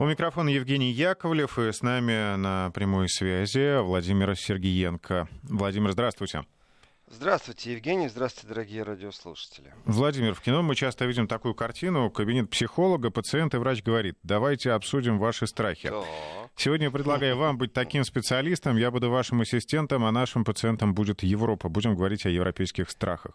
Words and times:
У 0.00 0.06
микрофона 0.06 0.48
Евгений 0.48 0.92
Яковлев, 0.92 1.58
и 1.58 1.72
с 1.72 1.82
нами 1.82 2.36
на 2.36 2.70
прямой 2.70 3.08
связи 3.08 3.82
Владимир 3.82 4.36
Сергеенко. 4.36 5.26
Владимир, 5.42 5.90
здравствуйте. 5.90 6.44
Здравствуйте, 7.08 7.72
Евгений. 7.72 8.06
Здравствуйте, 8.06 8.46
дорогие 8.46 8.84
радиослушатели. 8.84 9.74
Владимир, 9.86 10.34
в 10.34 10.40
кино 10.40 10.62
мы 10.62 10.76
часто 10.76 11.04
видим 11.04 11.26
такую 11.26 11.54
картину. 11.54 12.10
Кабинет 12.10 12.48
психолога, 12.48 13.10
пациент 13.10 13.54
и 13.54 13.56
врач 13.56 13.82
говорит, 13.82 14.16
давайте 14.22 14.70
обсудим 14.70 15.18
ваши 15.18 15.48
страхи. 15.48 15.88
Да. 15.88 16.04
Сегодня 16.54 16.86
я 16.86 16.90
предлагаю 16.92 17.36
вам 17.36 17.58
быть 17.58 17.72
таким 17.72 18.04
специалистом. 18.04 18.76
Я 18.76 18.92
буду 18.92 19.10
вашим 19.10 19.40
ассистентом, 19.40 20.04
а 20.04 20.12
нашим 20.12 20.44
пациентом 20.44 20.94
будет 20.94 21.24
Европа. 21.24 21.68
Будем 21.68 21.96
говорить 21.96 22.24
о 22.24 22.28
европейских 22.28 22.88
страхах. 22.88 23.32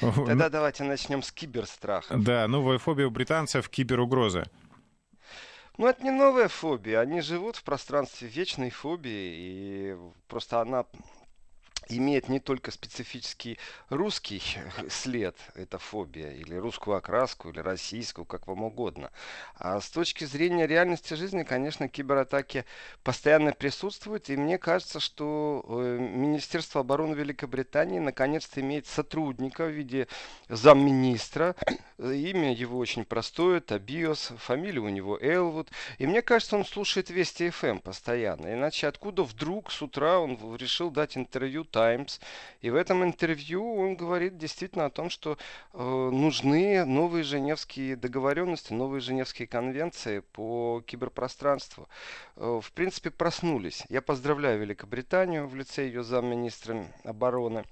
Тогда 0.00 0.48
давайте 0.48 0.84
начнем 0.84 1.22
с 1.22 1.32
киберстраха. 1.32 2.16
Да, 2.16 2.46
новая 2.46 2.78
фобия 2.78 3.08
у 3.08 3.10
британцев— 3.10 3.68
киберугроза. 3.70 4.44
Ну, 5.76 5.88
это 5.88 6.04
не 6.04 6.10
новая 6.10 6.48
фобия. 6.48 7.00
Они 7.00 7.20
живут 7.20 7.56
в 7.56 7.64
пространстве 7.64 8.28
вечной 8.28 8.70
фобии, 8.70 9.34
и 9.36 9.96
просто 10.28 10.60
она 10.60 10.86
имеет 11.88 12.28
не 12.28 12.40
только 12.40 12.70
специфический 12.70 13.58
русский 13.88 14.42
след, 14.88 15.36
это 15.54 15.78
фобия, 15.78 16.32
или 16.32 16.54
русскую 16.54 16.96
окраску, 16.96 17.50
или 17.50 17.60
российскую, 17.60 18.24
как 18.24 18.46
вам 18.46 18.64
угодно. 18.64 19.10
А 19.56 19.80
с 19.80 19.90
точки 19.90 20.24
зрения 20.24 20.66
реальности 20.66 21.14
жизни, 21.14 21.42
конечно, 21.42 21.88
кибератаки 21.88 22.64
постоянно 23.02 23.52
присутствуют, 23.52 24.30
и 24.30 24.36
мне 24.36 24.58
кажется, 24.58 25.00
что 25.00 25.64
э, 25.68 25.98
Министерство 25.98 26.80
обороны 26.80 27.14
Великобритании 27.14 27.98
наконец-то 27.98 28.60
имеет 28.60 28.86
сотрудника 28.86 29.66
в 29.66 29.70
виде 29.70 30.08
замминистра. 30.48 31.54
Имя 31.98 32.52
его 32.52 32.78
очень 32.78 33.04
простое, 33.04 33.60
Табиос, 33.60 34.32
фамилия 34.38 34.80
у 34.80 34.88
него 34.88 35.18
Элвуд. 35.20 35.70
И 35.98 36.06
мне 36.06 36.22
кажется, 36.22 36.56
он 36.56 36.64
слушает 36.64 37.10
Вести 37.10 37.50
ФМ 37.50 37.66
эм 37.66 37.78
постоянно. 37.80 38.52
Иначе 38.52 38.88
откуда 38.88 39.22
вдруг 39.22 39.70
с 39.70 39.80
утра 39.82 40.18
он 40.18 40.56
решил 40.56 40.90
дать 40.90 41.16
интервью 41.16 41.64
Times. 41.74 42.20
И 42.60 42.70
в 42.70 42.76
этом 42.76 43.02
интервью 43.02 43.76
он 43.76 43.96
говорит 43.96 44.38
действительно 44.38 44.84
о 44.84 44.90
том, 44.90 45.10
что 45.10 45.36
э, 45.72 45.78
нужны 46.12 46.84
новые 46.84 47.24
женевские 47.24 47.96
договоренности, 47.96 48.72
новые 48.72 49.00
женевские 49.00 49.48
конвенции 49.48 50.20
по 50.20 50.82
киберпространству. 50.86 51.88
Э, 52.36 52.60
в 52.62 52.72
принципе, 52.72 53.10
проснулись. 53.10 53.82
Я 53.88 54.02
поздравляю 54.02 54.60
Великобританию 54.60 55.48
в 55.48 55.56
лице 55.56 55.86
ее 55.86 56.04
замминистра 56.04 56.86
обороны. 57.02 57.64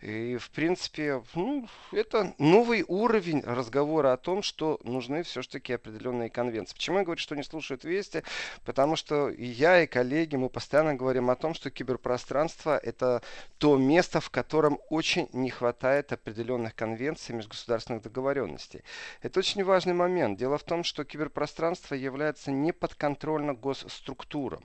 И, 0.00 0.36
в 0.36 0.50
принципе, 0.50 1.22
ну, 1.34 1.68
это 1.90 2.32
новый 2.38 2.84
уровень 2.86 3.40
разговора 3.40 4.12
о 4.12 4.16
том, 4.16 4.44
что 4.44 4.78
нужны 4.84 5.24
все-таки 5.24 5.72
определенные 5.72 6.30
конвенции. 6.30 6.74
Почему 6.74 6.98
я 6.98 7.04
говорю, 7.04 7.18
что 7.18 7.34
не 7.34 7.42
слушают 7.42 7.82
вести? 7.82 8.22
Потому 8.64 8.94
что 8.94 9.28
и 9.28 9.44
я, 9.44 9.82
и 9.82 9.88
коллеги, 9.88 10.36
мы 10.36 10.50
постоянно 10.50 10.94
говорим 10.94 11.30
о 11.30 11.36
том, 11.36 11.52
что 11.52 11.70
киберпространство– 11.70 12.78
это 12.82 13.22
то 13.58 13.76
место, 13.76 14.20
в 14.20 14.30
котором 14.30 14.78
очень 14.88 15.28
не 15.32 15.50
хватает 15.50 16.12
определенных 16.12 16.76
конвенций 16.76 17.34
межгосударственных 17.34 18.02
договоренностей. 18.02 18.82
Это 19.20 19.40
очень 19.40 19.64
важный 19.64 19.94
момент. 19.94 20.38
Дело 20.38 20.58
в 20.58 20.62
том, 20.62 20.84
что 20.84 21.04
киберпространство 21.04 21.96
является 21.96 22.52
неподконтрольно 22.52 23.54
госструктурам. 23.54 24.62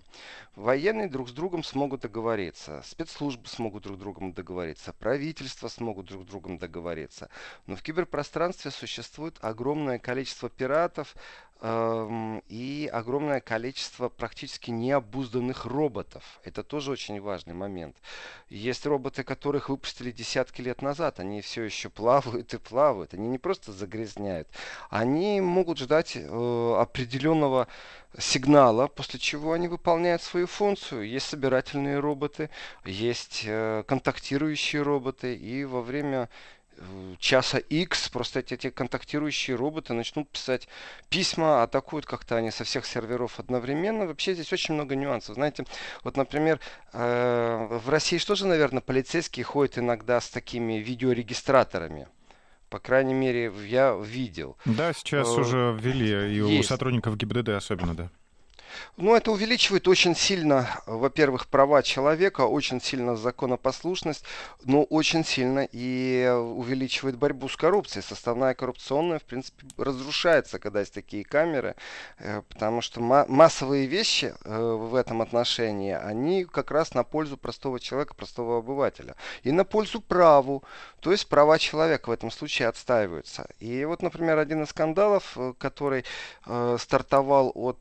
Военные 0.55 1.07
друг 1.07 1.29
с 1.29 1.31
другом 1.31 1.63
смогут 1.63 2.01
договориться, 2.01 2.83
спецслужбы 2.85 3.47
смогут 3.47 3.81
друг 3.81 3.97
с 3.97 3.99
другом 3.99 4.33
договориться, 4.33 4.93
правительство 4.93 5.22
правительства 5.23 5.69
смогут 5.69 6.07
друг 6.07 6.23
с 6.23 6.25
другом 6.25 6.57
договориться. 6.57 7.29
Но 7.65 7.77
в 7.77 7.81
киберпространстве 7.81 8.71
существует 8.71 9.37
огромное 9.39 9.97
количество 9.97 10.49
пиратов 10.49 11.15
и 11.63 12.89
огромное 12.91 13.39
количество 13.39 14.09
практически 14.09 14.69
необузданных 14.69 15.65
роботов. 15.65 16.41
Это 16.43 16.61
тоже 16.61 16.91
очень 16.91 17.21
важный 17.21 17.53
момент. 17.53 17.95
Есть 18.49 18.85
роботы, 18.85 19.23
которых 19.23 19.69
выпустили 19.69 20.11
десятки 20.11 20.61
лет 20.61 20.81
назад. 20.81 21.21
Они 21.21 21.39
все 21.39 21.63
еще 21.63 21.89
плавают 21.89 22.53
и 22.53 22.57
плавают. 22.57 23.13
Они 23.13 23.29
не 23.29 23.37
просто 23.37 23.71
загрязняют. 23.71 24.49
Они 24.89 25.39
могут 25.39 25.77
ждать 25.77 26.17
э, 26.17 26.75
определенного 26.77 27.69
сигнала, 28.17 28.87
после 28.87 29.19
чего 29.19 29.53
они 29.53 29.69
выполняют 29.69 30.21
свою 30.21 30.47
функцию. 30.47 31.07
Есть 31.07 31.27
собирательные 31.27 31.99
роботы, 31.99 32.49
есть 32.83 33.43
э, 33.45 33.83
контактирующие 33.87 34.81
роботы, 34.81 35.33
и 35.33 35.63
во 35.63 35.81
время 35.81 36.29
часа 37.19 37.57
X 37.57 38.09
просто 38.09 38.39
эти, 38.39 38.53
эти 38.53 38.69
контактирующие 38.69 39.55
роботы 39.55 39.93
начнут 39.93 40.29
писать 40.29 40.67
письма, 41.09 41.63
атакуют 41.63 42.05
как-то 42.05 42.35
они 42.35 42.51
со 42.51 42.63
всех 42.63 42.85
серверов 42.85 43.39
одновременно. 43.39 44.05
Вообще 44.05 44.33
здесь 44.33 44.51
очень 44.53 44.73
много 44.73 44.95
нюансов. 44.95 45.35
Знаете, 45.35 45.65
вот, 46.03 46.17
например, 46.17 46.59
э, 46.93 47.67
в 47.83 47.89
России 47.89 48.17
что 48.17 48.35
же, 48.35 48.47
наверное, 48.47 48.81
полицейские 48.81 49.43
ходят 49.43 49.77
иногда 49.77 50.19
с 50.19 50.29
такими 50.29 50.73
видеорегистраторами. 50.73 52.07
По 52.69 52.79
крайней 52.79 53.13
мере, 53.13 53.53
я 53.67 53.93
видел. 53.93 54.57
Да, 54.65 54.93
сейчас 54.93 55.27
э, 55.27 55.39
уже 55.39 55.77
ввели, 55.79 56.33
и 56.33 56.37
есть. 56.37 56.65
у 56.65 56.67
сотрудников 56.67 57.17
ГИБДД 57.17 57.49
особенно, 57.49 57.95
да. 57.95 58.09
Ну, 58.97 59.15
это 59.15 59.31
увеличивает 59.31 59.87
очень 59.87 60.15
сильно, 60.15 60.69
во-первых, 60.85 61.47
права 61.47 61.81
человека, 61.81 62.41
очень 62.41 62.81
сильно 62.81 63.15
законопослушность, 63.15 64.23
но 64.63 64.83
очень 64.83 65.25
сильно 65.25 65.67
и 65.71 66.27
увеличивает 66.29 67.17
борьбу 67.17 67.49
с 67.49 67.57
коррупцией. 67.57 68.03
Составная 68.03 68.53
коррупционная, 68.53 69.19
в 69.19 69.23
принципе, 69.23 69.65
разрушается, 69.77 70.59
когда 70.59 70.81
есть 70.81 70.93
такие 70.93 71.23
камеры, 71.23 71.75
э, 72.19 72.41
потому 72.49 72.81
что 72.81 73.01
массовые 73.01 73.87
вещи 73.87 74.33
э, 74.43 74.57
в 74.57 74.95
этом 74.95 75.21
отношении, 75.21 75.93
они 75.93 76.45
как 76.45 76.71
раз 76.71 76.93
на 76.93 77.03
пользу 77.03 77.37
простого 77.37 77.79
человека, 77.79 78.13
простого 78.13 78.59
обывателя. 78.59 79.15
И 79.43 79.51
на 79.51 79.65
пользу 79.65 80.01
праву, 80.01 80.63
то 80.99 81.11
есть 81.11 81.27
права 81.27 81.57
человека 81.57 82.09
в 82.09 82.13
этом 82.13 82.31
случае 82.31 82.67
отстаиваются. 82.67 83.47
И 83.59 83.85
вот, 83.85 84.01
например, 84.01 84.37
один 84.37 84.63
из 84.63 84.69
скандалов, 84.69 85.33
э, 85.35 85.53
который 85.57 86.05
стартовал 86.77 87.51
от 87.55 87.79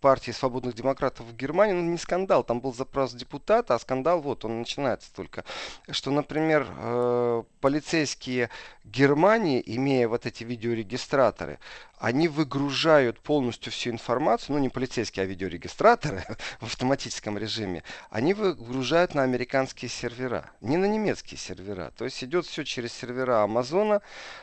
партии 0.00 0.30
свободных 0.30 0.74
демократов 0.74 1.26
в 1.26 1.36
Германии, 1.36 1.74
ну 1.74 1.82
не 1.82 1.98
скандал, 1.98 2.44
там 2.44 2.60
был 2.60 2.74
запрос 2.74 3.12
депутата, 3.12 3.74
а 3.74 3.78
скандал 3.78 4.20
вот, 4.20 4.44
он 4.44 4.60
начинается 4.60 5.12
только. 5.14 5.44
Что, 5.90 6.10
например, 6.10 6.66
э, 6.68 7.42
полицейские 7.60 8.50
Германии, 8.84 9.62
имея 9.64 10.08
вот 10.08 10.26
эти 10.26 10.44
видеорегистраторы, 10.44 11.58
они 12.02 12.26
выгружают 12.26 13.20
полностью 13.20 13.72
всю 13.72 13.90
информацию, 13.90 14.56
ну 14.56 14.58
не 14.60 14.68
полицейские, 14.68 15.22
а 15.22 15.26
видеорегистраторы 15.26 16.24
в 16.60 16.64
автоматическом 16.64 17.38
режиме, 17.38 17.84
они 18.10 18.34
выгружают 18.34 19.14
на 19.14 19.22
американские 19.22 19.88
сервера, 19.88 20.50
не 20.60 20.76
на 20.76 20.86
немецкие 20.86 21.38
сервера. 21.38 21.92
То 21.96 22.04
есть 22.04 22.24
идет 22.24 22.46
все 22.46 22.64
через 22.64 22.92
сервера 22.92 23.44
Амазона. 23.44 24.02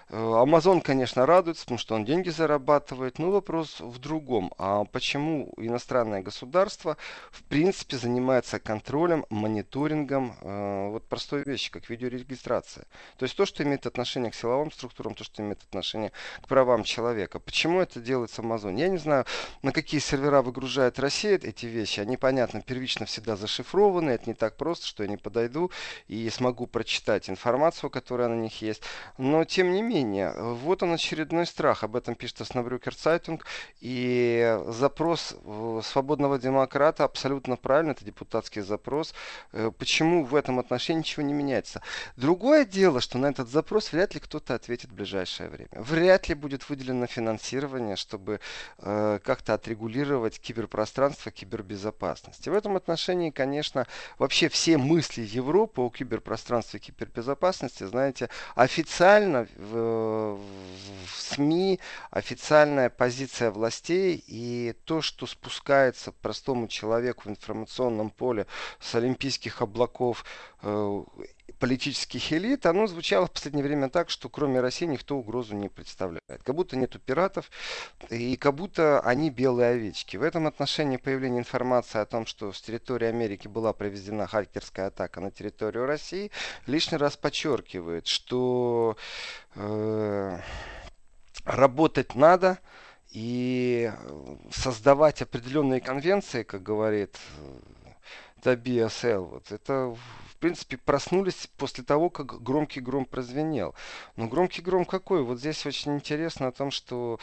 Амазон, 0.09 0.80
конечно, 0.80 1.25
радуется, 1.25 1.64
потому 1.64 1.80
что 1.80 1.96
он 1.96 2.06
деньги 2.06 2.30
зарабатывает, 2.30 3.19
но 3.19 3.30
вопрос 3.30 3.81
в 3.81 4.00
другом. 4.00 4.53
А 4.58 4.86
почему 4.86 5.52
иностранное 5.58 6.22
государство 6.22 6.96
в 7.30 7.44
принципе 7.44 7.98
занимается 7.98 8.59
контролем, 8.59 9.25
мониторингом 9.30 10.38
э, 10.40 10.90
вот 10.92 11.03
простой 11.09 11.44
вещи, 11.44 11.72
как 11.72 11.90
видеорегистрация. 11.90 12.86
То 13.18 13.24
есть 13.24 13.36
то, 13.36 13.46
что 13.46 13.64
имеет 13.64 13.86
отношение 13.86 14.31
к 14.31 14.36
силовым 14.36 14.72
структурам, 14.72 15.14
то, 15.14 15.25
что 15.25 15.42
имеет 15.42 15.62
отношение 15.62 16.14
к 16.42 16.48
правам 16.48 16.86
человека. 16.86 17.42
Почему 17.50 17.82
это 17.82 18.00
делается 18.00 18.44
Амазоне? 18.44 18.84
Я 18.84 18.90
не 18.90 19.00
знаю, 19.00 19.26
на 19.64 19.72
какие 19.72 20.00
сервера 20.00 20.44
выгружает 20.44 21.00
Россия 21.00 21.40
эти 21.42 21.66
вещи. 21.66 22.00
Они, 22.00 22.16
понятно, 22.16 22.62
первично 22.62 23.08
всегда 23.08 23.36
зашифрованы. 23.36 24.12
Это 24.12 24.26
не 24.30 24.36
так 24.36 24.56
просто, 24.56 24.86
что 24.86 25.02
я 25.02 25.10
не 25.10 25.18
подойду 25.18 25.72
и 26.08 26.30
смогу 26.30 26.68
прочитать 26.68 27.28
информацию, 27.28 27.90
которая 27.90 28.28
на 28.28 28.36
них 28.36 28.62
есть. 28.62 28.84
Но, 29.18 29.46
тем 29.46 29.72
не 29.72 29.82
менее, 29.82 30.32
вот 30.38 30.84
он 30.84 30.94
очередной 30.94 31.48
страх. 31.48 31.84
Об 31.84 31.96
этом 31.96 32.14
пишет 32.14 32.42
Оснабрюкер 32.42 32.94
Цайтунг. 32.94 33.48
И 33.81 34.56
запрос 34.68 35.36
э, 35.44 35.81
свободного 35.84 36.38
демократа 36.38 37.04
абсолютно 37.04 37.56
правильно. 37.56 37.94
Это 37.94 38.06
депутатский 38.06 38.62
запрос. 38.62 39.16
Э, 39.54 39.72
почему 39.75 40.24
в 40.24 40.36
этом 40.36 40.60
отношении 40.60 41.00
ничего 41.00 41.24
не 41.24 41.34
меняется? 41.34 41.81
Другое 42.16 42.63
дело, 42.63 43.01
что 43.01 43.18
на 43.18 43.25
этот 43.25 43.50
запрос 43.50 43.92
вряд 43.92 44.13
ли 44.13 44.19
кто-то 44.19 44.54
ответит 44.54 44.92
в 44.92 44.94
ближайшее 44.94 45.50
время. 45.50 45.72
Вряд 45.72 46.30
ли 46.30 46.36
будет 46.36 46.69
выделено 46.69 47.07
финансирование 47.07 47.38
финансирования, 47.39 47.95
чтобы 47.95 48.39
э, 48.80 49.19
как-то 49.24 49.53
отрегулировать 49.53 50.39
киберпространство, 50.39 51.31
кибербезопасность. 51.31 52.45
И 52.45 52.50
в 52.50 52.53
этом 52.53 52.75
отношении, 52.75 53.30
конечно, 53.30 53.88
вообще 54.18 54.50
все 54.50 54.77
мысли 54.77 55.21
Европы 55.21 55.81
о 55.81 55.89
киберпространстве 55.89 56.80
кибербезопасности, 56.80 57.86
знаете, 57.86 58.30
официально 58.56 59.47
в, 59.57 60.38
в 60.38 60.41
СМИ, 61.15 61.80
официальная 62.12 62.89
позиция 62.89 63.51
властей 63.51 64.24
и 64.27 64.75
то, 64.86 65.01
что 65.01 65.25
спускается 65.25 66.12
простому 66.12 66.68
человеку 66.68 67.24
в 67.25 67.31
информационном 67.31 68.09
поле 68.09 68.45
с 68.80 68.95
олимпийских 68.95 69.62
облаков 69.62 70.25
политических 70.62 72.32
элит, 72.32 72.66
оно 72.66 72.88
звучало 72.88 73.28
в 73.28 73.32
последнее 73.32 73.66
время 73.66 73.90
так, 73.90 74.10
что 74.10 74.30
кроме 74.30 74.62
России 74.62 74.86
никто 74.86 75.18
угрозу 75.18 75.56
не 75.56 75.70
представляет. 75.70 76.44
Как 76.44 76.56
будто 76.56 76.78
нету 76.78 77.00
пиратов, 77.00 77.52
и 78.10 78.38
как 78.38 78.56
будто 78.56 79.02
они 79.02 79.30
белые 79.30 79.72
овечки. 79.72 80.18
В 80.18 80.24
этом 80.24 80.48
отношении 80.48 80.98
появление 80.98 81.40
информации 81.40 82.00
о 82.00 82.06
том, 82.06 82.26
что 82.26 82.54
с 82.54 82.62
территории 82.62 83.08
Америки 83.08 83.48
была 83.48 83.74
проведена 83.74 84.26
хакерская 84.26 84.88
атака 84.88 85.20
на 85.20 85.32
территорию 85.32 85.86
России, 85.86 86.32
лишний 86.66 86.98
раз 86.98 87.18
подчеркивает, 87.18 88.08
что 88.08 88.96
э, 89.56 90.40
работать 91.46 92.16
надо, 92.16 92.60
и 93.12 93.92
создавать 94.52 95.22
определенные 95.24 95.82
конвенции, 95.82 96.44
как 96.44 96.62
говорит 96.62 97.18
Тобиас 98.44 99.04
э, 99.04 99.18
вот 99.18 99.52
это 99.52 99.96
принципе, 100.39 100.77
проснулись 100.77 101.50
после 101.57 101.83
того, 101.83 102.09
как 102.09 102.41
громкий 102.41 102.80
гром 102.80 103.06
прозвенел. 103.06 103.75
Но 104.15 104.27
громкий 104.27 104.62
гром 104.62 104.86
какой? 104.86 105.24
Вот 105.24 105.39
здесь 105.39 105.65
очень 105.65 105.95
интересно 105.95 106.47
о 106.47 106.51
том, 106.51 106.71
что 106.71 107.19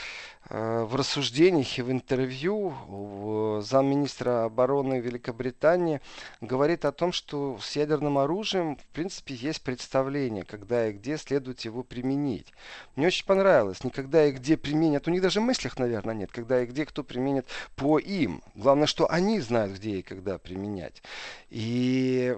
э, 0.49 0.85
в 0.85 0.95
рассуждениях 0.95 1.79
и 1.79 1.83
в 1.83 1.91
интервью 1.91 3.61
замминистра 3.63 4.45
обороны 4.45 5.01
Великобритании 5.01 6.01
говорит 6.41 6.85
о 6.85 6.93
том, 6.93 7.13
что 7.13 7.59
с 7.61 7.77
ядерным 7.77 8.19
оружием, 8.19 8.77
в 8.77 8.87
принципе, 8.95 9.35
есть 9.35 9.63
представление, 9.63 10.45
когда 10.45 10.89
и 10.89 10.93
где 10.93 11.17
следует 11.17 11.61
его 11.61 11.83
применить. 11.83 12.53
Мне 12.95 13.09
очень 13.09 13.27
понравилось. 13.27 13.85
Никогда 13.85 14.27
и 14.27 14.33
где 14.33 14.57
применят, 14.57 15.09
у 15.09 15.11
них 15.11 15.23
даже 15.23 15.41
в 15.41 15.45
мыслях, 15.45 15.79
наверное, 15.79 16.15
нет, 16.15 16.31
когда 16.33 16.63
и 16.63 16.67
где 16.67 16.85
кто 16.87 17.03
применит 17.03 17.47
по 17.75 17.99
им. 17.99 18.43
Главное, 18.55 18.87
что 18.87 19.11
они 19.11 19.41
знают, 19.41 19.75
где 19.75 19.99
и 19.99 20.03
когда 20.03 20.39
применять. 20.39 21.03
И 21.51 22.37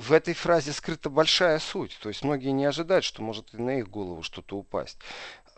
в 0.00 0.12
этой 0.12 0.34
фразе 0.34 0.72
скрыта 0.72 1.10
большая 1.10 1.58
суть. 1.58 1.98
То 2.02 2.08
есть 2.08 2.24
многие 2.24 2.50
не 2.50 2.64
ожидают, 2.64 3.04
что 3.04 3.22
может 3.22 3.54
и 3.54 3.58
на 3.58 3.78
их 3.78 3.88
голову 3.88 4.22
что-то 4.22 4.56
упасть. 4.56 4.98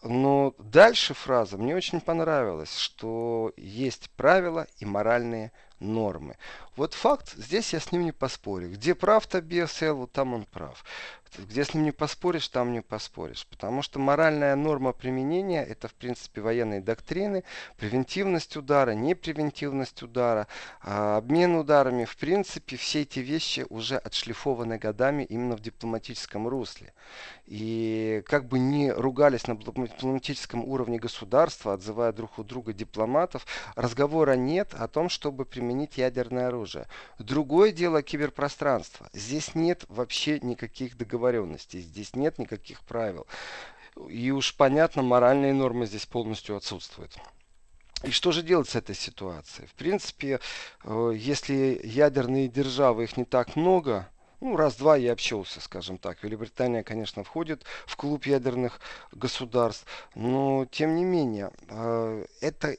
Но 0.03 0.55
дальше 0.59 1.15
фраза 1.15 1.57
мне 1.57 1.77
очень 1.77 2.01
понравилась, 2.01 2.77
что 2.77 3.53
есть 3.57 4.11
правила 4.11 4.67
и 4.79 4.85
моральные 4.85 5.53
нормы. 5.79 6.37
Вот 6.75 6.95
факт, 6.95 7.35
здесь 7.37 7.75
я 7.75 7.81
с 7.81 7.93
ним 7.93 8.05
не 8.05 8.13
поспорю. 8.13 8.71
Где 8.71 8.95
прав 8.95 9.27
Тобиас 9.27 9.83
Эллу, 9.83 10.07
там 10.07 10.33
он 10.33 10.47
прав. 10.47 10.83
Где 11.39 11.65
с 11.65 11.73
ним 11.73 11.85
не 11.85 11.93
поспоришь, 11.93 12.49
там 12.49 12.73
не 12.73 12.83
поспоришь. 12.83 13.47
Потому 13.47 13.83
что 13.83 13.99
моральная 13.99 14.55
норма 14.55 14.93
применения– 14.93 15.65
это, 15.69 15.89
в 15.89 15.95
принципе, 15.95 16.43
военные 16.43 16.81
доктрины, 16.81 17.45
превентивность 17.79 18.57
удара, 18.57 18.91
непревентивность 18.93 20.03
удара, 20.03 20.47
а 20.83 21.17
обмен 21.17 21.57
ударами. 21.57 22.05
В 22.05 22.17
принципе, 22.17 22.77
все 22.77 23.03
эти 23.03 23.21
вещи 23.21 23.67
уже 23.71 23.97
отшлифованы 23.97 24.79
годами 24.79 25.25
именно 25.25 25.57
в 25.57 25.61
дипломатическом 25.61 26.49
русле. 26.49 26.93
И 27.47 28.23
как 28.27 28.47
бы 28.47 28.59
ни 28.59 28.89
ругались 28.89 29.47
на 29.47 29.57
дипломатическом 29.57 30.65
уровне 30.65 30.99
государства, 30.99 31.75
отзывая 31.75 32.13
друг 32.13 32.39
у 32.39 32.45
друга 32.45 32.75
дипломатов, 32.75 33.47
разговора 33.75 34.37
нет 34.37 34.75
о 34.75 34.87
том, 34.87 35.09
чтобы 35.09 35.47
применить 35.47 35.97
ядерное 35.97 36.49
оружие. 36.49 36.62
Другое 37.19 37.73
дело 37.73 38.03
киберпространство. 38.03 39.09
Здесь 39.13 39.55
нет 39.55 39.85
вообще 39.89 40.41
никаких 40.41 40.97
договоренностей, 40.97 41.81
здесь 41.81 42.15
нет 42.15 42.39
никаких 42.39 42.81
правил. 42.83 43.27
И 44.09 44.31
уж 44.31 44.57
понятно, 44.57 45.03
моральные 45.03 45.53
нормы 45.53 45.87
здесь 45.87 46.07
полностью 46.07 46.57
отсутствуют. 46.57 47.17
И 48.05 48.11
что 48.11 48.33
же 48.33 48.43
делать 48.43 48.69
с 48.69 48.75
этой 48.75 48.95
ситуацией? 48.95 49.69
В 49.69 49.75
принципе, 49.75 50.41
э, 50.85 51.13
если 51.15 51.81
ядерные 51.85 52.49
державы, 52.49 53.05
их 53.05 53.17
не 53.17 53.25
так 53.25 53.55
много, 53.55 54.09
ну, 54.41 54.57
раз-два 54.57 54.97
я 54.97 55.13
общался, 55.13 55.61
скажем 55.61 55.99
так. 55.99 56.25
Великобритания, 56.25 56.83
конечно, 56.83 57.23
входит 57.23 57.65
в 57.87 57.97
клуб 57.97 58.27
ядерных 58.27 58.81
государств, 59.13 59.87
но, 60.17 60.67
тем 60.69 60.97
не 60.97 61.05
менее, 61.05 61.53
э, 61.69 62.27
это 62.41 62.77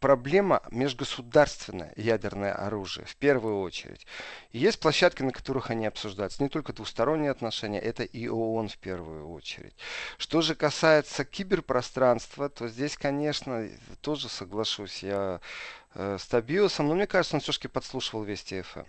проблема 0.00 0.62
межгосударственное 0.70 1.92
ядерное 1.96 2.52
оружие 2.52 3.06
в 3.06 3.16
первую 3.16 3.60
очередь. 3.60 4.06
Есть 4.52 4.80
площадки, 4.80 5.22
на 5.22 5.32
которых 5.32 5.70
они 5.70 5.86
обсуждаются. 5.86 6.42
Не 6.42 6.48
только 6.48 6.72
двусторонние 6.72 7.30
отношения, 7.30 7.80
это 7.80 8.02
и 8.02 8.28
ООН 8.28 8.68
в 8.68 8.78
первую 8.78 9.28
очередь. 9.30 9.74
Что 10.18 10.40
же 10.40 10.54
касается 10.54 11.24
киберпространства, 11.24 12.48
то 12.48 12.68
здесь, 12.68 12.96
конечно, 12.96 13.68
тоже 14.00 14.28
соглашусь. 14.28 15.02
Я 15.02 15.40
э, 15.94 16.16
с 16.18 16.26
Табиусом, 16.26 16.88
но 16.88 16.94
мне 16.94 17.06
кажется, 17.06 17.36
он 17.36 17.40
все-таки 17.40 17.68
подслушивал 17.68 18.24
Вести 18.24 18.62
ФМ, 18.62 18.80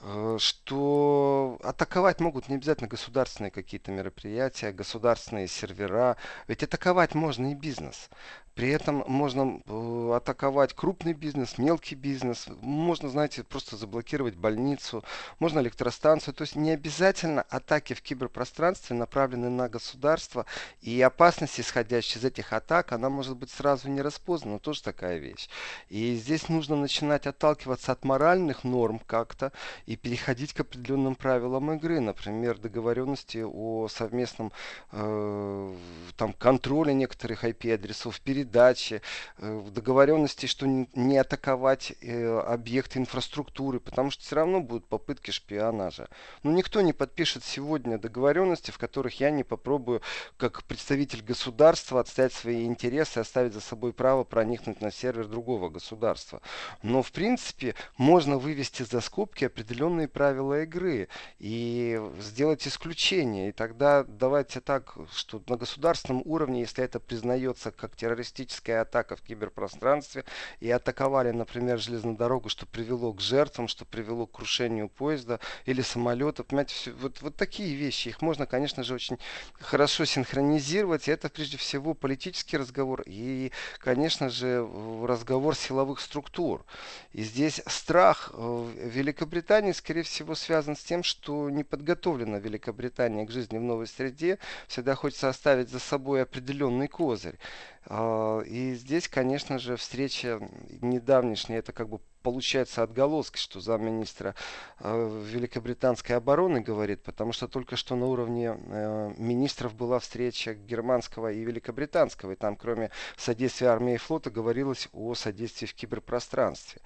э, 0.00 0.36
что 0.38 1.58
атаковать 1.62 2.20
могут 2.20 2.48
не 2.48 2.56
обязательно 2.56 2.88
государственные 2.88 3.50
какие-то 3.50 3.90
мероприятия, 3.90 4.72
государственные 4.72 5.48
сервера, 5.48 6.16
ведь 6.48 6.62
атаковать 6.62 7.14
можно 7.14 7.52
и 7.52 7.54
бизнес. 7.54 8.08
При 8.54 8.70
этом 8.70 9.04
можно 9.08 9.60
э, 9.66 10.12
атаковать 10.14 10.74
крупный 10.74 11.12
бизнес, 11.12 11.58
мелкий 11.58 11.96
бизнес, 11.96 12.46
можно, 12.60 13.08
знаете, 13.08 13.42
просто 13.42 13.76
заблокировать 13.76 14.36
больницу, 14.36 15.02
можно 15.40 15.58
электростанцию. 15.58 16.34
То 16.34 16.42
есть 16.42 16.54
не 16.54 16.70
обязательно 16.70 17.42
атаки 17.42 17.94
в 17.94 18.02
киберпространстве 18.02 18.94
направлены 18.96 19.50
на 19.50 19.68
государство, 19.68 20.46
и 20.82 21.00
опасность, 21.02 21.58
исходящая 21.58 22.20
из 22.20 22.24
этих 22.24 22.52
атак, 22.52 22.92
она 22.92 23.10
может 23.10 23.36
быть 23.36 23.50
сразу 23.50 23.88
не 23.88 24.02
распознана, 24.02 24.60
тоже 24.60 24.82
такая 24.82 25.18
вещь. 25.18 25.48
И 25.88 26.14
здесь 26.14 26.48
нужно 26.48 26.76
начинать 26.76 27.26
отталкиваться 27.26 27.90
от 27.90 28.04
моральных 28.04 28.62
норм 28.62 29.00
как-то 29.04 29.52
и 29.86 29.96
переходить 29.96 30.52
к 30.52 30.60
определенным 30.60 31.16
правилам 31.16 31.72
игры, 31.72 31.98
например, 31.98 32.58
договоренности 32.58 33.44
о 33.44 33.88
совместном 33.88 34.52
э, 34.92 35.74
там, 36.16 36.32
контроле 36.34 36.94
некоторых 36.94 37.44
IP-адресов 37.44 38.20
перед 38.20 38.43
передачи, 38.44 39.00
э, 39.38 39.58
в 39.58 39.70
договоренности, 39.70 40.46
что 40.46 40.66
не 40.66 41.18
атаковать 41.18 41.94
э, 42.00 42.38
объекты 42.40 42.98
инфраструктуры, 42.98 43.80
потому 43.80 44.10
что 44.10 44.22
все 44.22 44.36
равно 44.36 44.60
будут 44.60 44.86
попытки 44.86 45.30
шпионажа. 45.30 46.08
Но 46.42 46.52
никто 46.52 46.82
не 46.82 46.92
подпишет 46.92 47.44
сегодня 47.44 47.98
договоренности, 47.98 48.70
в 48.70 48.78
которых 48.78 49.20
я 49.20 49.30
не 49.30 49.44
попробую, 49.44 50.02
как 50.36 50.62
представитель 50.64 51.22
государства, 51.22 52.00
отстоять 52.00 52.32
свои 52.32 52.66
интересы, 52.66 53.18
оставить 53.18 53.54
за 53.54 53.60
собой 53.60 53.92
право 53.92 54.24
проникнуть 54.24 54.80
на 54.80 54.90
сервер 54.90 55.26
другого 55.26 55.70
государства. 55.70 56.40
Но, 56.82 57.02
в 57.02 57.10
принципе, 57.12 57.74
можно 57.96 58.38
вывести 58.38 58.82
за 58.82 59.00
скобки 59.00 59.46
определенные 59.46 60.08
правила 60.08 60.62
игры 60.62 61.08
и 61.38 62.00
сделать 62.20 62.66
исключение. 62.68 63.48
И 63.48 63.52
тогда 63.52 64.04
давайте 64.04 64.60
так, 64.60 64.96
что 65.12 65.42
на 65.48 65.56
государственном 65.56 66.22
уровне, 66.24 66.60
если 66.60 66.84
это 66.84 67.00
признается 67.00 67.70
как 67.70 67.96
террористический 67.96 68.33
террористическая 68.34 68.82
атака 68.82 69.16
в 69.16 69.22
киберпространстве 69.22 70.24
и 70.60 70.70
атаковали, 70.70 71.30
например, 71.30 71.78
железную 71.78 72.16
дорогу, 72.16 72.48
что 72.48 72.66
привело 72.66 73.12
к 73.12 73.20
жертвам, 73.20 73.68
что 73.68 73.84
привело 73.84 74.26
к 74.26 74.32
крушению 74.32 74.88
поезда 74.88 75.40
или 75.66 75.82
самолета. 75.82 76.44
Понимаете, 76.44 76.74
все, 76.74 76.92
вот, 76.92 77.22
вот 77.22 77.36
такие 77.36 77.74
вещи. 77.74 78.08
Их 78.08 78.22
можно, 78.22 78.46
конечно 78.46 78.82
же, 78.82 78.94
очень 78.94 79.18
хорошо 79.60 80.04
синхронизировать. 80.04 81.08
И 81.08 81.12
это 81.12 81.28
прежде 81.28 81.56
всего 81.56 81.94
политический 81.94 82.56
разговор 82.56 83.02
и, 83.06 83.52
конечно 83.78 84.28
же, 84.28 84.66
разговор 85.04 85.54
силовых 85.54 86.00
структур. 86.00 86.64
И 87.12 87.22
здесь 87.22 87.62
страх 87.66 88.30
в 88.34 88.70
Великобритании, 88.70 89.72
скорее 89.72 90.02
всего, 90.02 90.34
связан 90.34 90.76
с 90.76 90.82
тем, 90.82 91.02
что 91.02 91.50
не 91.50 91.64
подготовлена 91.64 92.38
Великобритания 92.38 93.24
к 93.24 93.30
жизни 93.30 93.58
в 93.58 93.62
новой 93.62 93.86
среде. 93.86 94.38
Всегда 94.66 94.94
хочется 94.94 95.28
оставить 95.28 95.70
за 95.70 95.78
собой 95.78 96.22
определенный 96.22 96.88
козырь. 96.88 97.38
А, 97.86 98.40
и 98.40 98.74
здесь, 98.74 99.08
конечно 99.08 99.58
же, 99.58 99.76
встреча 99.76 100.40
недавнешняя, 100.80 101.58
это 101.58 101.72
как 101.72 101.88
бы 101.88 102.00
получается 102.24 102.82
отголоски, 102.82 103.36
что 103.36 103.60
замминистра 103.60 104.34
э, 104.80 105.22
Великобританской 105.26 106.16
обороны 106.16 106.60
говорит, 106.60 107.02
потому 107.02 107.32
что 107.32 107.46
только 107.46 107.76
что 107.76 107.94
на 107.96 108.06
уровне 108.06 108.56
э, 108.58 109.12
министров 109.18 109.74
была 109.74 109.98
встреча 109.98 110.54
германского 110.54 111.30
и 111.30 111.44
великобританского, 111.44 112.32
и 112.32 112.34
там 112.34 112.56
кроме 112.56 112.90
содействия 113.16 113.68
армии 113.68 113.94
и 113.94 113.98
флота 113.98 114.30
говорилось 114.30 114.88
о 114.94 115.14
содействии 115.14 115.66
в 115.66 115.74
киберпространстве. 115.74 116.80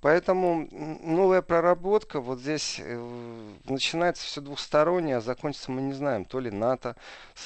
Поэтому 0.00 0.66
новая 0.72 1.42
проработка, 1.42 2.20
вот 2.20 2.40
здесь 2.40 2.80
э, 2.82 3.48
начинается 3.66 4.26
все 4.26 4.40
двухстороннее, 4.40 5.18
а 5.18 5.20
закончится 5.20 5.70
мы 5.70 5.82
не 5.82 5.92
знаем, 5.92 6.24
то 6.24 6.40
ли 6.40 6.50
НАТО, 6.50 6.96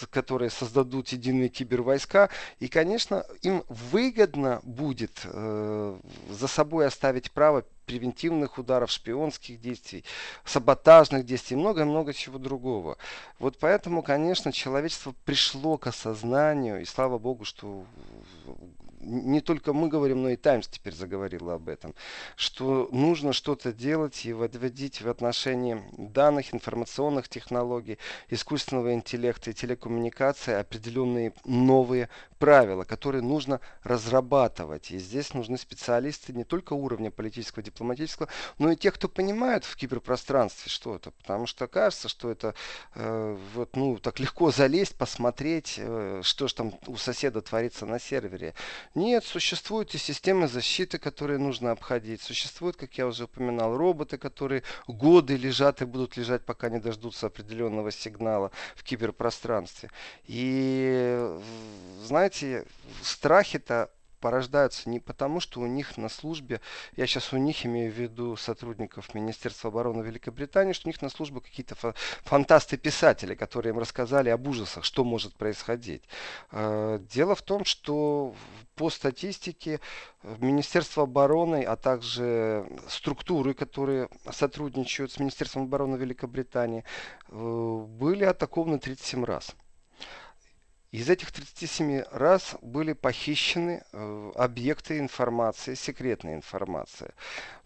которые 0.09 0.49
создадут 0.49 1.09
единые 1.09 1.51
кибервойска, 1.51 2.31
и, 2.59 2.69
конечно, 2.69 3.27
им 3.43 3.65
выгодно 3.69 4.61
будет 4.63 5.21
за 5.25 6.49
собой 6.49 6.87
оставить 6.87 7.34
право 7.35 7.65
превентивных 7.87 8.59
ударов, 8.59 8.91
шпионских 8.91 9.61
действий, 9.61 10.05
саботажных 10.45 11.27
действий, 11.27 11.57
много-много 11.57 12.15
чего 12.15 12.39
другого. 12.39 12.97
Вот 13.39 13.59
поэтому, 13.59 14.03
конечно, 14.03 14.53
человечество 14.53 15.15
пришло 15.25 15.77
к 15.77 15.87
осознанию, 15.87 16.81
и 16.81 16.85
слава 16.85 17.19
богу, 17.19 17.45
что 17.45 17.85
не 19.05 19.41
только 19.41 19.73
мы 19.73 19.89
говорим, 19.89 20.23
но 20.23 20.31
и 20.31 20.37
Таймс 20.37 20.69
теперь 20.69 20.95
заговорила 20.95 21.55
об 21.55 21.69
этом, 21.69 21.95
что 22.37 22.89
нужно 22.93 23.33
что-то 23.33 23.73
делать 23.73 24.25
и 24.25 24.33
вводить 24.33 25.01
в 25.01 25.09
отношении 25.09 25.83
данных, 25.97 26.55
информационных 26.55 27.29
технологий, 27.29 27.99
искусственного 28.29 28.95
интеллекта 28.95 29.51
и 29.51 29.55
телекоммуникации 29.55 30.55
определенные 30.55 31.33
новые 31.45 32.09
правила, 32.39 32.85
которые 32.85 33.23
нужно 33.23 33.61
разрабатывать. 33.85 34.91
И 34.91 34.99
здесь 34.99 35.33
нужны 35.33 35.57
специалисты 35.57 36.33
не 36.33 36.45
только 36.45 36.75
уровня 36.75 37.11
политического, 37.11 37.63
дипломатического, 37.63 38.29
но 38.59 38.71
и 38.71 38.77
тех, 38.77 38.95
кто 38.95 39.09
понимает 39.09 39.65
в 39.65 39.77
киберпространстве 39.77 40.71
что-то. 40.71 41.11
Потому 41.13 41.47
что 41.47 41.67
кажется, 41.67 42.09
что 42.09 42.31
это 42.31 42.55
э, 42.95 43.39
вот, 43.55 43.77
ну, 43.77 43.99
так 43.99 44.21
легко 44.21 44.51
залезть, 44.51 44.97
посмотреть, 44.97 45.77
э, 45.79 46.21
что 46.23 46.49
же 46.49 46.55
там 46.55 46.75
у 46.87 46.97
соседа 46.97 47.41
творится 47.41 47.87
на 47.87 47.99
сервере. 47.99 48.55
Нет, 48.95 49.25
существуют 49.25 49.93
и 49.95 49.99
системы 49.99 50.47
защиты, 50.47 50.99
которые 50.99 51.39
нужно 51.39 51.73
обходить. 51.73 52.23
Существуют, 52.23 52.77
как 52.77 52.97
я 52.97 53.09
уже 53.09 53.25
упоминал, 53.25 53.77
роботы, 53.77 54.19
которые 54.19 54.63
годы 54.87 55.37
лежат 55.37 55.83
и 55.83 55.85
будут 55.85 56.17
лежать, 56.17 56.45
пока 56.45 56.69
не 56.69 56.79
дождутся 56.79 57.27
определенного 57.27 57.91
сигнала 57.91 58.53
в 58.77 58.85
киберпространстве. 58.85 59.91
И 60.27 61.41
знаете, 62.05 62.67
страхи-то 63.03 63.91
порождаются 64.25 64.89
не 64.89 65.01
потому, 65.01 65.39
что 65.39 65.61
у 65.61 65.67
них 65.67 65.99
на 65.99 66.09
службе, 66.09 66.63
я 66.97 67.07
сейчас 67.07 67.35
у 67.35 67.37
них 67.37 67.67
имею 67.67 67.93
в 67.93 67.95
виду 67.95 68.37
сотрудников 68.37 69.15
Министерства 69.15 69.69
обороны 69.69 70.03
Великобритании, 70.03 70.73
что 70.73 70.89
у 70.89 70.91
них 70.91 71.03
на 71.03 71.11
службе 71.11 71.43
какие-то 71.43 71.77
фантасты-писатели, 72.23 73.35
которые 73.35 73.75
им 73.75 73.79
рассказали 73.79 74.31
об 74.31 74.49
ужасах, 74.49 74.85
что 74.85 75.05
может 75.05 75.35
происходить. 75.35 76.05
Э, 76.53 77.01
дело 77.13 77.35
в 77.35 77.43
том, 77.43 77.67
что 77.67 78.35
по 78.77 78.89
статистике 78.89 79.81
Министерство 80.39 81.03
обороны, 81.03 81.63
а 81.63 81.77
также 81.77 82.67
структуры, 82.89 83.53
которые 83.53 84.09
сотрудничают 84.33 85.13
с 85.13 85.19
Министерством 85.19 85.65
обороны 85.65 85.97
Великобритании, 85.97 86.83
э, 87.29 87.87
были 87.89 88.25
атакованы 88.25 88.79
37 88.79 89.23
раз. 89.23 89.55
Из 90.95 91.11
этих 91.11 91.33
37 91.33 92.05
раз 92.13 92.55
были 92.63 92.93
похищены 92.93 93.83
э, 93.93 94.33
объекты 94.37 95.01
информации, 95.01 95.75
секретная 95.75 96.37
информация. 96.37 97.15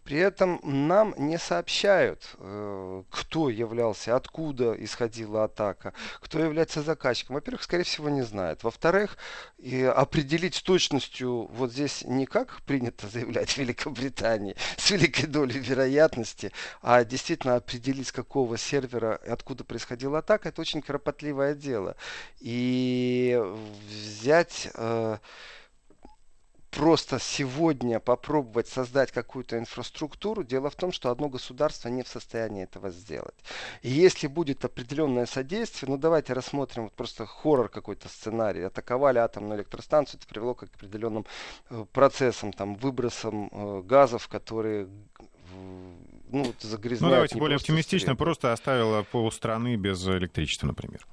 При 0.09 0.21
этом 0.21 0.59
нам 0.63 1.15
не 1.19 1.37
сообщают, 1.37 2.35
э, 2.39 3.03
кто 3.11 3.51
являлся, 3.51 4.17
откуда 4.17 4.73
исходила 4.83 5.45
атака, 5.45 5.93
кто 6.23 6.39
является 6.39 6.81
заказчиком. 6.81 7.35
Во-первых, 7.35 7.63
скорее 7.63 7.85
всего, 7.85 8.09
не 8.09 8.23
знают. 8.23 8.65
Во-вторых, 8.65 9.19
определить 9.95 10.55
с 10.55 10.63
точностью 10.63 11.49
вот 11.53 11.73
здесь 11.73 12.05
не 12.07 12.25
как 12.25 12.63
принято 12.63 13.07
заявлять 13.13 13.51
в 13.51 13.59
Великобритании, 13.59 14.57
с 14.79 14.91
великой 14.91 15.27
долей 15.27 15.59
вероятности, 15.59 16.53
а 16.81 17.05
действительно 17.05 17.57
определить, 17.57 18.09
с 18.09 18.13
какого 18.13 18.57
сервера 18.57 19.21
и 19.27 19.29
откуда 19.29 19.63
происходила 19.63 20.21
атака, 20.21 20.49
это 20.49 20.63
очень 20.63 20.81
кропотливое 20.81 21.55
дело. 21.55 21.97
И 22.41 23.39
взять... 23.91 24.71
Э, 24.73 25.19
просто 26.71 27.19
сегодня 27.19 28.01
попробовать 28.01 28.69
создать 28.69 29.13
какую-то 29.13 29.59
инфраструктуру, 29.59 30.45
дело 30.45 30.71
в 30.71 30.77
том, 30.77 30.93
что 30.93 31.11
одно 31.11 31.29
государство 31.29 31.89
не 31.89 32.03
в 32.03 32.09
состоянии 32.09 32.65
этого 32.65 32.91
сделать. 32.91 33.35
И 33.83 33.91
если 33.91 34.27
будет 34.27 34.65
определенное 34.65 35.27
содействие, 35.27 35.91
ну 35.91 35.99
давайте 35.99 36.33
рассмотрим 36.33 36.85
вот 36.85 36.93
просто 36.93 37.27
хоррор 37.27 37.69
какой-то 37.69 38.09
сценарий. 38.09 38.63
Атаковали 38.63 39.19
атомную 39.19 39.59
электростанцию, 39.59 40.21
это 40.21 40.29
привело 40.29 40.55
к 40.55 40.65
определенным 40.65 41.27
э, 41.71 41.85
процессам, 41.93 42.53
там, 42.53 42.75
выбросам 42.77 43.49
э, 43.51 43.83
газов, 43.83 44.29
которые 44.29 44.89
ну, 46.31 46.55
загрязняют. 46.61 47.01
Ну 47.01 47.11
давайте 47.11 47.39
более 47.39 47.57
оптимистично, 47.57 48.15
просто 48.15 48.53
оставила 48.53 49.03
полстраны 49.03 49.77
без 49.77 50.07
электричества, 50.07 50.67
например 50.67 51.07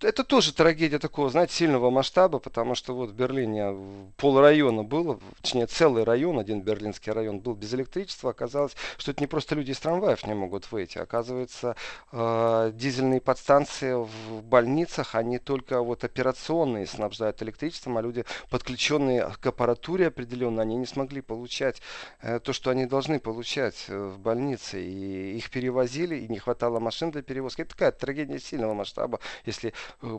это 0.00 0.24
тоже 0.24 0.52
трагедия 0.52 0.98
такого, 0.98 1.30
знаете, 1.30 1.54
сильного 1.54 1.90
масштаба, 1.90 2.38
потому 2.38 2.74
что 2.74 2.94
вот 2.94 3.10
в 3.10 3.14
Берлине 3.14 4.12
пол 4.16 4.40
района 4.40 4.84
было, 4.84 5.18
точнее 5.42 5.66
целый 5.66 6.04
район, 6.04 6.38
один 6.38 6.62
берлинский 6.62 7.12
район 7.12 7.40
был 7.40 7.54
без 7.54 7.74
электричества. 7.74 8.30
Оказалось, 8.30 8.76
что 8.96 9.10
это 9.10 9.22
не 9.22 9.26
просто 9.26 9.54
люди 9.54 9.72
из 9.72 9.78
трамваев 9.80 10.26
не 10.26 10.34
могут 10.34 10.70
выйти. 10.70 10.98
Оказывается, 10.98 11.76
э, 12.12 12.72
дизельные 12.74 13.20
подстанции 13.20 13.94
в 13.94 14.42
больницах, 14.42 15.14
они 15.14 15.38
только 15.38 15.82
вот 15.82 16.04
операционные 16.04 16.86
снабжают 16.86 17.42
электричеством, 17.42 17.98
а 17.98 18.02
люди, 18.02 18.24
подключенные 18.50 19.32
к 19.40 19.46
аппаратуре 19.46 20.08
определенно, 20.08 20.62
они 20.62 20.76
не 20.76 20.86
смогли 20.86 21.20
получать 21.20 21.82
э, 22.20 22.38
то, 22.40 22.52
что 22.52 22.70
они 22.70 22.86
должны 22.86 23.18
получать 23.18 23.86
э, 23.88 23.98
в 23.98 24.18
больнице. 24.18 24.82
И 24.82 25.36
их 25.36 25.50
перевозили, 25.50 26.16
и 26.16 26.28
не 26.28 26.38
хватало 26.38 26.78
машин 26.78 27.10
для 27.10 27.22
перевозки. 27.22 27.62
Это 27.62 27.70
такая 27.70 27.92
трагедия 27.92 28.38
сильного 28.38 28.74
масштаба, 28.74 29.20
если 29.44 29.72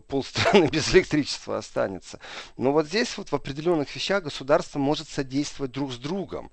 полстраны 0.08 0.68
без 0.72 0.94
электричества 0.94 1.58
останется. 1.58 2.20
Но 2.58 2.72
вот 2.72 2.88
здесь 2.88 3.18
вот 3.18 3.30
в 3.30 3.36
определенных 3.36 3.94
вещах 3.96 4.24
государство 4.24 4.80
может 4.80 5.10
содействовать 5.10 5.72
друг 5.72 5.92
с 5.92 5.98
другом 5.98 6.52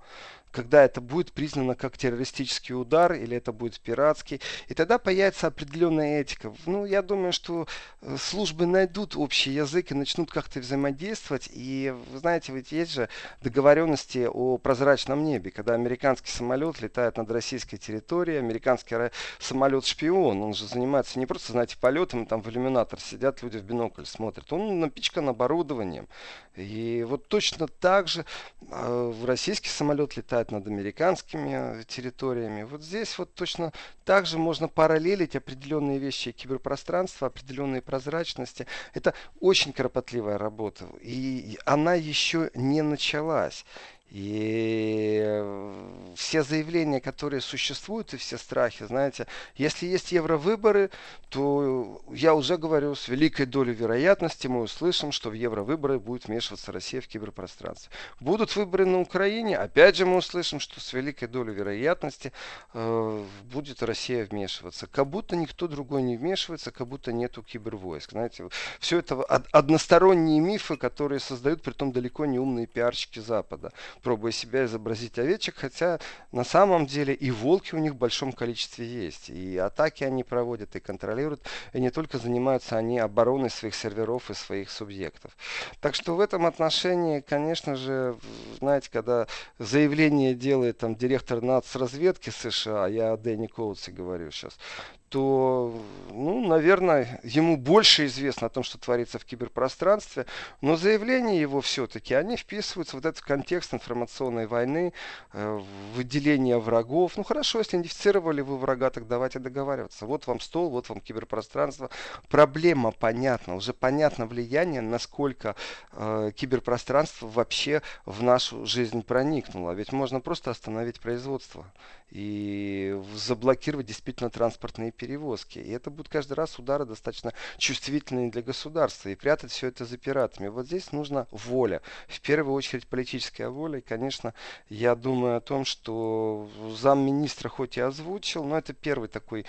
когда 0.57 0.83
это 0.83 1.03
будет 1.03 1.33
признано 1.33 1.75
как 1.75 1.99
террористический 1.99 2.75
удар 2.75 3.13
или 3.13 3.37
это 3.37 3.53
будет 3.53 3.79
пиратский. 3.79 4.41
И 4.69 4.75
тогда 4.75 4.97
появится 4.97 5.49
определенная 5.49 6.23
этика. 6.23 6.55
Ну, 6.65 6.87
я 6.87 7.03
думаю, 7.03 7.35
что 7.35 7.69
э, 8.01 8.17
службы 8.19 8.65
найдут 8.65 9.17
общий 9.17 9.51
язык 9.51 9.91
и 9.91 9.95
начнут 9.95 10.31
как-то 10.31 10.61
взаимодействовать. 10.61 11.51
И, 11.53 11.95
вы 12.11 12.19
знаете, 12.21 12.55
ведь 12.55 12.73
есть 12.73 12.93
же 12.93 13.11
договоренности 13.43 14.27
о 14.33 14.57
прозрачном 14.57 15.25
небе, 15.25 15.51
когда 15.51 15.75
американский 15.75 16.31
самолет 16.31 16.81
летает 16.81 17.19
над 17.19 17.31
российской 17.31 17.77
территорией, 17.77 18.39
американский 18.39 19.11
самолет-шпион, 19.39 20.43
он 20.43 20.55
же 20.55 20.67
занимается 20.67 21.19
не 21.19 21.27
просто, 21.27 21.53
знаете, 21.53 21.77
полетом, 21.79 22.25
там 22.25 22.41
в 22.41 22.49
иллюминатор 22.49 22.99
сидят 22.99 23.43
люди 23.43 23.59
в 23.59 23.63
бинокль 23.63 24.07
смотрят, 24.07 24.51
он 24.55 24.81
напичкан 24.81 25.29
оборудованием. 25.29 26.09
И 26.57 27.05
вот 27.07 27.29
точно 27.29 27.69
так 27.69 28.09
же 28.09 28.25
э, 28.71 29.15
российский 29.27 29.69
самолет 29.69 30.17
летает 30.17 30.46
летать 30.47 30.51
над 30.51 30.67
американскими 30.67 31.81
э, 31.81 31.85
территориями. 31.85 32.65
Вот 32.65 32.83
здесь 32.83 33.19
вот 33.19 33.35
точно 33.35 33.73
так 34.05 34.27
же 34.27 34.39
можно 34.39 34.69
параллелить 34.69 35.37
определенные 35.37 35.99
вещи 35.99 36.33
киберпространства, 36.33 37.29
определенные 37.29 37.83
прозрачности. 37.83 38.67
Это 38.95 39.15
очень 39.41 39.73
кропотливая 39.73 40.39
работа, 40.39 40.87
и 41.03 41.59
она 41.65 41.95
еще 41.95 42.51
не 42.55 42.83
началась. 42.83 43.65
И 44.11 45.21
э, 45.21 46.13
все 46.15 46.45
заявления, 46.45 47.01
которые 47.01 47.41
существуют, 47.41 48.15
и 48.15 48.17
все 48.17 48.39
страхи, 48.39 48.85
знаете, 48.85 49.27
если 49.57 49.87
есть 49.87 50.13
евровыборы, 50.13 50.91
то 51.29 52.01
я 52.13 52.35
уже 52.35 52.57
говорю, 52.57 52.95
с 52.95 53.09
великой 53.09 53.47
долей 53.47 53.75
вероятности 53.75 54.47
мы 54.47 54.63
услышим, 54.63 55.11
что 55.11 55.31
в 55.31 55.33
евровыборы 55.33 55.99
будет 55.99 56.27
вмешиваться 56.27 56.71
Россия 56.71 57.01
в 57.01 57.09
киберпространстве. 57.09 57.91
Будут 58.21 58.55
выборы 58.55 58.87
на 58.87 59.01
Украине, 59.01 59.59
опять 59.59 59.97
же 59.97 60.07
мы 60.07 60.19
услышим, 60.19 60.61
что 60.61 60.81
с 60.81 60.93
великой 60.93 61.27
долей 61.27 61.53
вероятности 61.53 62.33
э, 62.75 63.25
будет 63.51 63.83
Россия 63.83 64.25
вмешиваться. 64.25 64.87
Как 64.87 65.09
будто 65.09 65.35
никто 65.35 65.67
другой 65.67 66.03
не 66.03 66.17
вмешивается, 66.17 66.71
как 66.71 66.87
будто 66.87 67.13
нету 67.13 67.43
кибервойск. 67.43 68.13
Знаете, 68.13 68.49
все 68.79 69.01
это 69.01 69.21
односторонние 69.25 70.39
мифы, 70.39 70.77
которые 70.77 71.19
создают, 71.19 71.63
при 71.63 71.73
том 71.73 71.91
далеко 71.91 72.25
не 72.25 72.39
умные 72.39 72.69
пиарщики 72.69 73.19
Запада 73.19 73.73
пробуя 74.03 74.33
себя 74.33 74.65
изобразить 74.65 75.19
овечек, 75.19 75.57
хотя 75.57 75.99
на 76.33 76.45
самом 76.45 76.87
деле 76.87 77.15
и 77.15 77.31
волки 77.31 77.75
у 77.75 77.79
них 77.79 77.93
в 77.93 77.97
большом 77.97 78.33
количестве 78.33 78.87
есть. 78.87 79.31
И 79.31 79.57
атаки 79.57 80.05
они 80.05 80.25
проводят, 80.25 80.77
и 80.77 80.81
контролируют, 80.81 81.43
и 81.73 81.81
не 81.81 81.91
только 81.91 82.19
занимаются 82.19 82.77
они 82.77 82.99
обороной 82.99 83.51
своих 83.51 83.75
серверов 83.75 84.31
и 84.31 84.35
своих 84.35 84.71
субъектов. 84.71 85.37
Так 85.81 85.95
что 85.95 86.15
в 86.15 86.21
этом 86.21 86.47
отношении, 86.47 87.21
конечно 87.21 87.77
же, 87.77 88.17
знаете, 88.59 88.91
когда 88.93 89.27
заявление 89.59 90.35
делает 90.35 90.79
там 90.79 90.95
директор 90.95 91.43
нацразведки 91.43 92.31
США, 92.31 92.87
я 92.89 93.13
о 93.13 93.17
Дэнни 93.17 93.47
Коутсе 93.47 93.93
говорю 93.93 94.31
сейчас, 94.31 94.59
то, 95.09 95.81
ну, 96.11 96.47
наверное, 96.47 97.21
ему 97.23 97.57
больше 97.57 98.07
известно 98.07 98.49
о 98.49 98.51
том, 98.51 98.65
что 98.65 98.79
творится 98.79 99.19
в 99.19 99.25
киберпространстве, 99.25 100.27
но 100.61 100.77
заявления 100.77 101.41
его 101.41 101.61
все-таки, 101.61 102.15
они 102.15 102.37
вписываются 102.37 102.97
в 102.97 102.99
этот 102.99 103.21
контекст 103.21 103.73
информационной 103.73 104.47
войны, 104.47 104.93
э, 105.33 105.61
выделения 105.95 106.59
врагов. 106.59 107.17
Ну, 107.17 107.23
хорошо, 107.23 107.59
если 107.59 107.77
идентифицировали 107.77 108.41
вы 108.41 108.59
врага, 108.59 108.91
так 108.91 109.07
давайте 109.07 109.39
договариваться. 109.39 110.07
Вот 110.07 110.27
вам 110.27 110.41
стол, 110.41 110.71
вот 110.71 110.89
вам 110.89 111.01
киберпространство. 111.01 111.89
Проблема 112.29 112.91
понятна, 112.91 113.55
уже 113.55 113.73
понятно 113.73 114.27
влияние, 114.27 114.81
насколько 114.81 115.55
э, 115.93 116.33
киберпространство 116.35 117.29
вообще 117.29 117.83
в 118.07 118.23
нашу 118.23 118.67
жизнь 118.67 119.03
проникнуло. 119.03 119.71
Ведь 119.73 119.93
можно 119.93 120.21
просто 120.21 120.51
остановить 120.51 121.01
производство 121.01 121.65
и 122.11 123.01
заблокировать 123.15 123.87
действительно 123.87 124.31
транспортные 124.31 124.93
перевозки. 124.97 125.59
И 125.59 125.71
это 125.71 125.91
будут 125.91 126.09
каждый 126.09 126.35
раз 126.35 126.59
удары 126.59 126.85
достаточно 126.85 127.33
чувствительные 127.59 128.31
для 128.31 128.43
государства. 128.43 129.09
И 129.09 129.15
прятать 129.15 129.53
все 129.53 129.69
это 129.69 129.85
за 129.85 129.97
пиратами. 129.99 130.49
Вот 130.49 130.67
здесь 130.67 130.93
нужна 130.93 131.27
воля. 131.31 131.83
В 132.09 132.21
первую 132.21 132.55
очередь 132.55 132.87
политическая 132.87 133.49
воля. 133.49 133.79
И, 133.79 133.83
конечно, 133.83 134.35
я 134.69 134.95
думаю 134.95 135.37
о 135.37 135.41
том, 135.41 135.65
что 135.65 136.49
замминистра 136.77 137.49
хоть 137.49 137.77
и 137.77 137.81
озвучил, 137.81 138.45
но 138.45 138.59
это 138.59 138.73
первый 138.73 139.09
такой 139.09 139.47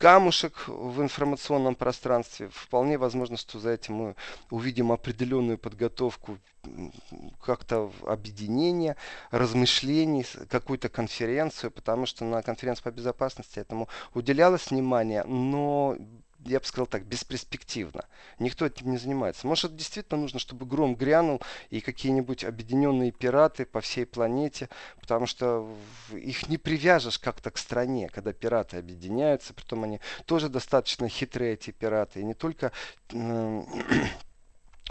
камушек 0.00 0.66
в 0.66 1.02
информационном 1.02 1.74
пространстве. 1.74 2.48
Вполне 2.50 2.96
возможно, 2.96 3.36
что 3.36 3.58
за 3.58 3.72
этим 3.72 3.94
мы 3.94 4.16
увидим 4.50 4.92
определенную 4.92 5.58
подготовку 5.58 6.38
как-то 7.44 7.92
объединения, 8.06 8.96
размышлений, 9.30 10.24
какую-то 10.48 10.88
конференцию, 10.88 11.70
потому 11.70 12.06
что 12.06 12.24
на 12.24 12.40
конференции 12.40 12.82
по 12.82 12.90
безопасности 12.90 13.58
этому 13.58 13.88
уделялось 14.14 14.70
внимание, 14.70 15.22
но 15.24 15.96
я 16.44 16.60
бы 16.60 16.64
сказал 16.64 16.86
так, 16.86 17.04
бесперспективно. 17.04 18.06
Никто 18.38 18.66
этим 18.66 18.90
не 18.90 18.98
занимается. 18.98 19.46
Может, 19.46 19.76
действительно 19.76 20.20
нужно, 20.20 20.38
чтобы 20.38 20.66
гром 20.66 20.94
грянул 20.94 21.40
и 21.70 21.80
какие-нибудь 21.80 22.44
объединенные 22.44 23.12
пираты 23.12 23.64
по 23.64 23.80
всей 23.80 24.06
планете, 24.06 24.68
потому 25.00 25.26
что 25.26 25.68
их 26.12 26.48
не 26.48 26.58
привяжешь 26.58 27.18
как-то 27.18 27.50
к 27.50 27.58
стране, 27.58 28.08
когда 28.08 28.32
пираты 28.32 28.78
объединяются, 28.78 29.54
притом 29.54 29.84
они 29.84 30.00
тоже 30.26 30.48
достаточно 30.48 31.08
хитрые, 31.08 31.54
эти 31.54 31.70
пираты, 31.70 32.20
и 32.20 32.24
не 32.24 32.34
только 32.34 32.72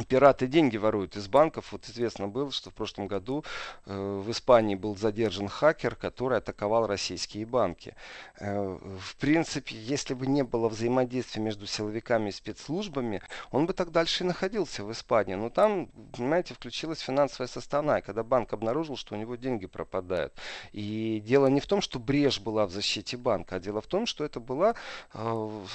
Пираты 0.07 0.47
деньги 0.47 0.77
воруют 0.77 1.15
из 1.15 1.27
банков. 1.27 1.71
Вот 1.71 1.85
известно 1.87 2.27
было, 2.27 2.51
что 2.51 2.69
в 2.69 2.73
прошлом 2.73 3.07
году 3.07 3.43
э, 3.85 4.21
в 4.25 4.31
Испании 4.31 4.75
был 4.75 4.95
задержан 4.95 5.47
хакер, 5.47 5.95
который 5.95 6.37
атаковал 6.37 6.87
российские 6.87 7.45
банки. 7.45 7.95
Э, 8.39 8.77
в 8.99 9.15
принципе, 9.17 9.75
если 9.75 10.13
бы 10.13 10.27
не 10.27 10.43
было 10.43 10.69
взаимодействия 10.69 11.41
между 11.41 11.67
силовиками 11.67 12.29
и 12.29 12.31
спецслужбами, 12.31 13.21
он 13.51 13.65
бы 13.65 13.73
так 13.73 13.91
дальше 13.91 14.23
и 14.23 14.27
находился 14.27 14.83
в 14.83 14.91
Испании. 14.91 15.35
Но 15.35 15.49
там, 15.49 15.87
понимаете, 16.15 16.53
включилась 16.53 16.99
финансовая 16.99 17.47
составная, 17.47 18.01
когда 18.01 18.23
банк 18.23 18.53
обнаружил, 18.53 18.95
что 18.95 19.15
у 19.15 19.17
него 19.17 19.35
деньги 19.35 19.65
пропадают. 19.65 20.33
И 20.71 21.21
дело 21.25 21.47
не 21.47 21.59
в 21.59 21.67
том, 21.67 21.81
что 21.81 21.99
брешь 21.99 22.39
была 22.39 22.65
в 22.65 22.71
защите 22.71 23.17
банка, 23.17 23.57
а 23.57 23.59
дело 23.59 23.81
в 23.81 23.87
том, 23.87 24.05
что 24.05 24.23
это 24.23 24.39
была 24.39 24.75
э, 25.13 25.65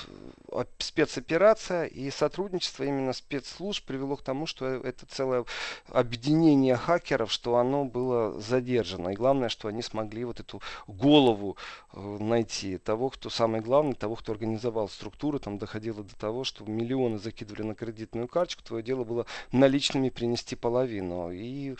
спецоперация 0.79 1.85
и 1.85 2.11
сотрудничество 2.11 2.85
именно 2.85 3.13
спецслужб 3.13 3.85
привело 3.85 4.14
привело 4.15 4.17
к 4.17 4.23
тому, 4.23 4.47
что 4.47 4.67
это 4.67 5.07
целое 5.07 5.45
объединение 5.89 6.77
хакеров, 6.77 7.31
что 7.31 7.57
оно 7.57 7.85
было 7.85 8.41
задержано. 8.41 9.11
И 9.11 9.15
главное, 9.15 9.49
что 9.49 9.69
они 9.69 9.83
смогли 9.83 10.25
вот 10.25 10.41
эту 10.41 10.61
голову 10.87 11.57
э, 11.93 12.19
найти 12.21 12.79
того, 12.79 13.11
кто 13.11 13.31
самый 13.31 13.61
главный, 13.61 13.95
того, 13.95 14.15
кто 14.15 14.33
организовал 14.33 14.89
структуру. 14.89 15.39
Там 15.39 15.59
доходило 15.59 16.03
до 16.03 16.15
того, 16.17 16.45
что 16.45 16.65
миллионы 16.65 17.19
закидывали 17.19 17.63
на 17.63 17.75
кредитную 17.75 18.29
карточку. 18.29 18.63
Твое 18.63 18.83
дело 18.83 19.05
было 19.05 19.27
наличными 19.53 20.11
принести 20.11 20.57
половину. 20.57 21.31
И 21.33 21.75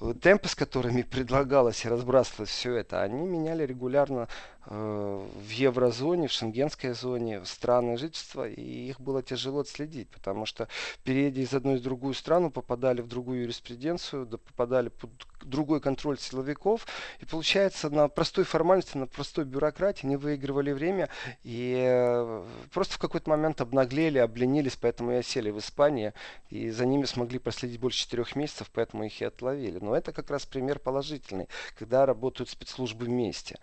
э, 0.00 0.14
темпы, 0.20 0.48
с 0.48 0.54
которыми 0.54 1.02
предлагалось 1.10 1.84
и 1.84 1.88
разбрасывалось 1.88 2.50
все 2.50 2.74
это, 2.74 3.02
они 3.02 3.26
меняли 3.26 3.66
регулярно 3.66 4.28
Э, 4.70 5.26
в 5.46 5.50
еврозоне, 5.50 6.28
в 6.28 6.32
шенгенской 6.32 6.92
зоне 6.92 7.42
страны 7.46 7.96
жительства, 7.96 8.46
и 8.46 8.88
их 8.90 9.00
было 9.00 9.22
тяжело 9.22 9.60
отследить, 9.60 10.10
потому 10.10 10.44
что 10.44 10.68
переедя 11.04 11.40
из 11.40 11.54
одной 11.54 11.77
в 11.78 11.82
другую 11.82 12.14
страну, 12.14 12.50
попадали 12.50 13.00
в 13.00 13.08
другую 13.08 13.42
юриспруденцию, 13.42 14.26
да 14.26 14.38
попадали 14.38 14.88
под 14.88 15.10
другой 15.42 15.80
контроль 15.80 16.18
силовиков, 16.18 16.86
и 17.20 17.24
получается 17.24 17.90
на 17.90 18.08
простой 18.08 18.44
формальности, 18.44 18.96
на 18.96 19.06
простой 19.06 19.44
бюрократии 19.44 20.06
не 20.06 20.16
выигрывали 20.16 20.72
время, 20.72 21.08
и 21.44 21.74
э, 21.76 22.44
просто 22.72 22.94
в 22.94 22.98
какой-то 22.98 23.30
момент 23.30 23.60
обнаглели, 23.60 24.18
обленились, 24.18 24.76
поэтому 24.76 25.12
и 25.12 25.16
осели 25.16 25.50
в 25.50 25.58
Испании, 25.58 26.12
и 26.50 26.70
за 26.70 26.86
ними 26.86 27.04
смогли 27.04 27.38
проследить 27.38 27.80
больше 27.80 28.00
четырех 28.00 28.36
месяцев, 28.36 28.70
поэтому 28.72 29.04
их 29.04 29.20
и 29.20 29.24
отловили. 29.24 29.78
Но 29.78 29.94
это 29.94 30.12
как 30.12 30.30
раз 30.30 30.46
пример 30.46 30.78
положительный, 30.78 31.48
когда 31.78 32.06
работают 32.06 32.50
спецслужбы 32.50 33.06
вместе. 33.06 33.58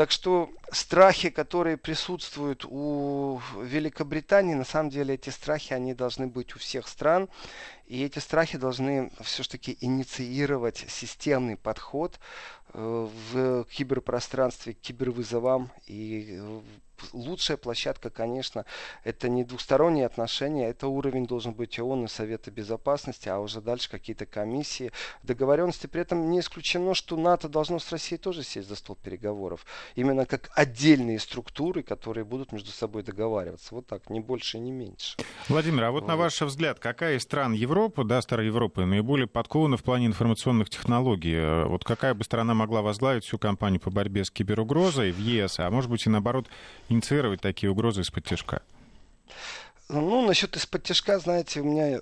Так 0.00 0.12
что 0.12 0.48
страхи, 0.72 1.28
которые 1.28 1.76
присутствуют 1.76 2.64
у 2.64 3.38
Великобритании, 3.62 4.54
на 4.54 4.64
самом 4.64 4.88
деле 4.88 5.16
эти 5.16 5.28
страхи, 5.28 5.74
они 5.74 5.92
должны 5.92 6.26
быть 6.26 6.56
у 6.56 6.58
всех 6.58 6.88
стран. 6.88 7.28
И 7.84 8.02
эти 8.02 8.18
страхи 8.18 8.56
должны 8.56 9.12
все-таки 9.20 9.76
инициировать 9.82 10.86
системный 10.88 11.58
подход 11.58 12.18
э, 12.72 13.08
в 13.32 13.64
киберпространстве 13.64 14.72
к 14.72 14.80
кибервызовам 14.80 15.70
и 15.86 16.38
э, 16.40 16.60
лучшая 17.12 17.56
площадка, 17.56 18.10
конечно, 18.10 18.64
это 19.04 19.28
не 19.28 19.44
двухсторонние 19.44 20.06
отношения, 20.06 20.68
это 20.68 20.88
уровень 20.88 21.26
должен 21.26 21.52
быть 21.52 21.78
ООН 21.78 22.04
и 22.04 22.08
Совета 22.08 22.50
Безопасности, 22.50 23.28
а 23.28 23.38
уже 23.38 23.60
дальше 23.60 23.90
какие-то 23.90 24.26
комиссии, 24.26 24.92
договоренности. 25.22 25.86
При 25.86 26.02
этом 26.02 26.30
не 26.30 26.40
исключено, 26.40 26.94
что 26.94 27.16
НАТО 27.16 27.48
должно 27.48 27.78
с 27.78 27.90
Россией 27.90 28.18
тоже 28.18 28.42
сесть 28.42 28.68
за 28.68 28.76
стол 28.76 28.96
переговоров. 28.96 29.66
Именно 29.94 30.26
как 30.26 30.50
отдельные 30.54 31.18
структуры, 31.18 31.82
которые 31.82 32.24
будут 32.24 32.52
между 32.52 32.70
собой 32.70 33.02
договариваться. 33.02 33.74
Вот 33.74 33.86
так, 33.86 34.10
не 34.10 34.20
больше, 34.20 34.58
не 34.58 34.70
меньше. 34.70 35.16
Владимир, 35.48 35.84
а 35.84 35.90
вот, 35.90 36.02
вот. 36.02 36.08
на 36.08 36.16
ваш 36.16 36.40
взгляд, 36.40 36.78
какая 36.78 37.16
из 37.16 37.22
стран 37.22 37.52
Европы, 37.52 38.04
да, 38.04 38.20
Старой 38.22 38.46
Европы, 38.46 38.84
наиболее 38.84 39.26
подкована 39.26 39.76
в 39.76 39.82
плане 39.82 40.06
информационных 40.06 40.70
технологий? 40.70 41.64
Вот 41.66 41.84
какая 41.84 42.14
бы 42.14 42.24
страна 42.24 42.54
могла 42.54 42.82
возглавить 42.82 43.24
всю 43.24 43.38
кампанию 43.38 43.80
по 43.80 43.90
борьбе 43.90 44.24
с 44.24 44.30
киберугрозой 44.30 45.12
в 45.12 45.18
ЕС, 45.18 45.58
а 45.58 45.70
может 45.70 45.90
быть 45.90 46.06
и 46.06 46.10
наоборот 46.10 46.46
инициировать 46.90 47.40
такие 47.40 47.70
угрозы 47.70 48.02
из-под 48.02 48.24
тяжка? 48.24 48.62
Ну, 49.92 50.24
насчет 50.24 50.56
из-под 50.56 50.84
тяжка, 50.84 51.18
знаете, 51.18 51.60
у 51.60 51.64
меня 51.64 51.98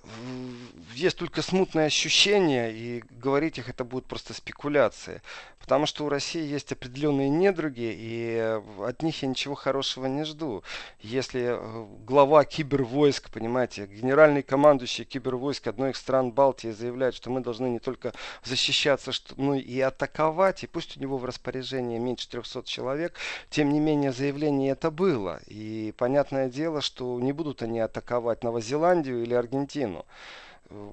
есть 0.94 1.16
только 1.16 1.40
смутное 1.40 1.86
ощущение, 1.86 2.70
и 2.70 3.02
говорить 3.10 3.56
их 3.56 3.70
это 3.70 3.82
будет 3.82 4.04
просто 4.04 4.34
спекуляции. 4.34 5.22
Потому 5.58 5.84
что 5.86 6.06
у 6.06 6.08
России 6.08 6.42
есть 6.42 6.72
определенные 6.72 7.28
недруги, 7.28 7.94
и 7.94 8.60
от 8.80 9.02
них 9.02 9.22
я 9.22 9.28
ничего 9.28 9.54
хорошего 9.54 10.06
не 10.06 10.24
жду. 10.24 10.62
Если 11.00 11.42
э, 11.42 11.86
глава 12.06 12.44
кибервойск, 12.44 13.30
понимаете, 13.30 13.86
генеральный 13.86 14.42
командующий 14.42 15.04
кибервойск 15.04 15.66
одной 15.66 15.90
из 15.90 15.98
стран 15.98 16.32
Балтии 16.32 16.70
заявляет, 16.70 17.14
что 17.14 17.28
мы 17.28 17.40
должны 17.40 17.66
не 17.66 17.80
только 17.80 18.14
защищаться, 18.44 19.12
но 19.36 19.54
и 19.54 19.78
атаковать, 19.80 20.64
и 20.64 20.66
пусть 20.66 20.96
у 20.96 21.00
него 21.00 21.18
в 21.18 21.26
распоряжении 21.26 21.98
меньше 21.98 22.30
300 22.30 22.62
человек, 22.64 23.14
тем 23.50 23.70
не 23.70 23.80
менее 23.80 24.12
заявление 24.12 24.72
это 24.72 24.90
было. 24.90 25.40
И 25.48 25.92
понятное 25.98 26.48
дело, 26.48 26.80
что 26.80 27.20
не 27.20 27.32
будут 27.32 27.60
они 27.60 27.77
атаковать 27.78 28.44
Новозеландию 28.44 29.22
или 29.22 29.34
Аргентину 29.34 30.04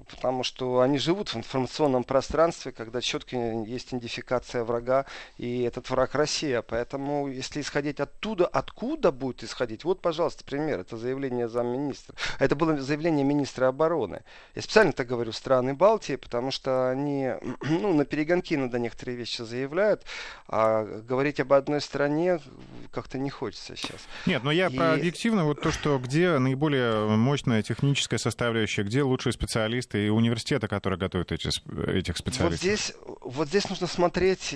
потому 0.10 0.44
что 0.44 0.80
они 0.80 0.98
живут 0.98 1.30
в 1.30 1.36
информационном 1.36 2.04
пространстве, 2.04 2.72
когда 2.72 3.02
четко 3.02 3.36
есть 3.36 3.90
идентификация 3.90 4.64
врага, 4.64 5.06
и 5.38 5.62
этот 5.62 5.90
враг 5.90 6.16
Россия. 6.16 6.62
Поэтому, 6.62 7.28
если 7.28 7.62
исходить 7.62 8.00
оттуда, 8.00 8.46
откуда 8.46 9.12
будет 9.12 9.44
исходить, 9.44 9.84
вот, 9.84 10.02
пожалуйста, 10.02 10.44
пример, 10.44 10.80
это 10.80 10.98
заявление 10.98 11.48
замминистра. 11.48 12.16
Это 12.40 12.56
было 12.56 12.78
заявление 12.78 13.26
министра 13.26 13.68
обороны. 13.68 14.22
Я 14.56 14.62
специально 14.62 14.94
так 14.94 15.08
говорю 15.08 15.32
страны 15.32 15.74
Балтии, 15.74 16.16
потому 16.16 16.52
что 16.52 16.90
они, 16.90 17.32
ну, 17.62 17.94
на 17.94 18.06
перегонки 18.06 18.54
иногда 18.54 18.80
некоторые 18.80 19.18
вещи 19.18 19.42
заявляют, 19.42 20.04
а 20.48 20.84
говорить 20.84 21.40
об 21.40 21.54
одной 21.54 21.82
стране 21.82 22.40
как-то 22.92 23.18
не 23.18 23.30
хочется 23.30 23.76
сейчас. 23.76 24.00
Нет, 24.26 24.44
но 24.44 24.52
я 24.52 24.68
и... 24.68 24.76
про 24.76 24.94
объективно, 24.94 25.46
вот 25.46 25.62
то, 25.62 25.72
что 25.72 26.00
где 26.00 26.38
наиболее 26.38 27.08
мощная 27.18 27.62
техническая 27.62 28.20
составляющая, 28.20 28.84
где 28.84 29.04
лучшие 29.04 29.34
специалисты, 29.34 29.65
специалисты 29.66 30.08
и 30.08 30.10
университеты, 30.10 30.68
которые 30.68 31.00
готовят 31.00 31.32
эти, 31.32 31.50
этих 31.90 32.18
специалистов? 32.18 32.50
Вот 32.50 32.60
здесь, 32.60 32.94
вот 33.22 33.48
здесь 33.48 33.70
нужно 33.70 33.88
смотреть, 33.88 34.56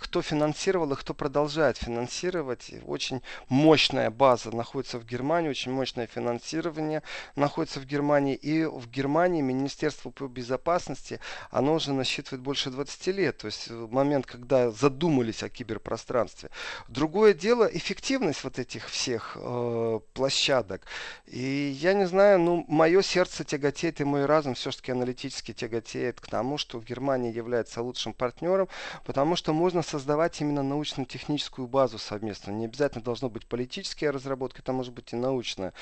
кто 0.00 0.22
финансировал 0.22 0.92
и 0.92 0.96
кто 0.96 1.14
продолжает 1.14 1.78
финансировать. 1.78 2.70
Очень 2.86 3.22
мощная 3.48 4.10
база 4.10 4.54
находится 4.54 4.98
в 4.98 5.06
Германии, 5.06 5.48
очень 5.48 5.72
мощное 5.72 6.06
финансирование 6.06 7.02
находится 7.36 7.80
в 7.80 7.86
Германии. 7.86 8.34
И 8.34 8.64
в 8.64 8.88
Германии 8.88 9.40
Министерство 9.40 10.10
по 10.10 10.26
безопасности, 10.26 11.20
оно 11.50 11.74
уже 11.74 11.92
насчитывает 11.92 12.42
больше 12.42 12.70
20 12.70 13.06
лет. 13.08 13.38
То 13.38 13.46
есть 13.46 13.70
момент, 13.70 14.26
когда 14.26 14.70
задумались 14.70 15.42
о 15.42 15.48
киберпространстве. 15.48 16.50
Другое 16.88 17.34
дело 17.34 17.64
эффективность 17.64 18.44
вот 18.44 18.58
этих 18.58 18.88
всех 18.88 19.36
э, 19.40 20.00
площадок. 20.12 20.82
И 21.26 21.76
я 21.80 21.94
не 21.94 22.06
знаю, 22.06 22.38
ну, 22.38 22.64
мое 22.68 23.02
сердце 23.02 23.44
тяготеет 23.44 24.00
и 24.00 24.04
мой 24.04 24.26
разум 24.26 24.41
разум 24.42 24.54
все-таки 24.54 24.90
аналитически 24.90 25.52
тяготеет 25.52 26.20
к 26.20 26.26
тому, 26.26 26.58
что 26.58 26.80
Германия 26.80 27.30
является 27.30 27.80
лучшим 27.80 28.12
партнером, 28.12 28.68
потому 29.04 29.36
что 29.36 29.52
можно 29.52 29.82
создавать 29.82 30.40
именно 30.40 30.62
научно-техническую 30.62 31.68
базу 31.68 31.98
совместно. 31.98 32.50
Не 32.50 32.64
обязательно 32.64 33.04
должно 33.04 33.30
быть 33.30 33.46
политическая 33.46 34.10
разработка, 34.10 34.60
это 34.60 34.72
может 34.72 34.92
быть 34.92 35.12
и 35.12 35.16
научная 35.16 35.72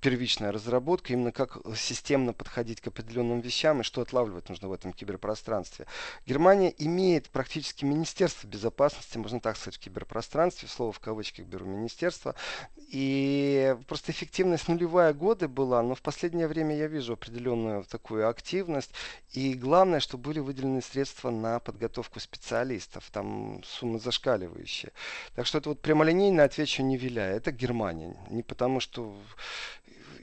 первичная 0.00 0.52
разработка, 0.52 1.14
именно 1.14 1.32
как 1.32 1.58
системно 1.74 2.34
подходить 2.34 2.82
к 2.82 2.88
определенным 2.88 3.40
вещам 3.40 3.80
и 3.80 3.84
что 3.84 4.02
отлавливать 4.02 4.50
нужно 4.50 4.68
в 4.68 4.72
этом 4.72 4.92
киберпространстве. 4.92 5.86
Германия 6.26 6.74
имеет 6.76 7.30
практически 7.30 7.86
Министерство 7.86 8.46
безопасности, 8.46 9.16
можно 9.16 9.40
так 9.40 9.56
сказать, 9.56 9.76
в 9.76 9.80
киберпространстве, 9.80 10.68
слово 10.68 10.92
в 10.92 11.00
кавычках 11.00 11.46
беру 11.46 11.64
министерство, 11.64 12.34
и 12.76 13.76
просто 13.88 14.12
эффективность 14.12 14.68
нулевая 14.68 15.14
годы 15.14 15.48
была, 15.48 15.82
но 15.82 15.94
в 15.94 16.02
последнее 16.02 16.48
время 16.48 16.76
я 16.76 16.86
вижу 16.86 17.14
определенную 17.14 17.84
такую 17.84 18.09
активность. 18.18 18.90
И 19.32 19.54
главное, 19.54 20.00
что 20.00 20.18
были 20.18 20.40
выделены 20.40 20.82
средства 20.82 21.30
на 21.30 21.60
подготовку 21.60 22.20
специалистов. 22.20 23.08
Там 23.12 23.62
суммы 23.64 23.98
зашкаливающие. 23.98 24.92
Так 25.34 25.46
что 25.46 25.58
это 25.58 25.68
вот 25.70 25.80
прямолинейно 25.80 26.44
отвечу 26.44 26.82
не 26.82 26.96
виляя. 26.96 27.36
Это 27.36 27.52
Германия. 27.52 28.16
Не 28.28 28.42
потому, 28.42 28.80
что 28.80 29.16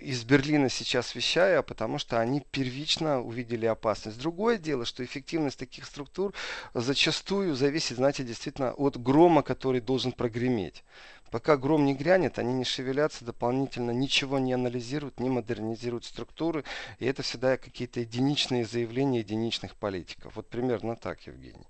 из 0.01 0.23
Берлина 0.23 0.69
сейчас 0.69 1.15
вещаю, 1.15 1.60
а 1.60 1.63
потому 1.63 1.97
что 1.97 2.19
они 2.19 2.41
первично 2.51 3.21
увидели 3.21 3.65
опасность. 3.65 4.19
Другое 4.19 4.57
дело, 4.57 4.86
что 4.86 5.03
эффективность 5.03 5.60
таких 5.60 5.86
структур 5.86 6.33
зачастую 6.73 7.55
зависит, 7.55 7.97
знаете, 7.97 8.23
действительно 8.23 8.73
от 8.73 9.01
грома, 9.01 9.43
который 9.43 9.81
должен 9.81 10.12
прогреметь. 10.12 10.83
Пока 11.31 11.57
гром 11.57 11.86
не 11.86 11.93
грянет, 11.93 12.39
они 12.39 12.53
не 12.53 12.63
шевелятся 12.63 13.25
дополнительно, 13.25 13.91
ничего 13.91 14.39
не 14.39 14.53
анализируют, 14.53 15.19
не 15.19 15.29
модернизируют 15.29 16.05
структуры. 16.05 16.63
И 16.99 17.05
это 17.05 17.21
всегда 17.21 17.57
какие-то 17.57 17.99
единичные 17.99 18.65
заявления 18.65 19.19
единичных 19.19 19.75
политиков. 19.75 20.36
Вот 20.36 20.47
примерно 20.49 20.95
так, 20.95 21.27
Евгений. 21.27 21.67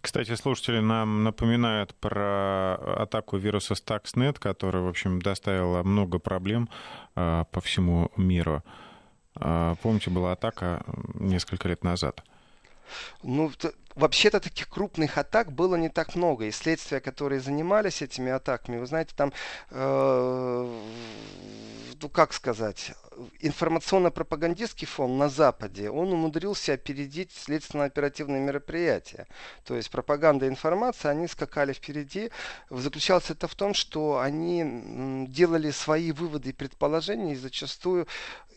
Кстати, 0.00 0.34
слушатели 0.34 0.80
нам 0.80 1.22
напоминают 1.22 1.94
про 1.94 2.74
атаку 2.74 3.36
вируса 3.36 3.74
Stuxnet, 3.74 4.36
которая, 4.38 4.82
в 4.82 4.88
общем, 4.88 5.22
доставила 5.22 5.84
много 5.84 6.18
проблем 6.18 6.68
э, 7.14 7.44
по 7.52 7.60
всему 7.60 8.10
миру. 8.16 8.64
Э, 9.36 9.76
помните, 9.82 10.10
была 10.10 10.32
атака 10.32 10.84
несколько 11.14 11.68
лет 11.68 11.84
назад. 11.84 12.24
Ну, 13.22 13.52
вообще-то 13.96 14.40
таких 14.40 14.68
крупных 14.68 15.18
атак 15.18 15.52
было 15.52 15.74
не 15.74 15.88
так 15.88 16.14
много. 16.14 16.44
И 16.44 16.52
следствия, 16.52 17.00
которые 17.00 17.40
занимались 17.40 18.02
этими 18.02 18.30
атаками, 18.30 18.78
вы 18.78 18.86
знаете, 18.86 19.12
там, 19.16 19.32
э, 19.70 20.82
ну 22.00 22.08
как 22.10 22.32
сказать, 22.34 22.92
информационно-пропагандистский 23.40 24.86
фон 24.86 25.16
на 25.16 25.28
Западе, 25.28 25.90
он 25.90 26.12
умудрился 26.12 26.74
опередить 26.74 27.32
следственно-оперативные 27.32 28.40
мероприятия. 28.40 29.26
То 29.64 29.74
есть 29.74 29.90
пропаганда 29.90 30.46
и 30.46 30.48
информация, 30.48 31.12
они 31.12 31.26
скакали 31.26 31.72
впереди. 31.72 32.30
Заключалось 32.68 33.30
это 33.30 33.48
в 33.48 33.54
том, 33.54 33.72
что 33.74 34.20
они 34.20 35.26
делали 35.28 35.70
свои 35.70 36.12
выводы 36.12 36.50
и 36.50 36.52
предположения, 36.52 37.32
и 37.32 37.36
зачастую 37.36 38.06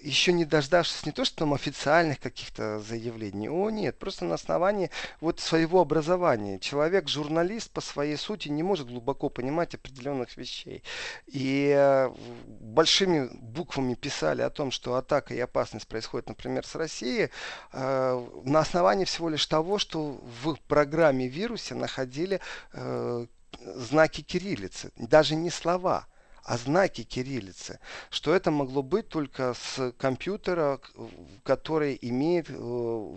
еще 0.01 0.31
не 0.31 0.45
дождавшись 0.45 1.05
не 1.05 1.11
то, 1.11 1.25
что 1.25 1.39
там 1.39 1.53
официальных 1.53 2.19
каких-то 2.19 2.79
заявлений, 2.79 3.49
о 3.49 3.69
нет, 3.69 3.97
просто 3.99 4.25
на 4.25 4.35
основании 4.35 4.89
вот 5.19 5.28
своего 5.37 5.81
образования. 5.81 6.59
Человек, 6.59 7.07
журналист 7.07 7.71
по 7.71 7.81
своей 7.81 8.17
сути 8.17 8.47
не 8.49 8.63
может 8.63 8.87
глубоко 8.87 9.29
понимать 9.29 9.75
определенных 9.75 10.37
вещей. 10.37 10.83
И 11.27 11.73
э, 11.75 12.09
большими 12.47 13.29
буквами 13.33 13.93
писали 13.95 14.41
о 14.41 14.49
том, 14.49 14.71
что 14.71 14.95
атака 14.95 15.33
и 15.33 15.39
опасность 15.39 15.87
происходит, 15.87 16.29
например, 16.29 16.65
с 16.65 16.75
Россией, 16.75 17.29
э, 17.73 18.27
на 18.45 18.59
основании 18.59 19.05
всего 19.05 19.29
лишь 19.29 19.45
того, 19.45 19.77
что 19.77 20.19
в 20.43 20.55
программе 20.67 21.27
вирусе 21.27 21.75
находили 21.75 22.39
э, 22.73 23.25
знаки 23.75 24.21
кириллицы, 24.21 24.91
даже 24.97 25.35
не 25.35 25.49
слова– 25.49 26.07
а 26.43 26.57
знаки 26.57 27.03
кириллицы, 27.03 27.79
что 28.09 28.33
это 28.33 28.51
могло 28.51 28.81
быть 28.81 29.09
только 29.09 29.53
с 29.53 29.93
компьютера, 29.97 30.79
который 31.43 31.97
имеет 32.01 32.47
э, 32.49 33.15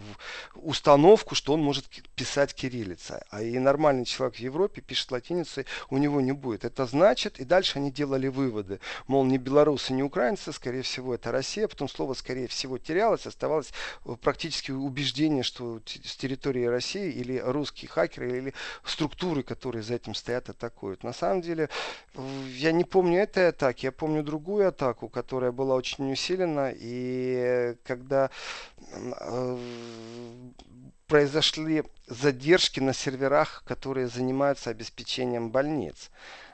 установку, 0.54 1.34
что 1.34 1.54
он 1.54 1.62
может 1.62 1.86
писать 2.14 2.54
кириллицей. 2.54 3.18
А 3.30 3.42
и 3.42 3.58
нормальный 3.58 4.04
человек 4.04 4.36
в 4.36 4.40
Европе 4.40 4.80
пишет 4.80 5.10
латиницей, 5.10 5.66
у 5.90 5.98
него 5.98 6.20
не 6.20 6.32
будет. 6.32 6.64
Это 6.64 6.86
значит, 6.86 7.40
и 7.40 7.44
дальше 7.44 7.78
они 7.78 7.90
делали 7.90 8.28
выводы. 8.28 8.80
Мол, 9.06 9.24
не 9.24 9.38
белорусы, 9.38 9.92
не 9.92 10.02
украинцы, 10.02 10.52
скорее 10.52 10.82
всего, 10.82 11.14
это 11.14 11.32
Россия. 11.32 11.68
Потом 11.68 11.88
слово, 11.88 12.14
скорее 12.14 12.48
всего, 12.48 12.78
терялось. 12.78 13.26
Оставалось 13.26 13.72
э, 14.04 14.16
практически 14.20 14.70
убеждение, 14.70 15.42
что 15.42 15.80
с 15.86 16.16
территории 16.16 16.64
России 16.64 17.10
или 17.10 17.38
русские 17.38 17.88
хакеры, 17.88 18.38
или 18.38 18.54
структуры, 18.84 19.42
которые 19.42 19.82
за 19.82 19.94
этим 19.94 20.14
стоят, 20.14 20.48
атакуют. 20.48 21.04
На 21.04 21.12
самом 21.12 21.42
деле, 21.42 21.68
я 22.54 22.72
не 22.72 22.84
помню 22.84 23.11
этой 23.16 23.48
атаки. 23.48 23.86
Я 23.86 23.92
помню 23.92 24.22
другую 24.22 24.68
атаку, 24.68 25.08
которая 25.08 25.52
была 25.52 25.74
очень 25.74 26.10
усилена. 26.12 26.72
И 26.74 27.76
когда 27.84 28.30
э, 28.92 29.58
произошли 31.06 31.84
задержки 32.06 32.80
на 32.80 32.94
серверах, 32.94 33.64
которые 33.66 34.08
занимаются 34.08 34.70
обеспечением 34.70 35.50
больниц. 35.50 36.10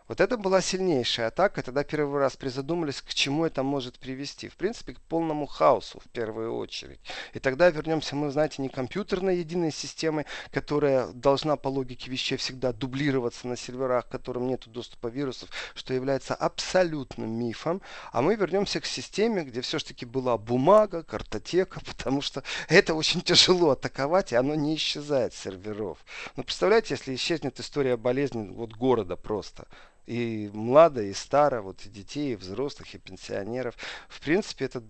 Вот 0.08 0.22
это 0.22 0.38
была 0.38 0.62
сильнейшая 0.62 1.26
атака. 1.26 1.62
Тогда 1.62 1.84
первый 1.84 2.18
раз 2.18 2.34
призадумались, 2.34 3.02
к 3.02 3.12
чему 3.12 3.44
это 3.44 3.62
может 3.62 3.98
привести. 3.98 4.48
В 4.48 4.56
принципе, 4.56 4.94
к 4.94 5.00
полному 5.02 5.44
хаосу 5.44 6.00
в 6.00 6.08
первую 6.08 6.56
очередь. 6.56 6.98
И 7.34 7.38
тогда 7.38 7.68
вернемся 7.68 8.16
мы, 8.16 8.30
знаете, 8.30 8.62
не 8.62 8.70
компьютерной 8.70 9.36
единой 9.36 9.70
системой, 9.70 10.24
которая 10.50 11.08
должна 11.08 11.56
по 11.56 11.68
логике 11.68 12.10
вещей 12.10 12.36
всегда 12.36 12.72
дублироваться 12.72 13.46
на 13.46 13.56
серверах, 13.56 14.08
которым 14.08 14.46
нет 14.46 14.66
доступа 14.66 15.08
вирусов, 15.08 15.50
что 15.74 15.92
является 15.92 16.34
абсолютным 16.34 17.30
мифом. 17.30 17.82
А 18.10 18.22
мы 18.22 18.34
вернемся 18.34 18.80
к 18.80 18.86
системе, 18.86 19.44
где 19.44 19.60
все-таки 19.60 20.06
была 20.06 20.38
бумага, 20.38 21.02
картотека, 21.02 21.80
потому 21.84 22.22
что 22.22 22.42
это 22.70 22.94
очень 22.94 23.20
тяжело 23.20 23.72
атаковать, 23.72 24.32
и 24.32 24.36
оно 24.36 24.54
не 24.54 24.74
исчезает 24.74 25.34
с 25.34 25.42
серверов. 25.42 25.98
Но 26.36 26.44
представляете, 26.44 26.94
если 26.94 27.14
исчезнет 27.14 27.60
история 27.60 27.98
болезни 27.98 28.48
вот 28.48 28.72
города 28.72 29.14
просто 29.16 29.66
и 30.08 30.50
млада, 30.54 31.02
и 31.02 31.12
стара, 31.12 31.60
вот 31.60 31.84
и 31.84 31.90
детей, 31.90 32.32
и 32.32 32.36
взрослых, 32.36 32.94
и 32.94 32.98
пенсионеров. 32.98 33.76
В 34.08 34.20
принципе, 34.22 34.64
это 34.64 34.82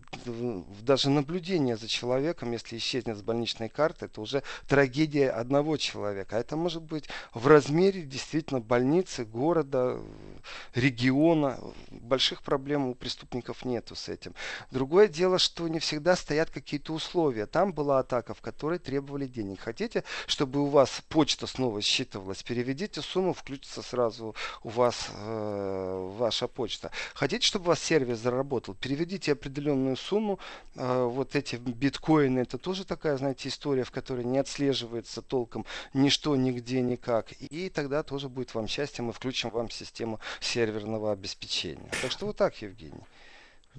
даже 0.82 1.10
наблюдение 1.10 1.76
за 1.76 1.88
человеком, 1.88 2.52
если 2.52 2.76
исчезнет 2.76 3.18
с 3.18 3.22
больничной 3.22 3.68
карты, 3.68 4.04
это 4.04 4.20
уже 4.20 4.44
трагедия 4.68 5.30
одного 5.30 5.76
человека. 5.76 6.36
А 6.36 6.40
это 6.40 6.56
может 6.56 6.84
быть 6.84 7.08
в 7.34 7.48
размере 7.48 8.02
действительно 8.02 8.60
больницы, 8.60 9.24
города, 9.24 10.00
региона. 10.74 11.58
Больших 11.90 12.42
проблем 12.42 12.86
у 12.86 12.94
преступников 12.94 13.64
нету 13.64 13.96
с 13.96 14.08
этим. 14.08 14.34
Другое 14.70 15.08
дело, 15.08 15.40
что 15.40 15.66
не 15.66 15.80
всегда 15.80 16.14
стоят 16.14 16.50
какие-то 16.50 16.92
условия. 16.92 17.46
Там 17.46 17.72
была 17.72 17.98
атака, 17.98 18.34
в 18.34 18.40
которой 18.40 18.78
требовали 18.78 19.26
денег. 19.26 19.58
Хотите, 19.58 20.04
чтобы 20.28 20.60
у 20.60 20.66
вас 20.66 21.02
почта 21.08 21.48
снова 21.48 21.82
считывалась? 21.82 22.44
Переведите 22.44 23.02
сумму, 23.02 23.34
включится 23.34 23.82
сразу 23.82 24.36
у 24.62 24.68
вас 24.68 25.07
э, 25.12 26.10
ваша 26.18 26.48
почта. 26.48 26.90
Хотите, 27.14 27.46
чтобы 27.46 27.66
у 27.66 27.68
вас 27.68 27.80
сервис 27.80 28.18
заработал? 28.18 28.74
Переведите 28.74 29.32
определенную 29.32 29.96
сумму. 29.96 30.38
Э, 30.74 31.04
вот 31.04 31.36
эти 31.36 31.56
биткоины, 31.56 32.40
это 32.40 32.58
тоже 32.58 32.84
такая, 32.84 33.16
знаете, 33.16 33.48
история, 33.48 33.84
в 33.84 33.90
которой 33.90 34.24
не 34.24 34.38
отслеживается 34.38 35.22
толком 35.22 35.64
ничто, 35.94 36.36
нигде, 36.36 36.80
никак. 36.80 37.32
И 37.32 37.68
тогда 37.68 38.02
тоже 38.02 38.28
будет 38.28 38.54
вам 38.54 38.68
счастье, 38.68 39.04
мы 39.04 39.12
включим 39.12 39.50
вам 39.50 39.70
систему 39.70 40.20
серверного 40.40 41.12
обеспечения. 41.12 41.90
Так 42.02 42.10
что 42.10 42.26
вот 42.26 42.36
так, 42.36 42.60
Евгений. 42.62 43.04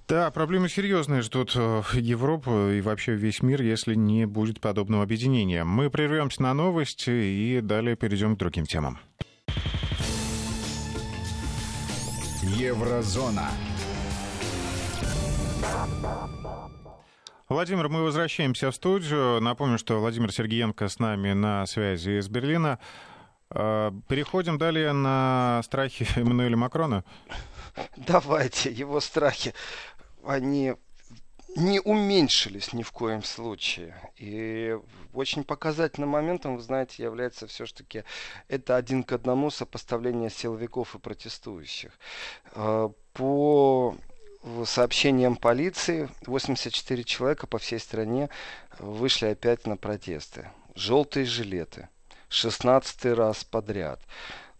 Да, 0.07 0.31
проблемы 0.31 0.69
серьезные 0.69 1.21
ждут 1.21 1.53
э, 1.55 1.81
Европу 1.93 2.69
и 2.69 2.81
вообще 2.81 3.13
весь 3.13 3.41
мир, 3.41 3.61
если 3.61 3.95
не 3.95 4.25
будет 4.25 4.59
подобного 4.59 5.03
объединения. 5.03 5.63
Мы 5.63 5.89
прервемся 5.89 6.41
на 6.41 6.53
новости 6.53 7.09
и 7.09 7.61
далее 7.61 7.95
перейдем 7.95 8.35
к 8.35 8.39
другим 8.39 8.65
темам. 8.65 8.99
Еврозона. 12.41 13.49
Владимир, 17.49 17.89
мы 17.89 18.03
возвращаемся 18.03 18.71
в 18.71 18.75
студию. 18.75 19.41
Напомню, 19.41 19.77
что 19.77 19.99
Владимир 19.99 20.31
Сергеенко 20.31 20.87
с 20.87 20.99
нами 20.99 21.33
на 21.33 21.65
связи 21.65 22.19
из 22.19 22.29
Берлина. 22.29 22.79
А, 23.49 23.93
переходим 24.07 24.57
далее 24.57 24.93
на 24.93 25.61
страхи 25.65 26.07
Эммануэля 26.15 26.55
Макрона. 26.55 27.03
Давайте, 27.97 28.71
его 28.71 28.99
страхи, 28.99 29.53
они 30.25 30.75
не 31.57 31.81
уменьшились 31.81 32.71
ни 32.73 32.83
в 32.83 32.91
коем 32.91 33.23
случае. 33.23 33.95
И 34.17 34.77
очень 35.13 35.43
показательным 35.43 36.09
моментом, 36.09 36.55
вы 36.55 36.61
знаете, 36.61 37.03
является 37.03 37.47
все-таки 37.47 38.03
это 38.47 38.75
один 38.75 39.03
к 39.03 39.11
одному 39.11 39.49
сопоставление 39.49 40.29
силовиков 40.29 40.95
и 40.95 40.99
протестующих. 40.99 41.91
А, 42.53 42.91
по 43.13 43.95
сообщениям 44.65 45.35
полиции 45.35 46.09
84 46.25 47.03
человека 47.03 47.47
по 47.47 47.57
всей 47.57 47.79
стране 47.79 48.29
вышли 48.79 49.27
опять 49.27 49.67
на 49.67 49.77
протесты. 49.77 50.49
Желтые 50.75 51.25
жилеты. 51.25 51.89
16 52.29 53.05
раз 53.17 53.43
подряд. 53.43 53.99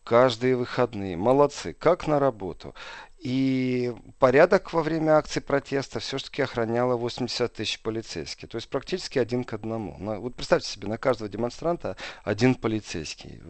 Каждые 0.03 0.55
выходные. 0.55 1.15
Молодцы. 1.15 1.73
Как 1.73 2.07
на 2.07 2.19
работу. 2.19 2.73
И 3.19 3.93
порядок 4.17 4.71
во 4.71 4.81
время 4.81 5.17
акции 5.17 5.41
протеста 5.41 5.99
все-таки 5.99 6.41
охраняло 6.41 6.95
80 6.95 7.51
тысяч 7.51 7.81
полицейских. 7.81 8.47
То 8.47 8.55
есть 8.55 8.69
практически 8.69 9.19
один 9.19 9.43
к 9.43 9.51
одному. 9.53 9.97
Вот 10.21 10.35
представьте 10.35 10.69
себе, 10.69 10.87
на 10.87 10.97
каждого 10.97 11.29
демонстранта 11.29 11.97
один 12.23 12.55
полицейский. 12.55 13.41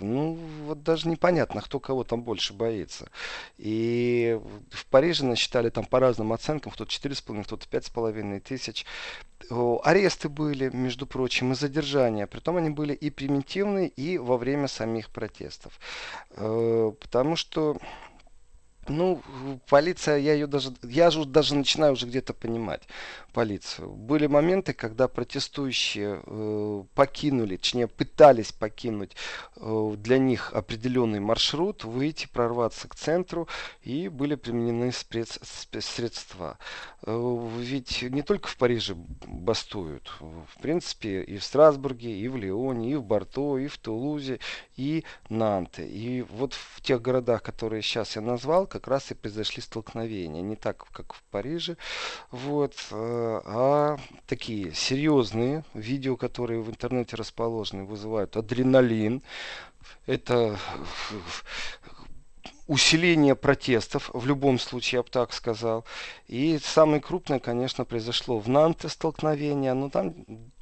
Ну, 0.00 0.38
вот 0.64 0.82
даже 0.82 1.08
непонятно, 1.08 1.60
кто 1.60 1.78
кого 1.78 2.04
там 2.04 2.22
больше 2.22 2.54
боится. 2.54 3.10
И 3.58 4.40
в 4.70 4.86
Париже 4.86 5.26
насчитали 5.26 5.68
там 5.68 5.84
по 5.84 6.00
разным 6.00 6.32
оценкам, 6.32 6.72
кто-то 6.72 6.90
4,5, 6.90 7.44
кто-то 7.44 7.66
5,5 7.68 8.40
тысяч. 8.40 8.86
Аресты 9.50 10.30
были, 10.30 10.70
между 10.72 11.06
прочим, 11.06 11.52
и 11.52 11.54
задержания. 11.54 12.26
Притом 12.26 12.56
они 12.56 12.70
были 12.70 12.94
и 12.94 13.10
примитивные, 13.10 13.88
и 13.88 14.16
во 14.16 14.38
время 14.38 14.68
самих 14.68 15.10
протестов. 15.10 15.78
Э, 16.30 16.92
потому 16.98 17.36
что 17.36 17.76
ну, 18.88 19.22
полиция, 19.68 20.18
я 20.18 20.34
ее 20.34 20.46
даже, 20.46 20.72
я 20.82 21.10
же 21.10 21.24
даже 21.24 21.54
начинаю 21.54 21.92
уже 21.92 22.06
где-то 22.06 22.34
понимать 22.34 22.82
полицию. 23.32 23.90
Были 23.90 24.26
моменты, 24.26 24.72
когда 24.72 25.08
протестующие 25.08 26.20
э, 26.24 26.84
покинули, 26.94 27.56
точнее 27.56 27.88
пытались 27.88 28.52
покинуть 28.52 29.16
э, 29.56 29.94
для 29.96 30.18
них 30.18 30.52
определенный 30.52 31.20
маршрут, 31.20 31.84
выйти, 31.84 32.26
прорваться 32.26 32.88
к 32.88 32.94
центру, 32.94 33.48
и 33.82 34.08
были 34.08 34.34
применены 34.34 34.92
спец, 34.92 35.38
средства. 35.42 36.58
Э, 37.04 37.48
ведь 37.58 38.02
не 38.02 38.22
только 38.22 38.48
в 38.48 38.56
Париже 38.56 38.94
бастуют, 38.94 40.12
в 40.20 40.60
принципе, 40.60 41.22
и 41.22 41.38
в 41.38 41.44
Страсбурге, 41.44 42.16
и 42.18 42.28
в 42.28 42.36
Лионе, 42.36 42.92
и 42.92 42.96
в 42.96 43.04
Барто, 43.04 43.58
и 43.58 43.66
в 43.66 43.78
Тулузе, 43.78 44.40
и 44.76 45.04
Нанте. 45.28 45.86
И 45.86 46.22
вот 46.22 46.54
в 46.54 46.80
тех 46.82 47.00
городах, 47.00 47.42
которые 47.42 47.82
сейчас 47.82 48.16
я 48.16 48.22
назвал, 48.22 48.66
как 48.66 48.81
раз 48.88 49.10
и 49.10 49.14
произошли 49.14 49.62
столкновения. 49.62 50.42
Не 50.42 50.56
так, 50.56 50.84
как 50.92 51.14
в 51.14 51.22
Париже, 51.30 51.76
вот, 52.30 52.74
э, 52.90 53.40
а 53.44 53.98
такие 54.26 54.72
серьезные 54.74 55.64
видео, 55.74 56.16
которые 56.16 56.60
в 56.62 56.70
интернете 56.70 57.16
расположены, 57.16 57.84
вызывают 57.84 58.36
адреналин. 58.36 59.22
Это 60.06 60.58
усиление 62.72 63.34
протестов, 63.34 64.10
в 64.14 64.26
любом 64.26 64.58
случае, 64.58 64.98
я 64.98 65.02
бы 65.02 65.10
так 65.10 65.32
сказал. 65.34 65.84
И 66.26 66.58
самое 66.62 67.02
крупное, 67.02 67.38
конечно, 67.38 67.84
произошло 67.84 68.38
в 68.38 68.48
Нанте 68.48 68.88
столкновение. 68.88 69.74
Но 69.74 69.90
там, 69.90 70.14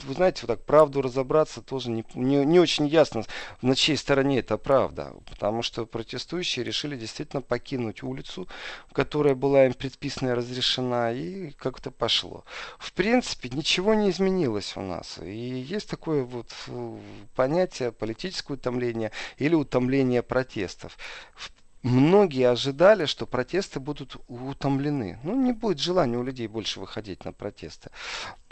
вы 0.03 0.15
знаете, 0.15 0.41
вот 0.43 0.49
так 0.49 0.67
правду 0.67 1.03
разобраться 1.03 1.63
тоже 1.63 1.91
не, 1.91 2.05
не, 2.15 2.45
не 2.45 2.59
очень 2.59 2.89
ясно, 2.89 3.23
на 3.63 3.77
чьей 3.77 3.97
стороне 3.97 4.41
это 4.41 4.59
правда. 4.59 5.15
Потому 5.31 5.63
что 5.63 5.87
протестующие 5.87 6.65
решили 6.65 6.97
действительно 6.97 7.43
покинуть 7.43 8.03
улицу, 8.03 8.49
которая 8.93 9.37
была 9.37 9.67
им 9.67 9.75
предписана 9.75 10.31
и 10.31 10.35
разрешена, 10.35 11.13
и 11.13 11.53
как-то 11.53 11.93
пошло. 11.93 12.45
В 12.79 12.93
принципе, 12.93 13.51
ничего 13.51 13.95
не 13.95 14.11
изменилось 14.11 14.77
у 14.77 14.83
нас. 14.83 15.19
И 15.23 15.31
есть 15.31 15.89
такое 15.89 16.25
вот 16.25 16.49
э, 16.67 16.99
понятие 17.37 17.93
политическое 17.93 18.55
утомление 18.55 19.13
или 19.39 19.55
утомление 19.55 20.23
протестов. 20.23 20.99
В 21.37 21.53
Многие 21.83 22.51
ожидали, 22.51 23.07
что 23.07 23.27
протесты 23.27 23.81
будут 23.81 24.17
утомлены. 24.29 25.19
Ну, 25.23 25.35
не 25.35 25.53
будет 25.53 25.79
желания 25.79 26.19
у 26.19 26.23
людей 26.23 26.47
больше 26.47 26.79
выходить 26.79 27.25
на 27.25 27.33
протесты. 27.33 27.91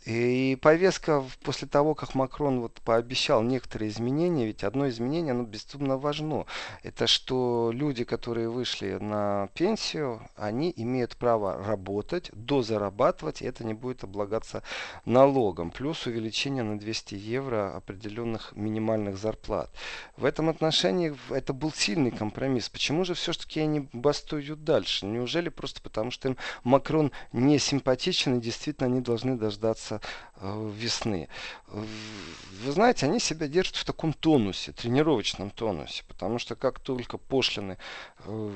И 0.05 0.57
повестка 0.63 1.25
после 1.43 1.67
того, 1.69 1.95
как 1.95 2.15
Макрон 2.15 2.61
вот 2.61 2.81
пообещал 2.83 3.43
некоторые 3.43 3.91
изменения, 3.91 4.47
ведь 4.47 4.65
одно 4.65 4.89
изменение, 4.89 5.33
оно 5.33 5.43
безумно 5.43 5.99
важно. 5.99 6.47
Это 6.83 7.07
что 7.07 7.71
люди, 7.75 8.05
которые 8.05 8.49
вышли 8.49 8.93
на 9.01 9.49
пенсию, 9.55 10.23
они 10.37 10.73
имеют 10.77 11.17
право 11.17 11.63
работать, 11.65 12.31
дозарабатывать, 12.33 13.43
и 13.43 13.47
это 13.47 13.65
не 13.65 13.75
будет 13.75 14.05
облагаться 14.05 14.63
налогом. 15.05 15.71
Плюс 15.71 16.07
увеличение 16.07 16.63
на 16.63 16.79
200 16.79 17.15
евро 17.15 17.77
определенных 17.77 18.53
минимальных 18.55 19.19
зарплат. 19.19 19.71
В 20.17 20.25
этом 20.25 20.49
отношении 20.49 21.17
это 21.31 21.53
был 21.53 21.73
сильный 21.73 22.13
компромисс. 22.13 22.69
Почему 22.69 23.05
же 23.05 23.15
все-таки 23.15 23.61
они 23.61 23.89
бастуют 23.93 24.65
дальше? 24.65 25.07
Неужели 25.07 25.49
просто 25.49 25.83
потому, 25.83 26.11
что 26.11 26.29
им 26.29 26.37
Макрон 26.63 27.11
не 27.33 27.59
симпатичен 27.59 28.39
и 28.39 28.41
действительно 28.41 28.87
они 28.87 29.01
должны 29.01 29.37
дождаться 29.37 29.88
Э, 30.41 30.71
весны. 30.77 31.29
Вы 31.67 32.73
знаете, 32.73 33.07
они 33.07 33.19
себя 33.19 33.49
держат 33.49 33.75
в 33.75 33.85
таком 33.85 34.13
тонусе, 34.13 34.71
тренировочном 34.71 35.51
тонусе, 35.51 36.05
потому 36.07 36.39
что 36.39 36.55
как 36.55 36.79
только 36.79 37.19
пошлины 37.19 37.77
э, 38.21 38.51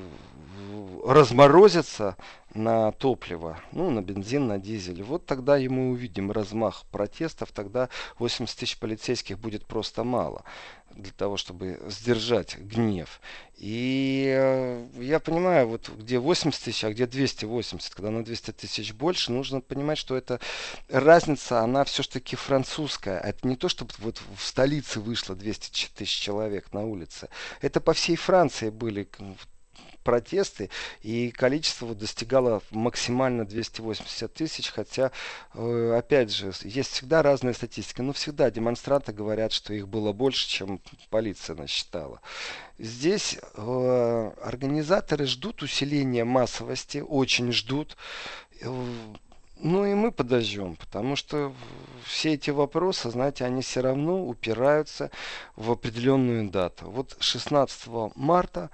разморозятся 1.05 2.15
на 2.53 2.93
топливо, 2.93 3.59
ну, 3.73 3.89
на 3.89 4.01
бензин, 4.01 4.47
на 4.47 4.59
дизель, 4.59 5.03
вот 5.03 5.25
тогда 5.25 5.57
и 5.57 5.67
мы 5.67 5.89
увидим 5.91 6.31
размах 6.31 6.83
протестов, 6.91 7.51
тогда 7.51 7.89
80 8.17 8.57
тысяч 8.57 8.77
полицейских 8.77 9.37
будет 9.37 9.65
просто 9.65 10.05
мало 10.05 10.43
для 10.95 11.11
того, 11.11 11.37
чтобы 11.37 11.79
сдержать 11.87 12.57
гнев. 12.57 13.19
И 13.57 14.33
э, 14.35 14.87
я 14.99 15.19
понимаю, 15.19 15.67
вот 15.67 15.89
где 15.89 16.19
80 16.19 16.63
тысяч, 16.63 16.83
а 16.83 16.91
где 16.91 17.05
280, 17.05 17.93
когда 17.93 18.11
на 18.11 18.23
200 18.25 18.51
тысяч 18.51 18.93
больше, 18.93 19.31
нужно 19.31 19.61
понимать, 19.61 19.97
что 19.97 20.15
эта 20.15 20.39
разница, 20.89 21.61
она 21.61 21.83
все-таки 21.83 22.35
французская. 22.35 23.19
Это 23.19 23.47
не 23.47 23.55
то, 23.55 23.69
чтобы 23.69 23.91
вот 23.99 24.21
в 24.35 24.45
столице 24.45 24.99
вышло 24.99 25.35
200 25.35 25.89
тысяч 25.95 26.19
человек 26.19 26.73
на 26.73 26.81
улице. 26.81 27.29
Это 27.61 27.79
по 27.79 27.93
всей 27.93 28.15
Франции 28.15 28.69
были 28.69 29.07
протесты, 30.03 30.69
и 31.01 31.31
количество 31.31 31.95
достигало 31.95 32.61
максимально 32.71 33.45
280 33.45 34.33
тысяч, 34.33 34.69
хотя, 34.69 35.11
э, 35.53 35.95
опять 35.97 36.31
же, 36.31 36.51
есть 36.63 36.91
всегда 36.91 37.21
разная 37.21 37.53
статистика, 37.53 38.03
но 38.03 38.13
всегда 38.13 38.51
демонстранты 38.51 39.13
говорят, 39.13 39.51
что 39.51 39.73
их 39.73 39.87
было 39.87 40.11
больше, 40.11 40.47
чем 40.47 40.79
полиция 41.09 41.55
насчитала. 41.55 42.21
Здесь 42.79 43.37
э, 43.55 44.31
организаторы 44.43 45.25
ждут 45.25 45.61
усиления 45.61 46.25
массовости, 46.25 46.97
очень 46.97 47.51
ждут. 47.51 47.97
Э, 48.61 48.69
ну 49.63 49.85
и 49.85 49.93
мы 49.93 50.11
подождем, 50.11 50.75
потому 50.75 51.15
что 51.15 51.53
все 52.05 52.33
эти 52.33 52.49
вопросы, 52.49 53.09
знаете, 53.09 53.45
они 53.45 53.61
все 53.61 53.79
равно 53.79 54.25
упираются 54.25 55.09
в 55.55 55.71
определенную 55.71 56.49
дату. 56.49 56.89
Вот 56.89 57.15
16 57.19 57.87
марта 58.15 58.71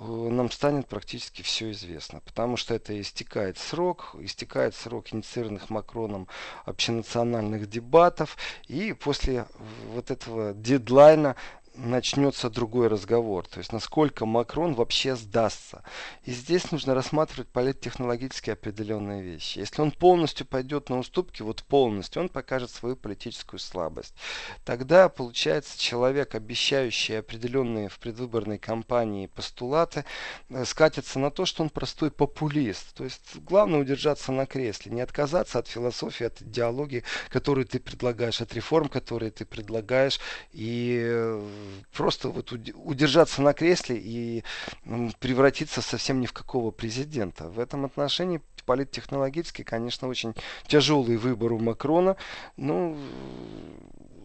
нам 0.00 0.50
станет 0.50 0.88
практически 0.88 1.42
все 1.42 1.70
известно, 1.72 2.20
потому 2.20 2.56
что 2.56 2.74
это 2.74 2.98
истекает 2.98 3.58
срок, 3.58 4.16
истекает 4.20 4.74
срок 4.74 5.12
инициированных 5.12 5.68
Макроном 5.68 6.26
общенациональных 6.64 7.68
дебатов, 7.68 8.38
и 8.66 8.94
после 8.94 9.46
вот 9.92 10.10
этого 10.10 10.54
дедлайна 10.54 11.36
начнется 11.74 12.50
другой 12.50 12.88
разговор. 12.88 13.46
То 13.46 13.58
есть, 13.58 13.72
насколько 13.72 14.26
Макрон 14.26 14.74
вообще 14.74 15.16
сдастся. 15.16 15.82
И 16.24 16.32
здесь 16.32 16.70
нужно 16.72 16.94
рассматривать 16.94 17.48
политтехнологически 17.48 18.50
определенные 18.50 19.22
вещи. 19.22 19.58
Если 19.58 19.80
он 19.80 19.92
полностью 19.92 20.46
пойдет 20.46 20.88
на 20.88 20.98
уступки, 20.98 21.42
вот 21.42 21.62
полностью, 21.62 22.22
он 22.22 22.28
покажет 22.28 22.70
свою 22.70 22.96
политическую 22.96 23.60
слабость. 23.60 24.14
Тогда, 24.64 25.08
получается, 25.08 25.78
человек, 25.78 26.34
обещающий 26.34 27.18
определенные 27.18 27.88
в 27.88 27.98
предвыборной 27.98 28.58
кампании 28.58 29.26
постулаты, 29.26 30.04
э, 30.48 30.64
скатится 30.64 31.18
на 31.18 31.30
то, 31.30 31.46
что 31.46 31.62
он 31.62 31.70
простой 31.70 32.10
популист. 32.10 32.94
То 32.94 33.04
есть, 33.04 33.36
главное 33.36 33.80
удержаться 33.80 34.32
на 34.32 34.46
кресле, 34.46 34.92
не 34.92 35.00
отказаться 35.00 35.58
от 35.58 35.68
философии, 35.68 36.24
от 36.26 36.42
идеологии, 36.42 37.04
которую 37.28 37.66
ты 37.66 37.78
предлагаешь, 37.78 38.40
от 38.40 38.52
реформ, 38.54 38.88
которые 38.88 39.30
ты 39.30 39.44
предлагаешь, 39.44 40.20
и 40.52 41.00
э, 41.02 41.59
просто 41.92 42.30
вот 42.30 42.52
удержаться 42.52 43.42
на 43.42 43.52
кресле 43.52 43.96
и 43.98 44.44
превратиться 45.18 45.82
совсем 45.82 46.20
ни 46.20 46.26
в 46.26 46.32
какого 46.32 46.70
президента. 46.70 47.48
В 47.48 47.58
этом 47.58 47.84
отношении 47.84 48.40
политтехнологически, 48.64 49.62
конечно, 49.62 50.06
очень 50.08 50.34
тяжелый 50.66 51.16
выбор 51.16 51.52
у 51.52 51.58
Макрона. 51.58 52.16
Ну, 52.56 52.96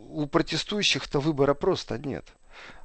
у 0.09 0.27
протестующих-то 0.27 1.19
выбора 1.19 1.53
просто 1.53 1.97
нет. 1.97 2.25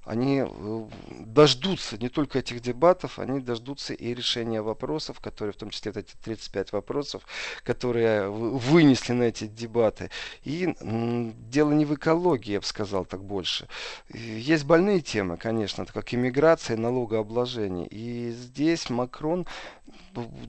Они 0.04 0.44
э, 0.46 0.84
дождутся 1.10 1.98
не 1.98 2.08
только 2.08 2.38
этих 2.38 2.60
дебатов, 2.60 3.18
они 3.18 3.40
дождутся 3.40 3.94
и 3.94 4.14
решения 4.14 4.62
вопросов, 4.62 5.20
которые, 5.20 5.52
в 5.52 5.56
том 5.56 5.70
числе 5.70 5.92
эти 5.94 6.14
35 6.22 6.72
вопросов, 6.72 7.26
которые 7.62 8.28
вынесли 8.28 9.12
на 9.12 9.24
эти 9.24 9.46
дебаты. 9.46 10.10
И 10.44 10.74
дело 10.80 11.72
не 11.72 11.84
в 11.84 11.94
экологии, 11.94 12.52
я 12.52 12.60
бы 12.60 12.66
сказал 12.66 13.04
так 13.04 13.22
больше. 13.22 13.68
Есть 14.12 14.64
больные 14.64 15.00
темы, 15.00 15.36
конечно, 15.36 15.84
как 15.84 16.14
иммиграция, 16.14 16.76
налогообложение. 16.76 17.86
И 17.88 18.30
здесь 18.30 18.90
Макрон 18.90 19.46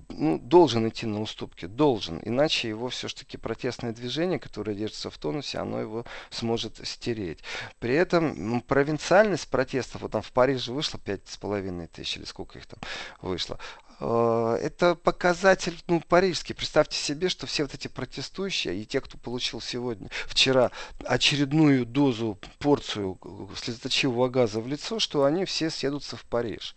ну, 0.09 0.39
должен 0.39 0.87
идти 0.87 1.05
на 1.05 1.21
уступки, 1.21 1.65
должен. 1.65 2.19
Иначе 2.23 2.69
его 2.69 2.89
все-таки 2.89 3.37
протестное 3.37 3.91
движение, 3.91 4.39
которое 4.39 4.75
держится 4.75 5.09
в 5.09 5.17
тонусе, 5.17 5.59
оно 5.59 5.79
его 5.79 6.05
сможет 6.29 6.79
стереть. 6.87 7.39
При 7.79 7.93
этом 7.93 8.61
провинциальность 8.61 9.47
протестов, 9.51 10.01
вот 10.01 10.11
там 10.11 10.23
в 10.23 10.31
Париже 10.31 10.71
вышло 10.71 10.99
пять 10.99 11.27
с 11.27 11.37
половиной 11.37 11.87
тысяч, 11.87 12.17
или 12.17 12.25
сколько 12.25 12.57
их 12.57 12.65
там 12.65 12.79
вышло, 13.21 13.59
это 14.01 14.95
показатель 14.95 15.79
ну, 15.87 16.01
парижский. 16.01 16.55
Представьте 16.55 16.97
себе, 16.97 17.29
что 17.29 17.45
все 17.45 17.63
вот 17.63 17.75
эти 17.75 17.87
протестующие 17.87 18.81
и 18.81 18.85
те, 18.85 18.99
кто 18.99 19.17
получил 19.19 19.61
сегодня, 19.61 20.09
вчера 20.25 20.71
очередную 21.05 21.85
дозу, 21.85 22.39
порцию 22.57 23.19
слезоточивого 23.55 24.27
газа 24.27 24.59
в 24.59 24.67
лицо, 24.67 24.99
что 24.99 25.23
они 25.23 25.45
все 25.45 25.69
съедутся 25.69 26.17
в 26.17 26.25
Париж. 26.25 26.75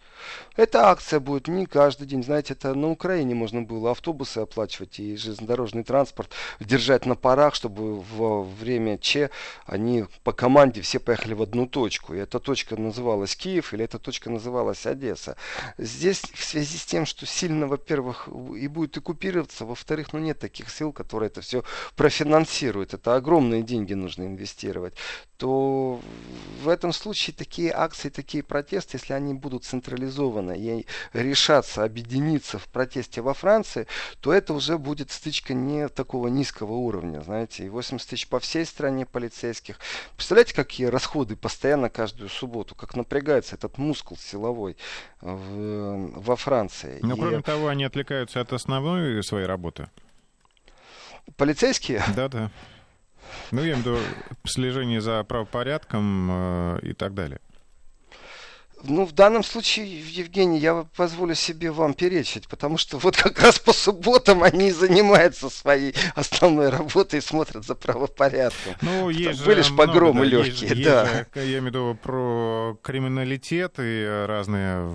Эта 0.56 0.90
акция 0.90 1.18
будет 1.18 1.48
не 1.48 1.64
каждый 1.64 2.06
день. 2.06 2.22
Знаете, 2.22 2.52
это 2.52 2.74
на 2.74 2.90
Украине 2.90 3.34
можно 3.34 3.62
было 3.62 3.92
автобусы 3.92 4.38
оплачивать 4.38 5.00
и 5.00 5.16
железнодорожный 5.16 5.82
транспорт 5.82 6.30
держать 6.60 7.06
на 7.06 7.14
парах, 7.14 7.54
чтобы 7.54 8.00
во 8.00 8.42
время 8.42 8.98
Че 8.98 9.30
они 9.64 10.04
по 10.24 10.32
команде 10.32 10.82
все 10.82 10.98
поехали 10.98 11.32
в 11.32 11.40
одну 11.40 11.66
точку. 11.66 12.14
И 12.14 12.18
эта 12.18 12.38
точка 12.38 12.76
называлась 12.76 13.34
Киев 13.34 13.72
или 13.72 13.84
эта 13.84 13.98
точка 13.98 14.28
называлась 14.28 14.84
Одесса. 14.84 15.36
Здесь 15.78 16.20
в 16.34 16.44
связи 16.44 16.76
с 16.76 16.84
тем, 16.84 17.06
что 17.06 17.13
что 17.16 17.26
сильно, 17.26 17.68
во-первых, 17.68 18.28
и 18.56 18.66
будет 18.66 18.96
оккупироваться, 18.98 19.64
во-вторых, 19.64 20.12
ну 20.12 20.18
нет 20.18 20.40
таких 20.40 20.68
сил, 20.68 20.92
которые 20.92 21.28
это 21.28 21.42
все 21.42 21.62
профинансируют. 21.94 22.92
Это 22.92 23.14
огромные 23.14 23.62
деньги 23.62 23.94
нужно 23.94 24.24
инвестировать. 24.24 24.94
То 25.36 26.00
в 26.62 26.68
этом 26.68 26.92
случае 26.92 27.36
такие 27.36 27.72
акции, 27.72 28.08
такие 28.08 28.42
протесты, 28.42 28.96
если 28.96 29.12
они 29.12 29.32
будут 29.32 29.64
централизованы 29.64 30.58
и 30.58 30.86
решаться 31.12 31.84
объединиться 31.84 32.58
в 32.58 32.66
протесте 32.66 33.20
во 33.20 33.32
Франции, 33.32 33.86
то 34.20 34.32
это 34.32 34.52
уже 34.52 34.76
будет 34.76 35.12
стычка 35.12 35.54
не 35.54 35.88
такого 35.88 36.26
низкого 36.26 36.72
уровня, 36.72 37.20
знаете, 37.20 37.64
и 37.64 37.68
80 37.68 38.08
тысяч 38.08 38.26
по 38.26 38.40
всей 38.40 38.66
стране 38.66 39.06
полицейских. 39.06 39.78
Представляете, 40.16 40.54
какие 40.54 40.86
расходы 40.86 41.36
постоянно 41.36 41.90
каждую 41.90 42.28
субботу, 42.28 42.74
как 42.74 42.96
напрягается 42.96 43.54
этот 43.54 43.78
мускул 43.78 44.16
силовой 44.16 44.76
в, 45.20 46.20
во 46.20 46.34
Франции. 46.34 47.03
Но, 47.08 47.14
и... 47.14 47.18
кроме 47.18 47.42
того, 47.42 47.68
они 47.68 47.84
отвлекаются 47.84 48.40
от 48.40 48.52
основной 48.52 49.22
своей 49.22 49.46
работы. 49.46 49.88
Полицейские? 51.36 52.02
Да-да. 52.14 52.50
Ну, 53.50 53.62
я 53.62 53.72
имею 53.72 53.76
в 53.76 53.86
виду 53.86 53.98
слежение 54.44 55.00
за 55.00 55.24
правопорядком 55.24 56.28
э, 56.30 56.78
и 56.82 56.92
так 56.92 57.14
далее. 57.14 57.40
Ну, 58.86 59.06
в 59.06 59.12
данном 59.12 59.42
случае, 59.42 60.00
Евгений, 60.00 60.58
я 60.58 60.84
позволю 60.96 61.34
себе 61.34 61.70
вам 61.70 61.94
перечить, 61.94 62.48
потому 62.48 62.78
что 62.78 62.98
вот 62.98 63.16
как 63.16 63.40
раз 63.40 63.58
по 63.58 63.72
субботам 63.72 64.42
они 64.42 64.70
занимаются 64.70 65.48
своей 65.48 65.94
основной 66.14 66.68
работой 66.68 67.18
и 67.18 67.22
смотрят 67.22 67.64
за 67.64 67.74
правопорядком. 67.74 68.74
Ну, 68.82 69.08
есть 69.08 69.44
Были 69.44 69.62
же 69.62 69.74
погромы 69.74 70.20
да, 70.20 70.26
легкие, 70.26 70.70
есть, 70.70 70.82
да. 70.82 71.02
Есть 71.02 71.12
же, 71.12 71.26
я 71.34 71.44
имею 71.44 71.62
в 71.62 71.66
виду 71.66 71.98
про 72.02 72.78
криминалитет 72.82 73.74
и 73.78 74.24
разные 74.26 74.94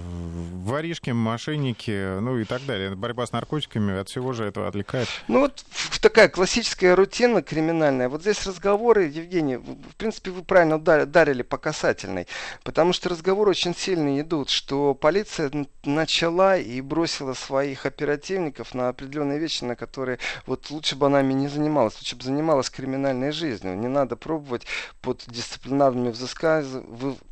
воришки, 0.64 1.10
мошенники, 1.12 2.20
ну 2.20 2.38
и 2.38 2.46
так 2.46 2.66
далее. 2.66 2.96
Борьба 2.96 3.26
с 3.26 3.32
наркотиками 3.32 4.00
от 4.00 4.10
всего 4.10 4.34
же 4.34 4.46
этого 4.46 4.68
отвлекает. 4.68 5.08
Ну, 5.28 5.42
вот 5.42 5.64
такая 6.02 6.30
классическая 6.30 6.96
рутина 6.96 7.42
криминальная. 7.42 8.10
Вот 8.10 8.22
здесь 8.22 8.46
разговоры, 8.46 9.06
Евгений, 9.06 9.58
в 9.58 9.96
принципе, 9.98 10.32
вы 10.32 10.44
правильно 10.44 10.76
ударили 10.76 11.42
по 11.42 11.58
касательной, 11.58 12.28
потому 12.64 12.94
что 12.94 13.10
разговоры 13.10 13.52
очень 13.52 13.74
сильно 13.80 14.20
идут, 14.20 14.50
что 14.50 14.94
полиция 14.94 15.52
начала 15.86 16.58
и 16.58 16.82
бросила 16.82 17.34
своих 17.34 17.86
оперативников 17.86 18.74
на 18.74 18.90
определенные 18.90 19.40
вещи, 19.40 19.64
на 19.64 19.76
которые 19.76 20.20
вот 20.46 20.70
лучше 20.70 20.96
бы 20.96 21.06
она 21.06 21.22
ими 21.22 21.34
не 21.34 21.48
занималась, 21.48 21.96
лучше 21.96 22.16
бы 22.16 22.24
занималась 22.24 22.70
криминальной 22.70 23.32
жизнью. 23.32 23.78
Не 23.78 23.88
надо 23.88 24.16
пробовать 24.16 24.66
под 25.02 25.24
дисциплинарными 25.28 26.10
взысками, 26.10 26.50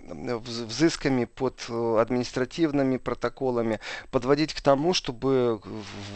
взысками, 0.07 1.25
под 1.25 1.65
э, 1.69 1.97
административными 1.99 2.97
протоколами 2.97 3.79
подводить 4.11 4.53
к 4.53 4.61
тому, 4.61 4.93
чтобы 4.93 5.61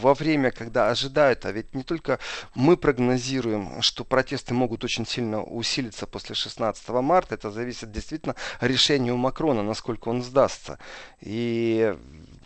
во 0.00 0.14
время, 0.14 0.50
когда 0.50 0.88
ожидают, 0.88 1.44
а 1.44 1.52
ведь 1.52 1.74
не 1.74 1.82
только 1.82 2.18
мы 2.54 2.76
прогнозируем, 2.76 3.82
что 3.82 4.04
протесты 4.04 4.54
могут 4.54 4.84
очень 4.84 5.06
сильно 5.06 5.42
усилиться 5.42 6.06
после 6.06 6.34
16 6.34 6.88
марта, 6.88 7.34
это 7.34 7.50
зависит 7.50 7.92
действительно 7.92 8.34
у 9.12 9.16
Макрона, 9.16 9.62
насколько 9.62 10.08
он 10.08 10.22
сдастся. 10.22 10.78
И 11.20 11.96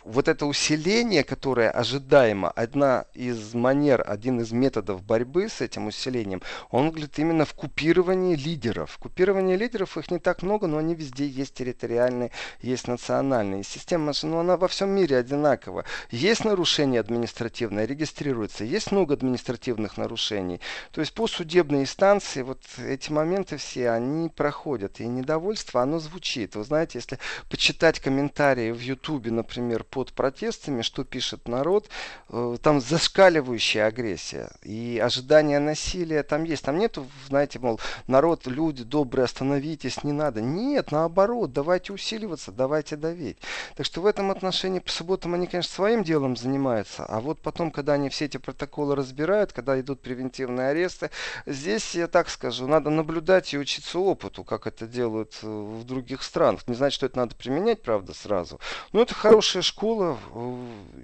вот 0.07 0.29
это 0.29 0.45
усиление, 0.45 1.23
которое 1.23 1.69
ожидаемо, 1.69 2.49
одна 2.51 3.05
из 3.13 3.53
манер, 3.53 4.03
один 4.07 4.39
из 4.39 4.51
методов 4.51 5.03
борьбы 5.03 5.49
с 5.49 5.59
этим 5.59 5.87
усилением, 5.87 6.41
он 6.71 6.89
говорит 6.91 7.19
именно 7.19 7.43
в 7.43 7.53
купировании 7.53 8.35
лидеров. 8.35 8.97
Купирование 8.99 9.57
лидеров, 9.57 9.97
их 9.97 10.09
не 10.09 10.19
так 10.19 10.43
много, 10.43 10.67
но 10.67 10.77
они 10.77 10.95
везде 10.95 11.27
есть 11.27 11.53
территориальные, 11.55 12.31
есть 12.61 12.87
национальные. 12.87 13.63
Система, 13.63 14.13
ну, 14.23 14.39
она 14.39 14.55
во 14.55 14.69
всем 14.69 14.89
мире 14.91 15.17
одинакова. 15.17 15.83
Есть 16.09 16.45
нарушение 16.45 17.01
административное, 17.01 17.85
регистрируется, 17.85 18.63
есть 18.63 18.91
много 18.93 19.13
административных 19.13 19.97
нарушений. 19.97 20.61
То 20.91 21.01
есть 21.01 21.13
по 21.13 21.27
судебной 21.27 21.81
инстанции 21.81 22.43
вот 22.43 22.61
эти 22.77 23.11
моменты 23.11 23.57
все, 23.57 23.89
они 23.89 24.29
проходят. 24.29 25.01
И 25.01 25.05
недовольство, 25.05 25.81
оно 25.81 25.99
звучит. 25.99 26.55
Вы 26.55 26.63
знаете, 26.63 26.99
если 26.99 27.19
почитать 27.49 27.99
комментарии 27.99 28.71
в 28.71 28.79
Ютубе, 28.79 29.31
например, 29.31 29.83
под 29.97 30.13
протестами, 30.13 30.83
что 30.83 31.03
пишет 31.03 31.47
народ, 31.47 31.89
э, 32.29 32.57
там 32.61 32.79
зашкаливающая 32.79 33.87
агрессия 33.87 34.51
и 34.61 35.01
ожидание 35.03 35.57
насилия 35.57 36.21
там 36.21 36.43
есть. 36.43 36.63
Там 36.65 36.77
нету, 36.77 37.07
знаете, 37.27 37.57
мол, 37.57 37.79
народ, 38.05 38.45
люди 38.45 38.83
добрые, 38.83 39.23
остановитесь, 39.23 40.03
не 40.03 40.11
надо. 40.11 40.39
Нет, 40.39 40.91
наоборот, 40.91 41.51
давайте 41.51 41.93
усиливаться, 41.93 42.51
давайте 42.51 42.95
давить. 42.95 43.39
Так 43.75 43.87
что 43.87 44.01
в 44.01 44.05
этом 44.05 44.29
отношении 44.29 44.77
по 44.77 44.91
субботам 44.91 45.33
они, 45.33 45.47
конечно, 45.47 45.73
своим 45.73 46.03
делом 46.03 46.37
занимаются, 46.37 47.03
а 47.03 47.19
вот 47.19 47.39
потом, 47.39 47.71
когда 47.71 47.93
они 47.93 48.09
все 48.09 48.25
эти 48.25 48.37
протоколы 48.37 48.95
разбирают, 48.95 49.51
когда 49.51 49.79
идут 49.79 50.01
превентивные 50.01 50.67
аресты, 50.67 51.09
здесь, 51.47 51.95
я 51.95 52.05
так 52.07 52.29
скажу, 52.29 52.67
надо 52.67 52.91
наблюдать 52.91 53.51
и 53.51 53.57
учиться 53.57 53.97
опыту, 53.97 54.43
как 54.43 54.67
это 54.67 54.85
делают 54.85 55.39
э, 55.41 55.47
в 55.47 55.83
других 55.85 56.21
странах. 56.21 56.67
Не 56.67 56.75
значит, 56.75 56.97
что 56.97 57.07
это 57.07 57.17
надо 57.17 57.33
применять, 57.33 57.81
правда, 57.81 58.13
сразу. 58.13 58.59
Но 58.93 59.01
это 59.01 59.15
хорошая 59.15 59.63
школа 59.63 59.86
школа. 59.87 60.17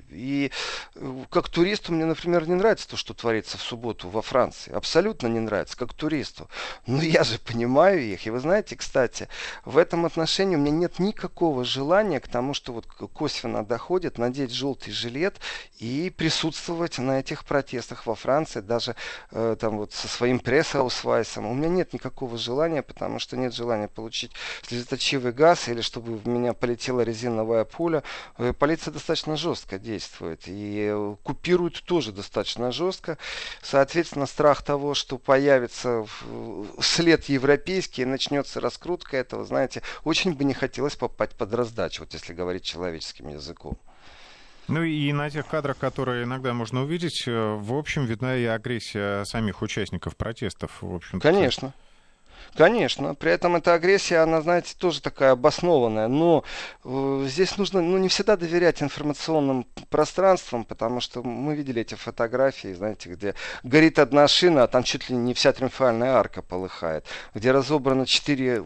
И 0.10 0.52
э, 0.96 1.24
как 1.30 1.50
туристу 1.50 1.94
мне, 1.94 2.06
например, 2.06 2.48
не 2.48 2.56
нравится 2.56 2.88
то, 2.88 2.98
что 2.98 3.14
творится 3.14 3.58
в 3.58 3.62
субботу 3.62 4.10
во 4.10 4.22
Франции. 4.22 4.74
Абсолютно 4.74 5.28
не 5.28 5.40
нравится, 5.40 5.78
как 5.78 5.94
туристу. 5.94 6.50
Но 6.86 7.02
я 7.02 7.24
же 7.24 7.40
понимаю 7.40 8.02
их. 8.02 8.28
И 8.28 8.30
вы 8.30 8.40
знаете, 8.40 8.76
кстати, 8.76 9.28
в 9.66 9.78
этом 9.78 10.06
отношении 10.06 10.56
у 10.56 10.60
меня 10.60 10.72
нет 10.72 11.00
никакого 11.00 11.64
желания 11.64 12.20
к 12.20 12.28
тому, 12.28 12.54
что 12.54 12.74
вот 12.74 12.86
косвенно 12.86 13.66
доходит, 13.66 14.18
надеть 14.18 14.52
желтый 14.52 14.94
жилет 14.94 15.40
и 15.80 16.14
присутствовать 16.16 16.98
на 16.98 17.20
этих 17.20 17.46
протестах 17.46 18.06
во 18.06 18.16
Франции, 18.16 18.62
даже 18.62 18.96
э, 19.32 19.56
там 19.60 19.78
вот 19.78 19.94
со 19.94 20.08
своим 20.08 20.40
пресс-аусвайсом. 20.40 21.46
У 21.46 21.54
меня 21.54 21.70
нет 21.70 21.94
никакого 21.94 22.38
желания, 22.38 22.82
потому 22.82 23.20
что 23.20 23.38
нет 23.38 23.54
желания 23.54 23.88
получить 23.88 24.32
слезоточивый 24.62 25.32
газ 25.32 25.68
или 25.70 25.82
чтобы 25.82 26.16
в 26.18 26.28
меня 26.28 26.54
полетела 26.54 27.02
резиновая 27.02 27.66
пуля. 27.66 28.04
Э, 28.38 28.54
полиция 28.74 28.92
достаточно 28.92 29.38
жестко 29.38 29.78
действует 29.78 30.44
и 30.48 30.92
купирует 31.22 31.84
тоже 31.84 32.12
достаточно 32.12 32.72
жестко. 32.72 33.20
Соответственно, 33.62 34.26
страх 34.26 34.64
того, 34.64 34.96
что 34.96 35.20
появится 35.20 36.08
след 36.80 37.26
европейский 37.26 38.02
и 38.02 38.06
начнется 38.06 38.60
раскрутка 38.60 39.18
этого, 39.18 39.46
знаете, 39.46 39.84
очень 40.04 40.34
бы 40.34 40.44
не 40.44 40.56
хотелось 40.56 40.96
попасть 40.96 41.34
под 41.34 41.54
раздачу, 41.54 42.02
вот 42.02 42.14
если 42.14 42.34
говорить 42.34 42.64
человеческим 42.64 43.28
языком. 43.30 43.78
Ну 44.68 44.82
и 44.82 45.12
на 45.12 45.30
тех 45.30 45.46
кадрах, 45.46 45.78
которые 45.78 46.24
иногда 46.24 46.54
можно 46.54 46.82
увидеть, 46.82 47.28
э, 47.28 47.32
в 47.32 47.74
общем, 47.76 48.06
видна 48.06 48.36
и 48.38 48.46
агрессия 48.46 49.24
самих 49.26 49.62
участников 49.62 50.16
протестов. 50.16 50.82
В 50.82 50.96
общем 50.96 51.20
Конечно. 51.20 51.74
Конечно, 52.56 53.16
при 53.16 53.32
этом 53.32 53.56
эта 53.56 53.74
агрессия, 53.74 54.18
она, 54.18 54.42
знаете, 54.42 54.76
тоже 54.78 55.02
такая 55.02 55.32
обоснованная, 55.32 56.08
но 56.08 56.44
э, 56.84 57.26
здесь 57.28 57.58
нужно 57.58 57.82
ну, 57.82 57.98
не 57.98 58.10
всегда 58.10 58.38
доверять 58.38 58.84
информационным 58.84 59.66
пространствам, 59.90 60.64
потому 60.64 61.00
что 61.00 61.24
мы 61.24 61.56
видели 61.56 61.82
эти 61.82 61.96
фотографии, 61.96 62.74
знаете, 62.74 63.10
где 63.10 63.36
горит 63.64 64.00
одна 64.00 64.28
шина, 64.28 64.64
а 64.64 64.68
там 64.68 64.84
чуть 64.84 65.10
ли 65.10 65.16
не 65.16 65.34
вся 65.34 65.52
триумфальная 65.52 66.14
арка 66.14 66.42
полыхает, 66.42 67.06
где 67.34 67.52
разобрано 67.52 68.06
четыре 68.06 68.64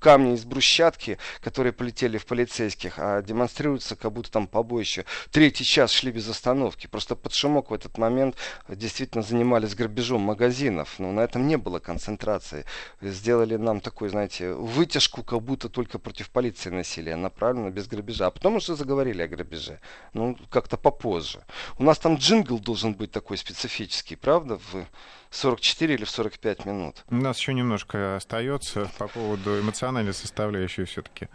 камни 0.00 0.34
из 0.34 0.44
брусчатки, 0.44 1.18
которые 1.40 1.72
полетели 1.72 2.18
в 2.18 2.26
полицейских, 2.26 2.94
а 2.96 3.22
демонстрируется, 3.22 3.94
как 3.94 4.12
будто 4.12 4.30
там 4.32 4.48
побоище. 4.48 5.04
Третий 5.30 5.64
час 5.64 5.92
шли 5.92 6.10
без 6.10 6.28
остановки. 6.28 6.88
Просто 6.88 7.14
под 7.14 7.32
шумок 7.34 7.70
в 7.70 7.74
этот 7.74 7.98
момент 7.98 8.36
действительно 8.68 9.22
занимались 9.22 9.74
грабежом 9.74 10.22
магазинов. 10.22 10.98
Но 10.98 11.12
на 11.12 11.20
этом 11.20 11.46
не 11.46 11.56
было 11.56 11.78
концентрации. 11.78 12.64
Сделали 13.00 13.56
нам 13.56 13.80
такой, 13.80 14.08
знаете, 14.08 14.52
вытяжку, 14.52 15.22
как 15.22 15.42
будто 15.42 15.68
только 15.68 15.98
против 15.98 16.30
полиции 16.30 16.70
насилия, 16.70 17.16
направлено 17.16 17.70
без 17.70 17.86
грабежа. 17.86 18.26
А 18.26 18.30
потом 18.30 18.56
уже 18.56 18.74
заговорили 18.74 19.22
о 19.22 19.28
грабеже. 19.28 19.80
Ну, 20.14 20.36
как-то 20.48 20.76
попозже. 20.76 21.44
У 21.78 21.84
нас 21.84 21.98
там 21.98 22.16
джингл 22.16 22.58
должен 22.58 22.94
быть 22.94 23.12
такой 23.12 23.36
специфический, 23.36 24.16
правда, 24.16 24.58
в 24.72 24.86
44 25.30 25.94
или 25.94 26.04
в 26.04 26.10
45 26.10 26.66
минут. 26.66 27.04
У 27.08 27.14
нас 27.14 27.38
еще 27.38 27.54
немножко 27.54 28.16
остается 28.16 28.90
по 28.98 29.08
поводу 29.08 29.58
эмоциональной 29.60 30.14
составляющей 30.14 30.84
все-таки. 30.84 31.28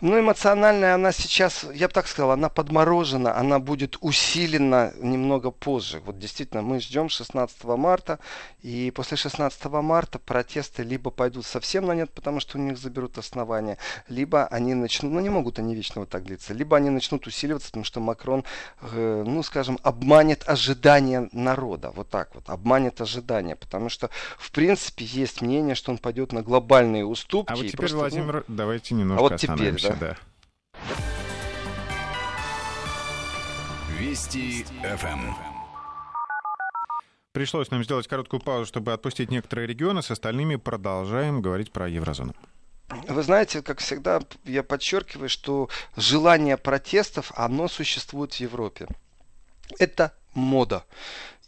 Ну, 0.00 0.18
эмоциональная 0.18 0.94
она 0.94 1.10
сейчас, 1.10 1.66
я 1.74 1.88
бы 1.88 1.92
так 1.92 2.06
сказал, 2.06 2.30
она 2.30 2.48
подморожена, 2.48 3.36
она 3.36 3.58
будет 3.58 3.96
усилена 4.00 4.92
немного 5.00 5.50
позже. 5.50 6.00
Вот 6.04 6.18
действительно, 6.18 6.62
мы 6.62 6.78
ждем 6.80 7.08
16 7.08 7.64
марта, 7.64 8.20
и 8.62 8.92
после 8.94 9.16
16 9.16 9.64
марта 9.64 10.20
протесты 10.20 10.84
либо 10.84 11.10
пойдут 11.10 11.46
совсем 11.46 11.86
на 11.86 11.94
нет, 11.96 12.10
потому 12.10 12.38
что 12.38 12.58
у 12.58 12.60
них 12.60 12.78
заберут 12.78 13.18
основания, 13.18 13.76
либо 14.08 14.46
они 14.46 14.74
начнут, 14.74 15.12
ну 15.12 15.20
не 15.20 15.30
могут 15.30 15.58
они 15.58 15.74
вечно 15.74 16.02
вот 16.02 16.10
так 16.10 16.24
длиться, 16.24 16.54
либо 16.54 16.76
они 16.76 16.90
начнут 16.90 17.26
усиливаться, 17.26 17.68
потому 17.68 17.84
что 17.84 18.00
Макрон, 18.00 18.44
э, 18.80 19.24
ну 19.26 19.42
скажем, 19.42 19.78
обманет 19.82 20.44
ожидания 20.46 21.28
народа, 21.32 21.90
вот 21.94 22.08
так 22.08 22.34
вот, 22.34 22.44
обманет 22.48 23.00
ожидания, 23.00 23.56
потому 23.56 23.88
что 23.88 24.10
в 24.38 24.52
принципе 24.52 25.04
есть 25.04 25.42
мнение, 25.42 25.74
что 25.74 25.90
он 25.90 25.98
пойдет 25.98 26.32
на 26.32 26.42
глобальные 26.42 27.04
уступки. 27.04 27.52
А 27.52 27.56
вот 27.56 27.62
теперь, 27.62 27.76
просто, 27.76 27.96
ну, 27.96 28.00
Владимир, 28.02 28.44
ну, 28.46 28.54
давайте 28.54 28.94
немножко 28.94 29.18
а 29.18 29.28
вот 29.28 29.36
теперь, 29.40 29.76
да? 29.96 29.96
да. 29.96 30.16
Вести 33.98 34.64
ФМ. 34.82 35.34
Пришлось 37.32 37.70
нам 37.70 37.84
сделать 37.84 38.08
короткую 38.08 38.40
паузу, 38.40 38.66
чтобы 38.66 38.92
отпустить 38.92 39.30
некоторые 39.30 39.66
регионы. 39.66 40.02
С 40.02 40.10
остальными 40.10 40.56
продолжаем 40.56 41.40
говорить 41.40 41.72
про 41.72 41.88
еврозону. 41.88 42.34
Вы 43.06 43.22
знаете, 43.22 43.62
как 43.62 43.80
всегда, 43.80 44.20
я 44.44 44.62
подчеркиваю, 44.62 45.28
что 45.28 45.68
желание 45.96 46.56
протестов, 46.56 47.32
оно 47.36 47.68
существует 47.68 48.32
в 48.32 48.40
Европе. 48.40 48.88
Это 49.78 50.14
мода. 50.34 50.84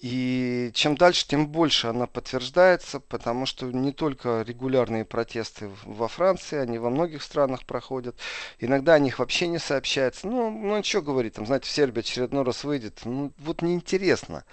И 0.01 0.71
чем 0.73 0.97
дальше, 0.97 1.27
тем 1.29 1.47
больше 1.49 1.89
она 1.89 2.07
подтверждается, 2.07 3.01
потому 3.01 3.45
что 3.45 3.67
не 3.67 3.93
только 3.93 4.43
регулярные 4.43 5.05
протесты 5.05 5.71
во 5.85 6.09
Франции, 6.09 6.59
они 6.59 6.79
во 6.79 6.89
многих 6.89 7.23
странах 7.23 7.67
проходят. 7.67 8.17
Иногда 8.59 8.95
о 8.95 8.99
них 8.99 9.19
вообще 9.19 9.47
не 9.47 9.59
сообщается. 9.59 10.27
Ну, 10.27 10.51
ну 10.51 10.83
что 10.83 11.03
говорить, 11.03 11.35
там, 11.35 11.45
знаете, 11.45 11.67
в 11.67 11.71
Сербии 11.71 12.01
очередной 12.01 12.45
раз 12.45 12.65
выйдет. 12.65 13.01
Ну, 13.05 13.33
вот 13.39 13.61
неинтересно. 13.61 14.45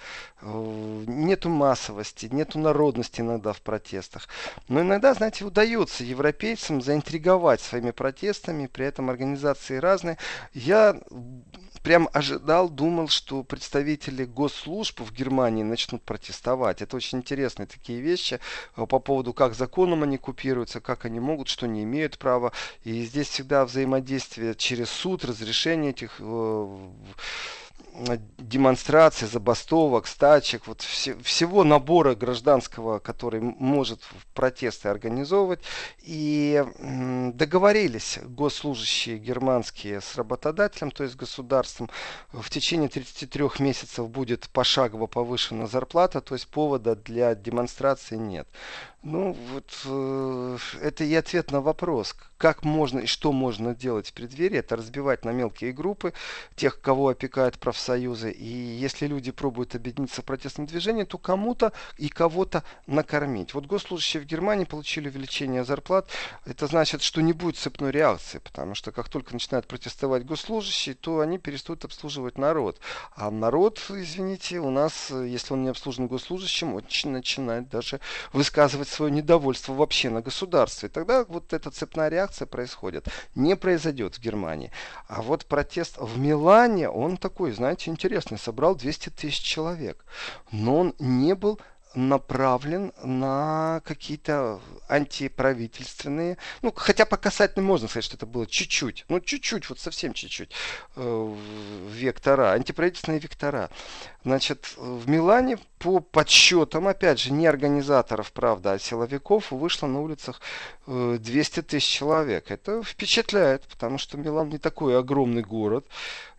Э, 0.41 1.03
нету 1.07 1.47
массовости, 1.47 2.27
нету 2.29 2.59
народности 2.59 3.21
иногда 3.21 3.53
в 3.53 3.61
протестах. 3.61 4.27
Но 4.67 4.81
иногда, 4.81 5.13
знаете, 5.13 5.45
удается 5.45 6.03
европейцам 6.03 6.81
заинтриговать 6.81 7.61
своими 7.61 7.91
протестами, 7.91 8.67
при 8.67 8.85
этом 8.85 9.09
организации 9.09 9.77
разные. 9.77 10.17
Я 10.53 10.99
прям 11.87 12.09
ожидал, 12.11 12.67
думал, 12.67 13.07
что 13.07 13.43
представители 13.43 14.25
госслужб 14.25 14.99
в 14.99 15.13
Германии 15.13 15.63
начнут 15.63 16.03
протестовать. 16.03 16.81
Это 16.81 16.97
очень 16.97 17.19
интересные 17.19 17.65
такие 17.65 18.01
вещи 18.01 18.41
э, 18.75 18.85
по 18.85 18.99
поводу, 18.99 19.31
как 19.31 19.55
законом 19.55 20.03
они 20.03 20.17
купируются, 20.17 20.81
как 20.81 21.05
они 21.05 21.21
могут, 21.21 21.47
что 21.47 21.65
не 21.65 21.83
имеют 21.83 22.17
права. 22.17 22.51
И 22.83 23.05
здесь 23.05 23.29
всегда 23.29 23.63
взаимодействие 23.63 24.53
через 24.55 24.89
суд, 24.89 25.23
разрешение 25.23 25.91
этих 25.91 26.17
э, 26.19 26.77
демонстраций, 28.37 29.27
забастовок, 29.27 30.07
стачек, 30.07 30.67
вот 30.67 30.81
все, 30.81 31.15
всего 31.19 31.63
набора 31.63 32.15
гражданского, 32.15 32.99
который 32.99 33.41
может 33.41 34.01
протесты 34.33 34.89
организовывать. 34.89 35.61
И 36.01 36.63
договорились 37.33 38.19
госслужащие 38.23 39.17
германские 39.17 40.01
с 40.01 40.15
работодателем, 40.15 40.91
то 40.91 41.03
есть 41.03 41.15
государством, 41.15 41.89
в 42.31 42.49
течение 42.49 42.89
33 42.89 43.45
месяцев 43.59 44.09
будет 44.09 44.49
пошагово 44.49 45.07
повышена 45.07 45.67
зарплата, 45.67 46.21
то 46.21 46.35
есть 46.35 46.47
повода 46.47 46.95
для 46.95 47.35
демонстрации 47.35 48.15
нет. 48.15 48.47
Ну, 49.03 49.37
вот 49.53 49.71
э, 49.85 49.89
это 50.81 51.03
и 51.03 51.13
ответ 51.15 51.51
на 51.51 51.61
вопрос, 51.61 52.15
как 52.37 52.63
можно 52.63 52.99
и 52.99 53.05
что 53.05 53.31
можно 53.31 53.73
делать 53.73 54.09
в 54.09 54.13
преддверии, 54.13 54.59
это 54.59 54.75
разбивать 54.75 55.25
на 55.25 55.31
мелкие 55.31 55.73
группы 55.73 56.13
тех, 56.55 56.79
кого 56.81 57.09
опекают 57.09 57.57
профсоюзы. 57.57 58.31
И 58.31 58.45
если 58.45 59.07
люди 59.07 59.31
пробуют 59.31 59.75
объединиться 59.75 60.21
в 60.21 60.25
протестном 60.25 60.67
движении, 60.67 61.03
то 61.03 61.17
кому-то 61.17 61.73
и 61.97 62.09
кого-то 62.09 62.63
накормить. 62.85 63.53
Вот 63.53 63.65
госслужащие 63.65 64.21
в 64.21 64.25
Германии 64.25 64.65
получили 64.65 65.09
увеличение 65.09 65.63
зарплат. 65.63 66.09
Это 66.45 66.67
значит, 66.67 67.01
что 67.01 67.21
не 67.21 67.33
будет 67.33 67.57
цепной 67.57 67.91
реакции, 67.91 68.39
потому 68.39 68.75
что 68.75 68.91
как 68.91 69.09
только 69.09 69.33
начинают 69.33 69.67
протестовать 69.67 70.25
госслужащие, 70.25 70.95
то 70.95 71.19
они 71.19 71.39
перестают 71.39 71.85
обслуживать 71.85 72.37
народ. 72.37 72.79
А 73.15 73.31
народ, 73.31 73.81
извините, 73.89 74.59
у 74.59 74.69
нас, 74.69 75.09
если 75.09 75.53
он 75.53 75.63
не 75.63 75.69
обслужен 75.69 76.07
госслужащим, 76.07 76.75
очень 76.75 77.09
начинает 77.09 77.69
даже 77.69 77.99
высказывать 78.31 78.87
свое 78.87 79.11
недовольство 79.11 79.73
вообще 79.73 80.09
на 80.09 80.21
государстве. 80.47 80.89
Тогда 80.89 81.25
вот 81.25 81.53
эта 81.53 81.69
цепная 81.69 82.09
реакция 82.09 82.45
происходит. 82.45 83.07
Не 83.35 83.55
произойдет 83.55 84.15
в 84.15 84.21
Германии. 84.21 84.71
А 85.07 85.21
вот 85.21 85.45
протест 85.45 85.97
в 85.97 86.17
Милане, 86.17 86.89
он 86.89 87.17
такой, 87.17 87.51
знаете, 87.51 87.91
интересный. 87.91 88.37
Собрал 88.37 88.75
200 88.75 89.09
тысяч 89.09 89.41
человек. 89.41 90.05
Но 90.51 90.79
он 90.79 90.95
не 90.99 91.35
был 91.35 91.59
направлен 91.97 92.93
на 93.03 93.81
какие-то 93.83 94.61
антиправительственные, 94.87 96.37
ну, 96.61 96.71
хотя 96.75 97.05
по 97.05 97.17
касательным 97.17 97.65
можно 97.65 97.87
сказать, 97.87 98.05
что 98.05 98.15
это 98.15 98.27
было 98.27 98.45
чуть-чуть, 98.45 99.05
ну, 99.09 99.19
чуть-чуть, 99.19 99.67
вот 99.67 99.79
совсем 99.79 100.13
чуть-чуть, 100.13 100.51
э, 100.95 101.35
вектора, 101.89 102.51
антиправительственные 102.51 103.19
вектора. 103.19 103.71
Значит, 104.23 104.73
в 104.77 105.09
Милане 105.09 105.57
по 105.79 105.99
подсчетам, 105.99 106.87
опять 106.87 107.19
же, 107.19 107.33
не 107.33 107.47
организаторов, 107.47 108.31
правда, 108.31 108.73
а 108.73 108.79
силовиков, 108.79 109.51
вышло 109.51 109.87
на 109.87 110.01
улицах 110.01 110.41
200 110.87 111.59
э, 111.59 111.63
тысяч 111.63 111.87
человек. 111.87 112.49
Это 112.49 112.81
впечатляет, 112.81 113.63
потому 113.63 113.97
что 113.97 114.17
Милан 114.17 114.49
не 114.49 114.57
такой 114.57 114.97
огромный 114.97 115.43
город. 115.43 115.85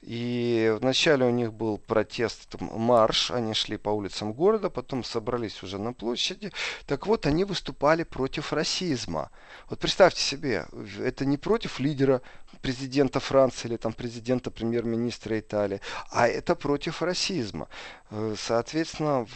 И 0.00 0.74
вначале 0.80 1.26
у 1.26 1.30
них 1.30 1.52
был 1.52 1.76
протест, 1.76 2.48
там, 2.48 2.70
марш, 2.72 3.30
они 3.30 3.52
шли 3.52 3.76
по 3.76 3.90
улицам 3.90 4.32
города, 4.32 4.70
потом 4.70 5.04
собрались 5.04 5.62
уже 5.62 5.78
на 5.78 5.92
площади. 5.92 6.52
Так 6.86 7.06
вот, 7.06 7.26
они 7.26 7.44
выступали 7.44 8.04
против 8.04 8.52
расизма. 8.52 9.30
Вот 9.68 9.80
представьте 9.80 10.22
себе, 10.22 10.66
это 10.98 11.26
не 11.26 11.36
против 11.36 11.80
лидера 11.80 12.22
президента 12.62 13.20
Франции 13.20 13.68
или 13.68 13.76
там 13.76 13.92
президента 13.92 14.50
премьер-министра 14.50 15.38
Италии, 15.38 15.80
а 16.10 16.28
это 16.28 16.54
против 16.54 17.02
расизма. 17.02 17.68
Э, 18.10 18.34
соответственно, 18.38 19.26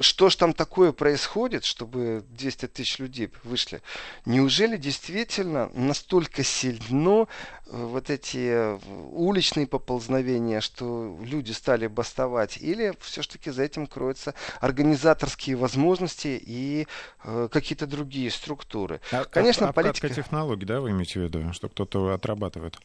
что 0.00 0.30
ж 0.30 0.36
там 0.36 0.52
такое 0.52 0.92
происходит, 0.92 1.64
чтобы 1.64 2.24
200 2.30 2.66
тысяч 2.68 2.98
людей 2.98 3.30
вышли? 3.44 3.82
Неужели 4.24 4.76
действительно 4.76 5.70
настолько 5.74 6.44
сильно 6.44 7.20
э, 7.20 7.26
вот 7.70 8.10
эти 8.10 8.38
э, 8.38 8.78
уличные 9.12 9.66
поползновения, 9.66 10.60
что 10.60 11.18
люди 11.22 11.52
стали 11.52 11.86
бастовать? 11.86 12.58
Или 12.58 12.94
все-таки 13.00 13.50
за 13.50 13.64
этим 13.64 13.86
кроются 13.86 14.34
организаторские 14.60 15.56
возможности 15.56 16.40
и 16.40 16.86
э, 17.24 17.48
какие-то 17.50 17.86
другие 17.86 18.30
структуры? 18.30 19.00
А, 19.12 19.24
Конечно, 19.24 19.68
а, 19.68 19.72
политика... 19.72 20.08
технологий, 20.08 20.66
да, 20.66 20.80
вы 20.80 20.90
имеете 20.90 21.20
в 21.20 21.22
виду, 21.22 21.52
что 21.52 21.68
кто-то 21.68 22.14
отрабатывает? 22.14 22.78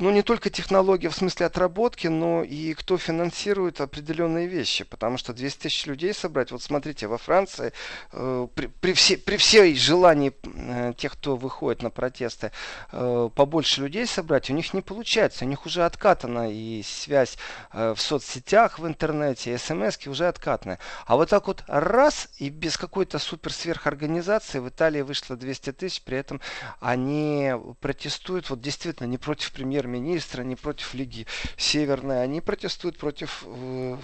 Ну, 0.00 0.10
не 0.10 0.22
только 0.22 0.48
технология 0.48 1.10
в 1.10 1.14
смысле 1.14 1.46
отработки, 1.46 2.06
но 2.06 2.42
и 2.42 2.72
кто 2.72 2.96
финансирует 2.96 3.82
определенные 3.82 4.46
вещи. 4.46 4.84
Потому 4.84 5.18
что 5.18 5.34
200 5.34 5.62
тысяч 5.62 5.86
людей 5.86 6.14
собрать, 6.14 6.52
вот 6.52 6.62
смотрите, 6.62 7.06
во 7.06 7.18
Франции 7.18 7.72
э, 8.12 8.48
при, 8.54 8.66
при, 8.68 8.94
все, 8.94 9.18
при 9.18 9.36
всей 9.36 9.74
желании 9.76 10.32
э, 10.42 10.94
тех, 10.96 11.12
кто 11.12 11.36
выходит 11.36 11.82
на 11.82 11.90
протесты, 11.90 12.50
э, 12.92 13.28
побольше 13.34 13.82
людей 13.82 14.06
собрать, 14.06 14.48
у 14.48 14.54
них 14.54 14.72
не 14.72 14.80
получается. 14.80 15.44
У 15.44 15.48
них 15.48 15.66
уже 15.66 15.84
откатана 15.84 16.50
и 16.50 16.82
связь 16.82 17.36
э, 17.72 17.94
в 17.94 18.00
соцсетях, 18.00 18.78
в 18.78 18.86
интернете, 18.86 19.58
смс 19.58 19.98
уже 20.06 20.28
откатная. 20.28 20.78
А 21.04 21.16
вот 21.16 21.28
так 21.28 21.46
вот 21.46 21.62
раз 21.66 22.28
и 22.38 22.48
без 22.48 22.78
какой-то 22.78 23.18
супер-сверхорганизации 23.18 24.60
в 24.60 24.68
Италии 24.68 25.02
вышло 25.02 25.36
200 25.36 25.72
тысяч, 25.72 26.02
при 26.02 26.16
этом 26.16 26.40
они 26.80 27.52
протестуют 27.80 28.48
вот 28.48 28.62
действительно 28.62 29.06
не 29.06 29.18
против 29.18 29.52
премьер 29.52 29.89
премьер-министра, 29.90 30.42
не 30.42 30.56
против 30.56 30.94
Лиги 30.94 31.26
Северной, 31.56 32.22
они 32.22 32.40
протестуют 32.40 32.98
против 32.98 33.44
э, 33.46 33.96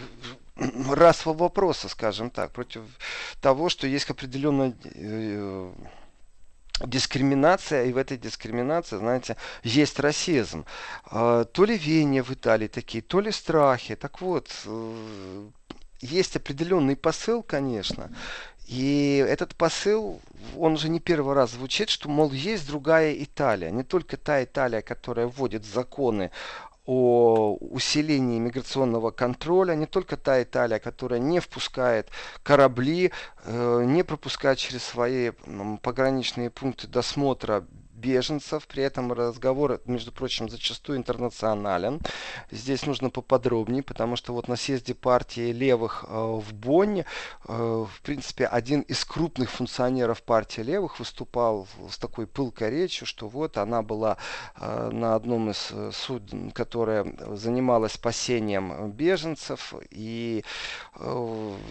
расового 0.91 1.45
вопроса, 1.45 1.89
скажем 1.89 2.31
так, 2.31 2.51
против 2.53 2.83
того, 3.41 3.69
что 3.69 3.87
есть 3.87 4.11
определенная 4.11 4.75
э, 4.85 5.73
дискриминация, 6.81 7.85
и 7.85 7.93
в 7.93 7.97
этой 7.97 8.19
дискриминации, 8.19 8.99
знаете, 8.99 9.37
есть 9.63 10.01
расизм. 10.01 10.65
А, 11.05 11.45
то 11.45 11.65
ли 11.65 11.79
веяния 11.79 12.23
в 12.23 12.33
Италии 12.33 12.69
такие, 12.69 13.03
то 13.03 13.21
ли 13.21 13.31
страхи. 13.33 13.97
Так 13.97 14.21
вот, 14.21 14.51
э, 14.67 15.49
есть 16.01 16.37
определенный 16.37 16.97
посыл, 16.97 17.43
конечно, 17.43 18.11
и 18.67 19.25
этот 19.29 19.55
посыл, 19.55 20.21
он 20.57 20.75
уже 20.75 20.89
не 20.89 20.99
первый 20.99 21.35
раз 21.35 21.53
звучит, 21.53 21.89
что, 21.89 22.09
мол, 22.09 22.33
есть 22.33 22.67
другая 22.67 23.15
Италия. 23.15 23.71
Не 23.71 23.85
только 23.85 24.17
та 24.17 24.43
Италия, 24.43 24.83
которая 24.83 25.29
вводит 25.29 25.65
законы 25.65 26.33
о 26.85 27.57
усилении 27.61 28.39
миграционного 28.39 29.11
контроля, 29.11 29.75
не 29.75 29.87
только 29.87 30.17
та 30.17 30.43
Италия, 30.43 30.79
которая 30.79 31.21
не 31.21 31.41
впускает 31.41 32.09
корабли, 32.43 33.13
э, 33.45 33.85
не 33.85 34.03
пропускает 34.03 34.59
через 34.59 34.83
свои 34.83 35.31
пограничные 35.83 36.51
пункты 36.51 36.87
досмотра 36.89 37.65
беженцев. 38.07 38.67
При 38.67 38.83
этом 38.83 39.13
разговор, 39.13 39.81
между 39.87 40.13
прочим, 40.13 40.49
зачастую 40.49 40.99
интернационален. 40.99 42.01
Здесь 42.51 42.87
нужно 42.87 43.11
поподробнее, 43.11 43.83
потому 43.83 44.17
что 44.17 44.33
вот 44.33 44.49
на 44.49 44.57
съезде 44.57 44.95
партии 44.95 45.53
левых 45.53 46.05
э, 46.09 46.15
в 46.15 46.55
Бонне, 46.55 47.05
э, 47.49 47.53
в 47.53 48.01
принципе, 48.03 48.47
один 48.47 48.83
из 48.83 49.05
крупных 49.05 49.51
функционеров 49.51 50.23
партии 50.23 50.63
левых 50.63 50.99
выступал 50.99 51.67
с 51.91 51.99
такой 51.99 52.27
пылкой 52.27 52.71
речью, 52.71 53.07
что 53.07 53.29
вот 53.29 53.57
она 53.57 53.83
была 53.83 54.17
э, 54.61 54.91
на 54.93 55.15
одном 55.15 55.51
из 55.51 55.73
судн, 55.93 56.51
которое 56.51 57.05
занималось 57.37 57.93
спасением 57.93 58.91
беженцев, 58.93 59.75
и 59.91 60.45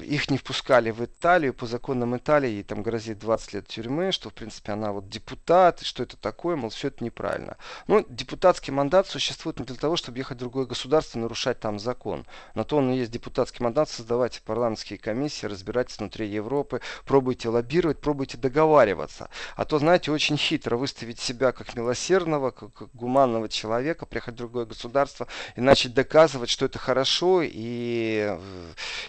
их 0.04 0.30
не 0.30 0.38
впускали 0.38 0.92
в 0.92 1.04
Италию. 1.04 1.54
По 1.54 1.66
законам 1.66 2.16
Италии 2.18 2.50
ей 2.50 2.64
там 2.64 2.84
грозит 2.84 3.20
20 3.20 3.54
лет 3.54 3.68
тюрьмы, 3.68 4.12
что, 4.12 4.30
в 4.30 4.34
принципе, 4.34 4.74
она 4.74 4.92
вот 4.92 5.10
депутат, 5.10 5.82
что 5.82 6.04
это 6.04 6.18
такое, 6.26 6.56
мол, 6.56 6.72
все 6.72 6.88
это 6.88 7.04
неправильно. 7.04 7.56
Ну, 7.86 8.04
депутатский 8.10 8.74
мандат 8.74 9.06
существует 9.08 9.60
не 9.60 9.66
для 9.66 9.76
того, 9.76 9.96
чтобы 9.96 10.18
ехать 10.18 10.38
в 10.38 10.40
другое 10.40 10.66
государство 10.66 11.20
и 11.20 11.22
нарушать 11.22 11.60
там 11.60 11.78
закон. 11.78 12.26
На 12.56 12.64
то 12.64 12.78
он 12.78 12.90
и 12.90 12.98
есть 12.98 13.12
депутатский 13.12 13.64
мандат, 13.64 13.90
создавайте 13.90 14.42
парламентские 14.42 14.98
комиссии, 14.98 15.46
разбирайтесь 15.46 16.00
внутри 16.00 16.28
Европы, 16.28 16.82
пробуйте 17.06 17.50
лоббировать, 17.50 18.02
пробуйте 18.02 18.38
договариваться. 18.38 19.30
А 19.56 19.66
то, 19.66 19.78
знаете, 19.78 20.12
очень 20.12 20.36
хитро 20.36 20.78
выставить 20.78 21.20
себя 21.20 21.52
как 21.52 21.76
милосердного, 21.76 22.50
как, 22.50 22.74
как 22.74 22.90
гуманного 22.96 23.48
человека, 23.48 24.08
приехать 24.08 24.34
в 24.34 24.38
другое 24.38 24.66
государство 24.66 25.28
и 25.56 25.62
начать 25.62 25.94
доказывать, 25.94 26.50
что 26.50 26.66
это 26.66 26.80
хорошо 26.80 27.44
и 27.44 28.30
э, 28.32 28.40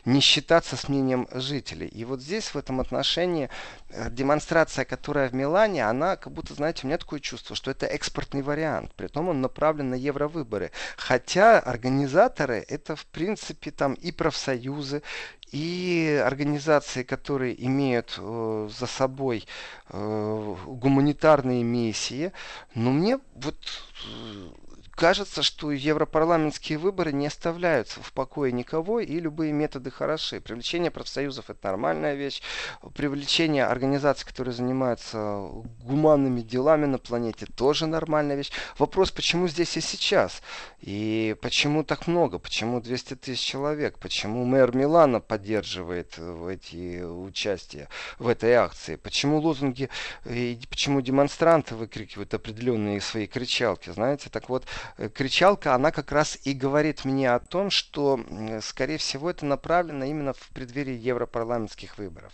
не 0.05 0.21
считаться 0.21 0.77
с 0.77 0.87
мнением 0.91 1.29
жителей. 1.33 1.89
И 1.89 2.05
вот 2.05 2.21
здесь 2.21 2.53
в 2.53 2.59
этом 2.59 2.79
отношении 2.79 3.49
э, 3.89 4.11
демонстрация, 4.11 4.85
которая 4.85 5.31
в 5.31 5.35
Милане, 5.35 5.87
она 5.89 6.17
как 6.17 6.35
будто, 6.35 6.53
знаете, 6.53 6.81
у 6.83 6.87
меня 6.89 6.96
такое 6.99 7.21
чувство, 7.21 7.57
что 7.57 7.71
это 7.71 7.87
экспортный 7.87 8.43
вариант. 8.43 8.93
при 8.95 9.07
том 9.07 9.29
он 9.29 9.41
направлен 9.41 9.91
на 9.91 9.95
евровыборы. 9.95 10.71
Хотя 10.97 11.59
организаторы 11.59 12.65
это 12.69 12.97
в 12.97 13.07
принципе 13.07 13.71
там 13.71 13.95
и 13.95 14.13
профсоюзы, 14.13 15.03
и 15.53 16.21
организации, 16.25 17.03
которые 17.03 17.65
имеют 17.65 18.19
э, 18.19 18.69
за 18.79 18.87
собой 18.87 19.47
э, 19.91 20.57
гуманитарные 20.67 21.63
миссии. 21.63 22.33
Но 22.75 22.91
мне 22.91 23.19
вот 23.35 23.57
кажется, 24.97 25.43
что 25.43 25.71
европарламентские 25.71 26.79
выборы 26.79 27.13
не 27.13 27.27
оставляются 27.27 28.03
в 28.03 28.13
покое 28.13 28.51
никого, 28.51 28.99
и 28.99 29.21
любые 29.21 29.53
методы 29.53 29.91
хороши. 29.91 30.41
Привлечение 30.41 30.91
профсоюзов– 30.91 31.45
это 31.51 31.59
нормальная 31.69 32.15
вещь. 32.15 32.43
Привлечение 32.95 33.67
организаций, 33.67 34.27
которые 34.27 34.55
занимаются 34.55 35.49
гуманными 35.85 36.41
делами 36.41 36.87
на 36.87 36.99
планете– 36.99 37.47
тоже 37.57 37.87
нормальная 37.87 38.37
вещь. 38.37 38.51
Вопрос, 38.79 39.11
почему 39.11 39.49
здесь 39.49 39.77
и 39.77 39.81
сейчас? 39.83 40.43
И 40.81 41.37
почему 41.43 41.85
так 41.85 42.07
много? 42.07 42.39
Почему 42.39 42.81
200 42.81 43.17
тысяч 43.17 43.41
человек? 43.41 43.99
Почему 43.99 44.45
мэр 44.45 44.75
Милана 44.75 45.21
поддерживает 45.21 46.19
эти 46.19 47.03
участия 47.03 47.89
в 48.19 48.29
этой 48.29 48.55
акции? 48.55 48.97
Почему 48.97 49.41
лозунги 49.41 49.91
и 50.25 50.59
почему 50.71 51.03
демонстранты 51.03 51.75
выкрикивают 51.75 52.33
определенные 52.33 53.03
свои 53.03 53.27
кричалки? 53.27 53.91
Знаете, 53.91 54.31
так 54.31 54.49
вот, 54.49 54.65
Э, 54.86 54.86
кричалка, 55.15 55.75
она 55.75 55.91
как 55.91 56.13
раз 56.13 56.39
и 56.45 56.53
говорит 56.53 57.05
мне 57.05 57.33
о 57.33 57.39
том, 57.39 57.71
что, 57.71 58.21
скорее 58.63 58.99
всего, 58.99 59.31
это 59.31 59.45
направлено 59.47 60.05
именно 60.05 60.33
в 60.33 60.49
преддверии 60.51 60.95
европарламентских 60.95 61.99
выборов. 61.99 62.33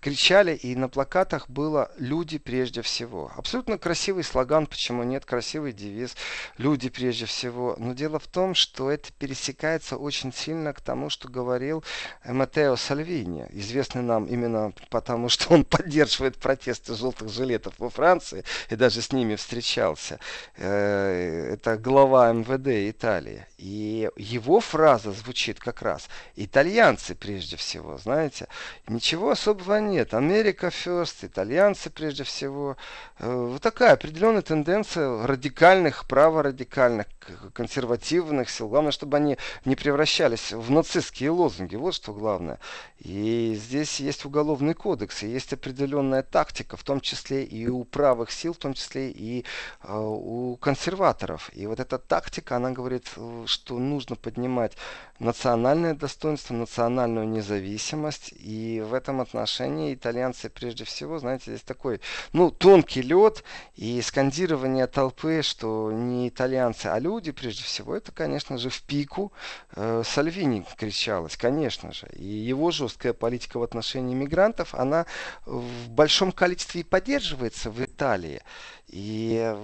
Кричали, 0.00 0.54
и 0.54 0.74
на 0.76 0.88
плакатах 0.88 1.48
было 1.48 1.90
«люди 1.98 2.38
прежде 2.38 2.82
всего». 2.82 3.32
Абсолютно 3.36 3.78
красивый 3.78 4.24
слоган, 4.24 4.66
почему 4.66 5.02
нет, 5.02 5.24
красивый 5.24 5.72
девиз 5.72 6.16
«люди 6.58 6.88
прежде 6.88 7.26
всего». 7.26 7.74
Но 7.78 7.94
дело 7.94 8.18
в 8.18 8.26
том, 8.26 8.54
что 8.54 8.90
это 8.90 9.12
пересекается 9.12 9.96
очень 9.96 10.32
сильно 10.32 10.72
к 10.72 10.80
тому, 10.80 11.10
что 11.10 11.28
говорил 11.28 11.84
Матео 12.24 12.76
Сальвини, 12.76 13.46
известный 13.50 14.02
нам 14.02 14.26
именно 14.26 14.72
потому, 14.90 15.28
что 15.28 15.54
он 15.54 15.64
поддерживает 15.64 16.36
протесты 16.36 16.94
желтых 16.94 17.28
жилетов 17.28 17.74
во 17.78 17.90
Франции 17.90 18.44
и 18.70 18.76
даже 18.76 19.02
с 19.02 19.12
ними 19.12 19.36
встречался. 19.36 20.18
Э, 20.56 21.54
это 21.54 21.76
глава 21.92 22.32
МВД 22.32 22.68
Италии. 22.90 23.44
И 23.58 24.08
его 24.16 24.60
фраза 24.60 25.12
звучит 25.12 25.60
как 25.60 25.82
раз 25.82 26.08
«итальянцы 26.36 27.14
прежде 27.14 27.56
всего», 27.56 27.98
знаете. 27.98 28.48
Ничего 28.88 29.30
особого 29.30 29.76
нет. 29.76 30.14
Америка 30.14 30.68
first, 30.68 31.16
итальянцы 31.20 31.90
прежде 31.90 32.24
всего. 32.24 32.78
Э, 33.18 33.30
вот 33.30 33.60
такая 33.60 33.92
определенная 33.92 34.40
тенденция 34.40 35.26
радикальных, 35.26 36.06
праворадикальных, 36.08 37.06
консервативных 37.52 38.48
сил. 38.48 38.68
Главное, 38.68 38.90
чтобы 38.90 39.18
они 39.18 39.36
не 39.66 39.76
превращались 39.76 40.52
в 40.52 40.70
нацистские 40.70 41.30
лозунги. 41.30 41.76
Вот 41.76 41.94
что 41.94 42.14
главное. 42.14 42.58
И 42.98 43.54
здесь 43.60 44.00
есть 44.00 44.24
уголовный 44.24 44.74
кодекс, 44.74 45.22
и 45.22 45.28
есть 45.28 45.52
определенная 45.52 46.22
тактика, 46.22 46.76
в 46.76 46.84
том 46.84 47.00
числе 47.00 47.44
и 47.44 47.68
у 47.68 47.84
правых 47.84 48.30
сил, 48.30 48.54
в 48.54 48.58
том 48.58 48.74
числе 48.74 49.10
и 49.10 49.44
э, 49.82 49.92
у 49.94 50.56
консерваторов. 50.56 51.50
И 51.52 51.66
вот 51.66 51.81
эта 51.82 51.98
тактика, 51.98 52.56
она 52.56 52.70
говорит, 52.70 53.06
э, 53.16 53.44
что 53.46 53.78
нужно 53.78 54.16
поднимать 54.16 54.76
национальное 55.18 55.94
достоинство, 55.94 56.54
национальную 56.54 57.28
независимость. 57.28 58.32
И 58.38 58.82
в 58.84 58.94
этом 58.94 59.20
отношении 59.20 59.94
итальянцы 59.94 60.48
прежде 60.48 60.84
всего, 60.84 61.18
знаете, 61.18 61.44
здесь 61.46 61.62
такой, 61.62 62.00
ну, 62.32 62.50
тонкий 62.50 63.02
лед 63.02 63.44
и 63.74 64.00
скандирование 64.02 64.86
толпы, 64.86 65.42
что 65.42 65.92
не 65.92 66.28
итальянцы, 66.28 66.86
а 66.86 66.98
люди 66.98 67.30
прежде 67.32 67.62
всего, 67.62 67.94
это, 67.94 68.12
конечно 68.12 68.58
же, 68.58 68.70
в 68.70 68.82
пику 68.82 69.32
э, 69.76 70.02
Сальвини 70.04 70.64
кричалось, 70.76 71.36
конечно 71.36 71.92
же. 71.92 72.06
И 72.16 72.24
его 72.24 72.70
жесткая 72.70 73.12
политика 73.12 73.58
в 73.58 73.62
отношении 73.62 74.14
мигрантов, 74.14 74.74
она 74.74 75.06
в 75.46 75.88
большом 75.90 76.32
количестве 76.32 76.80
и 76.80 76.84
поддерживается 76.84 77.70
в 77.70 77.82
Италии. 77.82 78.42
И 78.88 79.56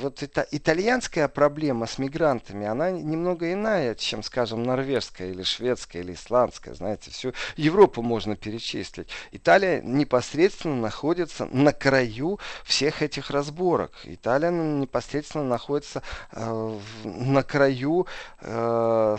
вот 0.00 0.22
эта 0.22 0.46
итальянская 0.50 1.28
проблема 1.28 1.86
с 1.86 1.98
мигрантами, 1.98 2.66
она 2.66 2.90
немного 2.90 3.52
иная, 3.52 3.94
чем, 3.94 4.24
скажем, 4.24 4.64
норвежская 4.64 5.30
или 5.30 5.44
шведская 5.44 6.00
или 6.00 6.14
исландская. 6.14 6.74
Знаете, 6.74 7.12
всю 7.12 7.32
Европу 7.56 8.02
можно 8.02 8.34
перечислить. 8.34 9.08
Италия 9.30 9.80
непосредственно 9.80 10.74
находится 10.74 11.46
на 11.46 11.72
краю 11.72 12.40
всех 12.64 13.00
этих 13.00 13.30
разборок. 13.30 13.92
Италия 14.04 14.50
непосредственно 14.50 15.44
находится 15.44 16.02
э, 16.32 16.78
на 17.04 17.42
краю 17.44 18.08
э, 18.40 19.16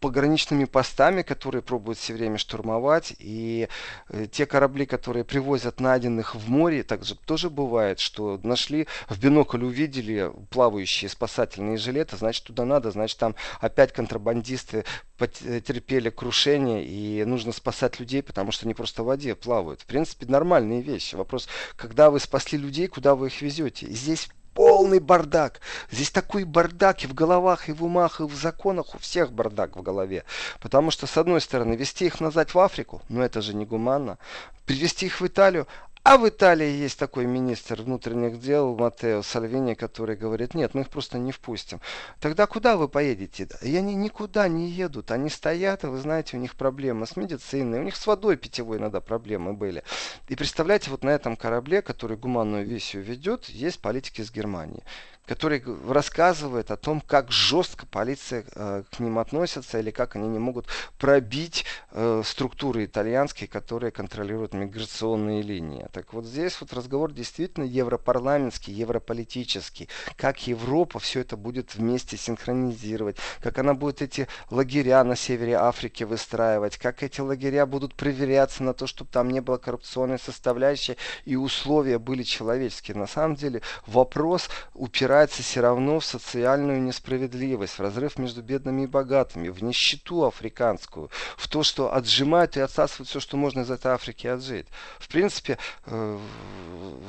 пограничными 0.00 0.64
постами, 0.64 1.20
которые 1.20 1.60
пробуют 1.60 1.98
все 1.98 2.14
время 2.14 2.38
штурмовать. 2.38 3.14
И 3.18 3.68
э, 4.08 4.26
те 4.32 4.46
корабли, 4.46 4.86
которые 4.86 5.24
привозят 5.24 5.78
найденных 5.78 6.34
в 6.34 6.48
море, 6.48 6.82
также 6.82 7.14
тоже 7.14 7.50
бывает, 7.50 8.00
что 8.00 8.40
нашли 8.42 8.88
в 9.08 9.18
бинокль 9.18 9.64
увидели 9.64 10.30
плавающие 10.50 11.08
спасательные 11.08 11.76
жилеты, 11.76 12.16
значит 12.16 12.44
туда 12.44 12.64
надо, 12.64 12.90
значит 12.90 13.18
там 13.18 13.34
опять 13.60 13.92
контрабандисты 13.92 14.84
потерпели 15.18 16.10
крушение 16.10 16.84
и 16.84 17.24
нужно 17.24 17.52
спасать 17.52 18.00
людей, 18.00 18.22
потому 18.22 18.52
что 18.52 18.66
они 18.66 18.74
просто 18.74 19.02
в 19.02 19.06
воде 19.06 19.34
плавают. 19.34 19.82
В 19.82 19.86
принципе, 19.86 20.26
нормальные 20.26 20.82
вещи. 20.82 21.14
Вопрос, 21.14 21.48
когда 21.76 22.10
вы 22.10 22.20
спасли 22.20 22.58
людей, 22.58 22.88
куда 22.88 23.14
вы 23.14 23.28
их 23.28 23.40
везете? 23.42 23.86
И 23.86 23.94
здесь 23.94 24.28
полный 24.54 25.00
бардак. 25.00 25.60
Здесь 25.90 26.10
такой 26.10 26.44
бардак 26.44 27.04
и 27.04 27.06
в 27.06 27.14
головах, 27.14 27.68
и 27.68 27.72
в 27.72 27.84
умах, 27.84 28.20
и 28.20 28.24
в 28.24 28.34
законах. 28.34 28.94
У 28.94 28.98
всех 28.98 29.32
бардак 29.32 29.76
в 29.76 29.82
голове. 29.82 30.24
Потому 30.60 30.90
что, 30.90 31.06
с 31.06 31.16
одной 31.16 31.40
стороны, 31.40 31.74
вести 31.74 32.06
их 32.06 32.20
назад 32.20 32.54
в 32.54 32.58
Африку, 32.58 33.02
ну 33.08 33.20
это 33.20 33.42
же 33.42 33.54
не 33.54 33.66
гуманно. 33.66 34.18
Привезти 34.64 35.06
их 35.06 35.20
в 35.20 35.26
Италию, 35.26 35.66
А 36.06 36.18
в 36.18 36.28
Италии 36.28 36.68
есть 36.68 36.98
такой 36.98 37.24
министр 37.24 37.80
внутренних 37.80 38.38
дел 38.38 38.76
Матео 38.76 39.22
Сальвини, 39.22 39.72
который 39.72 40.16
говорит, 40.16 40.52
нет, 40.52 40.74
мы 40.74 40.82
их 40.82 40.90
просто 40.90 41.16
не 41.16 41.32
впустим. 41.32 41.80
Тогда 42.20 42.46
куда 42.46 42.76
вы 42.76 42.88
поедете? 42.88 43.48
И 43.62 43.74
они 43.74 43.94
никуда 43.94 44.46
не 44.46 44.68
едут, 44.68 45.10
они 45.10 45.30
стоят, 45.30 45.82
и 45.82 45.86
вы 45.86 45.96
знаете, 45.96 46.36
у 46.36 46.40
них 46.40 46.56
проблемы 46.56 47.06
с 47.06 47.16
медициной, 47.16 47.80
у 47.80 47.84
них 47.84 47.96
с 47.96 48.06
водой 48.06 48.36
питьевой 48.36 48.76
иногда 48.76 49.00
проблемы 49.00 49.54
были. 49.54 49.82
И 50.28 50.36
представляете, 50.36 50.90
вот 50.90 51.04
на 51.04 51.08
этом 51.08 51.36
корабле, 51.36 51.80
который 51.80 52.18
гуманную 52.18 52.68
миссию 52.68 53.02
ведет, 53.02 53.46
есть 53.46 53.80
политики 53.80 54.20
из 54.20 54.30
Германии 54.30 54.82
который 55.26 55.62
рассказывает 55.88 56.70
о 56.70 56.76
том, 56.76 57.00
как 57.00 57.30
жестко 57.32 57.86
полиция 57.86 58.44
э, 58.54 58.82
к 58.90 59.00
ним 59.00 59.18
относится 59.18 59.78
или 59.78 59.90
как 59.90 60.16
они 60.16 60.28
не 60.28 60.38
могут 60.38 60.66
пробить 60.98 61.64
э, 61.92 62.22
структуры 62.24 62.84
итальянские, 62.84 63.48
которые 63.48 63.90
контролируют 63.90 64.52
миграционные 64.52 65.42
линии. 65.42 65.86
Так 65.92 66.12
вот 66.12 66.26
здесь 66.26 66.60
вот 66.60 66.72
разговор 66.74 67.12
действительно 67.12 67.64
европарламентский, 67.64 68.74
европолитический. 68.74 69.88
Как 70.16 70.46
Европа 70.46 70.98
все 70.98 71.20
это 71.20 71.36
будет 71.36 71.74
вместе 71.74 72.16
синхронизировать, 72.16 73.16
как 73.40 73.58
она 73.58 73.72
будет 73.74 74.02
эти 74.02 74.28
лагеря 74.50 75.02
на 75.04 75.16
севере 75.16 75.54
Африки 75.54 76.04
выстраивать, 76.04 76.76
как 76.76 77.02
эти 77.02 77.20
лагеря 77.20 77.64
будут 77.64 77.94
проверяться 77.94 78.62
на 78.62 78.74
то, 78.74 78.86
чтобы 78.86 79.10
там 79.10 79.30
не 79.30 79.40
было 79.40 79.56
коррупционной 79.56 80.18
составляющей 80.18 80.96
и 81.24 81.36
условия 81.36 81.98
были 81.98 82.22
человеческие. 82.24 82.96
На 82.96 83.06
самом 83.06 83.36
деле 83.36 83.62
вопрос 83.86 84.50
упирается 84.74 85.13
упирается 85.14 85.44
все 85.44 85.60
равно 85.60 86.00
в 86.00 86.04
социальную 86.04 86.82
несправедливость, 86.82 87.78
в 87.78 87.80
разрыв 87.80 88.18
между 88.18 88.42
бедными 88.42 88.82
и 88.82 88.86
богатыми, 88.88 89.48
в 89.48 89.62
нищету 89.62 90.24
африканскую, 90.24 91.08
в 91.36 91.46
то, 91.46 91.62
что 91.62 91.94
отжимают 91.94 92.56
и 92.56 92.60
отсасывают 92.60 93.08
все, 93.08 93.20
что 93.20 93.36
можно 93.36 93.60
из 93.60 93.70
этой 93.70 93.92
Африки 93.92 94.26
отжить. 94.26 94.66
В 94.98 95.06
принципе, 95.06 95.56
э, 95.86 96.18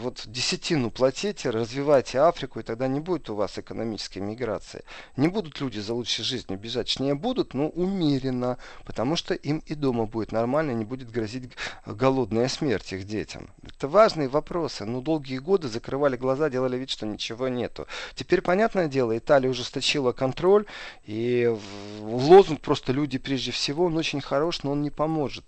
вот 0.03 0.21
десятину 0.27 0.91
платите, 0.91 1.49
развивайте 1.49 2.19
Африку, 2.19 2.59
и 2.59 2.63
тогда 2.63 2.87
не 2.87 2.99
будет 2.99 3.27
у 3.31 3.35
вас 3.35 3.57
экономической 3.57 4.19
миграции. 4.19 4.83
Не 5.17 5.27
будут 5.27 5.59
люди 5.59 5.79
за 5.79 5.95
лучшей 5.95 6.23
жизнью 6.23 6.59
бежать. 6.59 6.85
Точнее, 6.85 7.15
будут, 7.15 7.55
но 7.55 7.69
умеренно, 7.69 8.59
потому 8.85 9.15
что 9.15 9.33
им 9.33 9.63
и 9.65 9.73
дома 9.73 10.05
будет 10.05 10.31
нормально, 10.31 10.71
не 10.71 10.85
будет 10.85 11.09
грозить 11.09 11.49
голодная 11.87 12.49
смерть 12.49 12.93
их 12.93 13.05
детям. 13.05 13.49
Это 13.63 13.87
важные 13.87 14.27
вопросы. 14.27 14.85
Но 14.85 15.01
долгие 15.01 15.39
годы 15.39 15.69
закрывали 15.69 16.17
глаза, 16.17 16.51
делали 16.51 16.77
вид, 16.77 16.91
что 16.91 17.07
ничего 17.07 17.47
нету. 17.47 17.87
Теперь, 18.15 18.41
понятное 18.41 18.87
дело, 18.87 19.17
Италия 19.17 19.49
ужесточила 19.49 20.11
контроль, 20.11 20.65
и 21.05 21.53
лозунг 22.01 22.61
просто 22.61 22.91
«люди 22.91 23.17
прежде 23.17 23.51
всего», 23.51 23.85
он 23.85 23.97
очень 23.97 24.21
хорош, 24.21 24.63
но 24.63 24.71
он 24.71 24.81
не 24.81 24.91
поможет. 24.91 25.45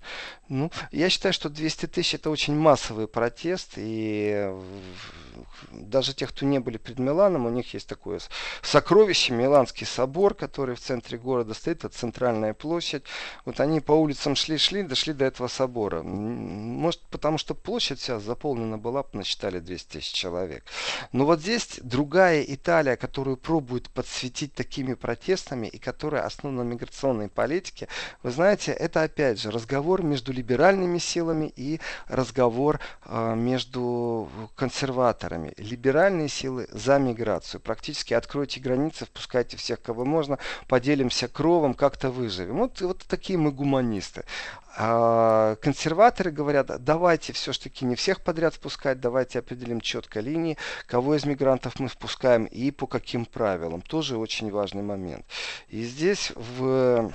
Ну, 0.50 0.72
я 0.92 1.10
считаю, 1.10 1.34
что 1.34 1.50
200 1.50 1.88
тысяч 1.88 2.16
это 2.16 2.30
очень 2.30 2.56
массовый 2.56 3.08
протест, 3.08 3.74
и 3.76 4.52
даже 5.72 6.14
те, 6.14 6.28
кто 6.28 6.46
не 6.46 6.60
были 6.60 6.78
перед 6.78 7.00
Миланом, 7.00 7.46
у 7.46 7.50
них 7.50 7.74
есть 7.74 7.88
такое 7.88 8.20
сокровище, 8.62 9.34
Миланский 9.34 9.86
собор, 9.86 10.34
который 10.34 10.76
в 10.76 10.80
центре 10.80 11.18
города 11.18 11.54
стоит, 11.54 11.86
это 11.86 11.90
центральная 11.90 12.54
площадь. 12.54 13.04
Вот 13.46 13.60
они 13.60 13.80
по 13.80 13.92
улицам 13.92 14.36
шли-шли, 14.36 14.84
дошли 14.84 15.14
до 15.14 15.26
этого 15.26 15.48
собора. 15.48 16.02
Может, 16.04 17.02
потому 17.10 17.38
что 17.38 17.56
площадь 17.56 18.00
вся 18.00 18.20
заполнена 18.20 18.78
была, 18.78 19.04
насчитали 19.14 19.60
200 19.60 19.92
тысяч 19.94 20.14
человек. 20.14 20.64
Но 21.12 21.26
вот 21.26 21.40
здесь 21.42 21.80
другая 21.82 22.44
Италия, 22.44 22.96
которую 22.96 23.38
пробуют 23.38 23.90
подсветить 23.90 24.54
такими 24.54 24.94
протестами 24.94 25.68
и 25.68 25.78
которая 25.78 26.24
основана 26.24 26.64
на 26.64 26.68
миграционной 26.68 27.30
политике, 27.30 27.88
вы 28.24 28.32
знаете, 28.32 28.72
это 28.72 29.04
опять 29.04 29.40
же 29.40 29.52
разговор 29.52 30.04
между 30.04 30.32
либеральными 30.32 30.98
силами 30.98 31.52
и 31.56 31.80
разговор 32.08 32.80
э, 33.06 33.36
между 33.36 34.30
консерваторами. 34.56 35.27
Либеральные 35.58 36.30
силы 36.30 36.68
за 36.72 36.98
миграцию. 37.00 37.62
Практически 37.62 38.14
откройте 38.14 38.60
границы, 38.60 39.06
впускайте 39.06 39.58
всех, 39.58 39.82
кого 39.82 40.06
можно, 40.06 40.40
поделимся 40.68 41.28
кровом, 41.28 41.74
как-то 41.74 42.10
выживем. 42.10 42.58
Вот, 42.58 42.82
вот 42.82 43.04
такие 43.08 43.38
мы 43.38 43.52
гуманисты. 43.52 44.24
А 44.80 45.56
консерваторы 45.56 46.30
говорят, 46.30 46.84
давайте 46.84 47.34
все-таки 47.34 47.84
не 47.84 47.96
всех 47.96 48.22
подряд 48.22 48.54
впускать, 48.54 49.00
давайте 49.00 49.40
определим 49.40 49.82
четко 49.82 50.20
линии, 50.20 50.58
кого 50.86 51.16
из 51.16 51.26
мигрантов 51.26 51.80
мы 51.80 51.88
впускаем 51.88 52.46
и 52.46 52.70
по 52.70 52.86
каким 52.86 53.26
правилам. 53.26 53.82
Тоже 53.82 54.18
очень 54.18 54.52
важный 54.52 54.84
момент. 54.84 55.26
И 55.70 55.84
здесь 55.84 56.32
в 56.36 57.12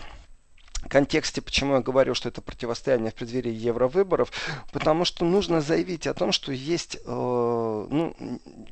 контексте, 0.89 1.41
почему 1.41 1.75
я 1.75 1.81
говорю, 1.81 2.15
что 2.15 2.29
это 2.29 2.41
противостояние 2.41 3.11
в 3.11 3.15
преддверии 3.15 3.53
евровыборов, 3.53 4.33
потому 4.73 5.05
что 5.05 5.25
нужно 5.25 5.61
заявить 5.61 6.07
о 6.07 6.15
том, 6.15 6.33
что 6.33 6.53
есть, 6.53 6.97
э, 6.97 7.01
ну, 7.07 8.15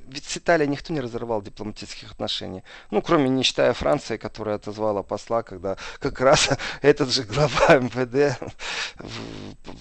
ведь 0.09 0.25
с 0.25 0.37
Италией 0.37 0.69
никто 0.69 0.93
не 0.93 1.01
разорвал 1.01 1.43
дипломатических 1.43 2.13
отношений, 2.13 2.63
ну, 2.91 3.03
кроме 3.03 3.29
не 3.29 3.43
считая 3.43 3.73
Франции, 3.73 4.17
которая 4.17 4.57
отозвала 4.57 5.03
посла, 5.03 5.43
когда 5.43 5.77
как 5.99 6.21
раз 6.21 6.51
этот 6.83 7.13
же 7.13 7.23
глава 7.23 7.77
МВД 7.77 8.39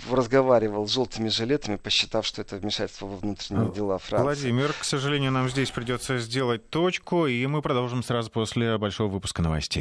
разговаривал 0.09 0.87
с 0.87 0.91
желтыми 0.91 1.29
жилетами, 1.29 1.75
посчитав, 1.75 2.25
что 2.25 2.41
это 2.41 2.57
вмешательство 2.57 3.05
во 3.05 3.17
внутренние 3.17 3.71
дела 3.71 3.97
Франции. 3.97 4.23
Владимир, 4.23 4.73
к 4.73 4.83
сожалению, 4.83 5.31
нам 5.31 5.49
здесь 5.49 5.71
придется 5.71 6.17
сделать 6.19 6.69
точку, 6.69 7.27
и 7.27 7.45
мы 7.45 7.61
продолжим 7.61 8.03
сразу 8.03 8.29
после 8.29 8.77
большого 8.77 9.09
выпуска 9.09 9.41
новостей. 9.41 9.77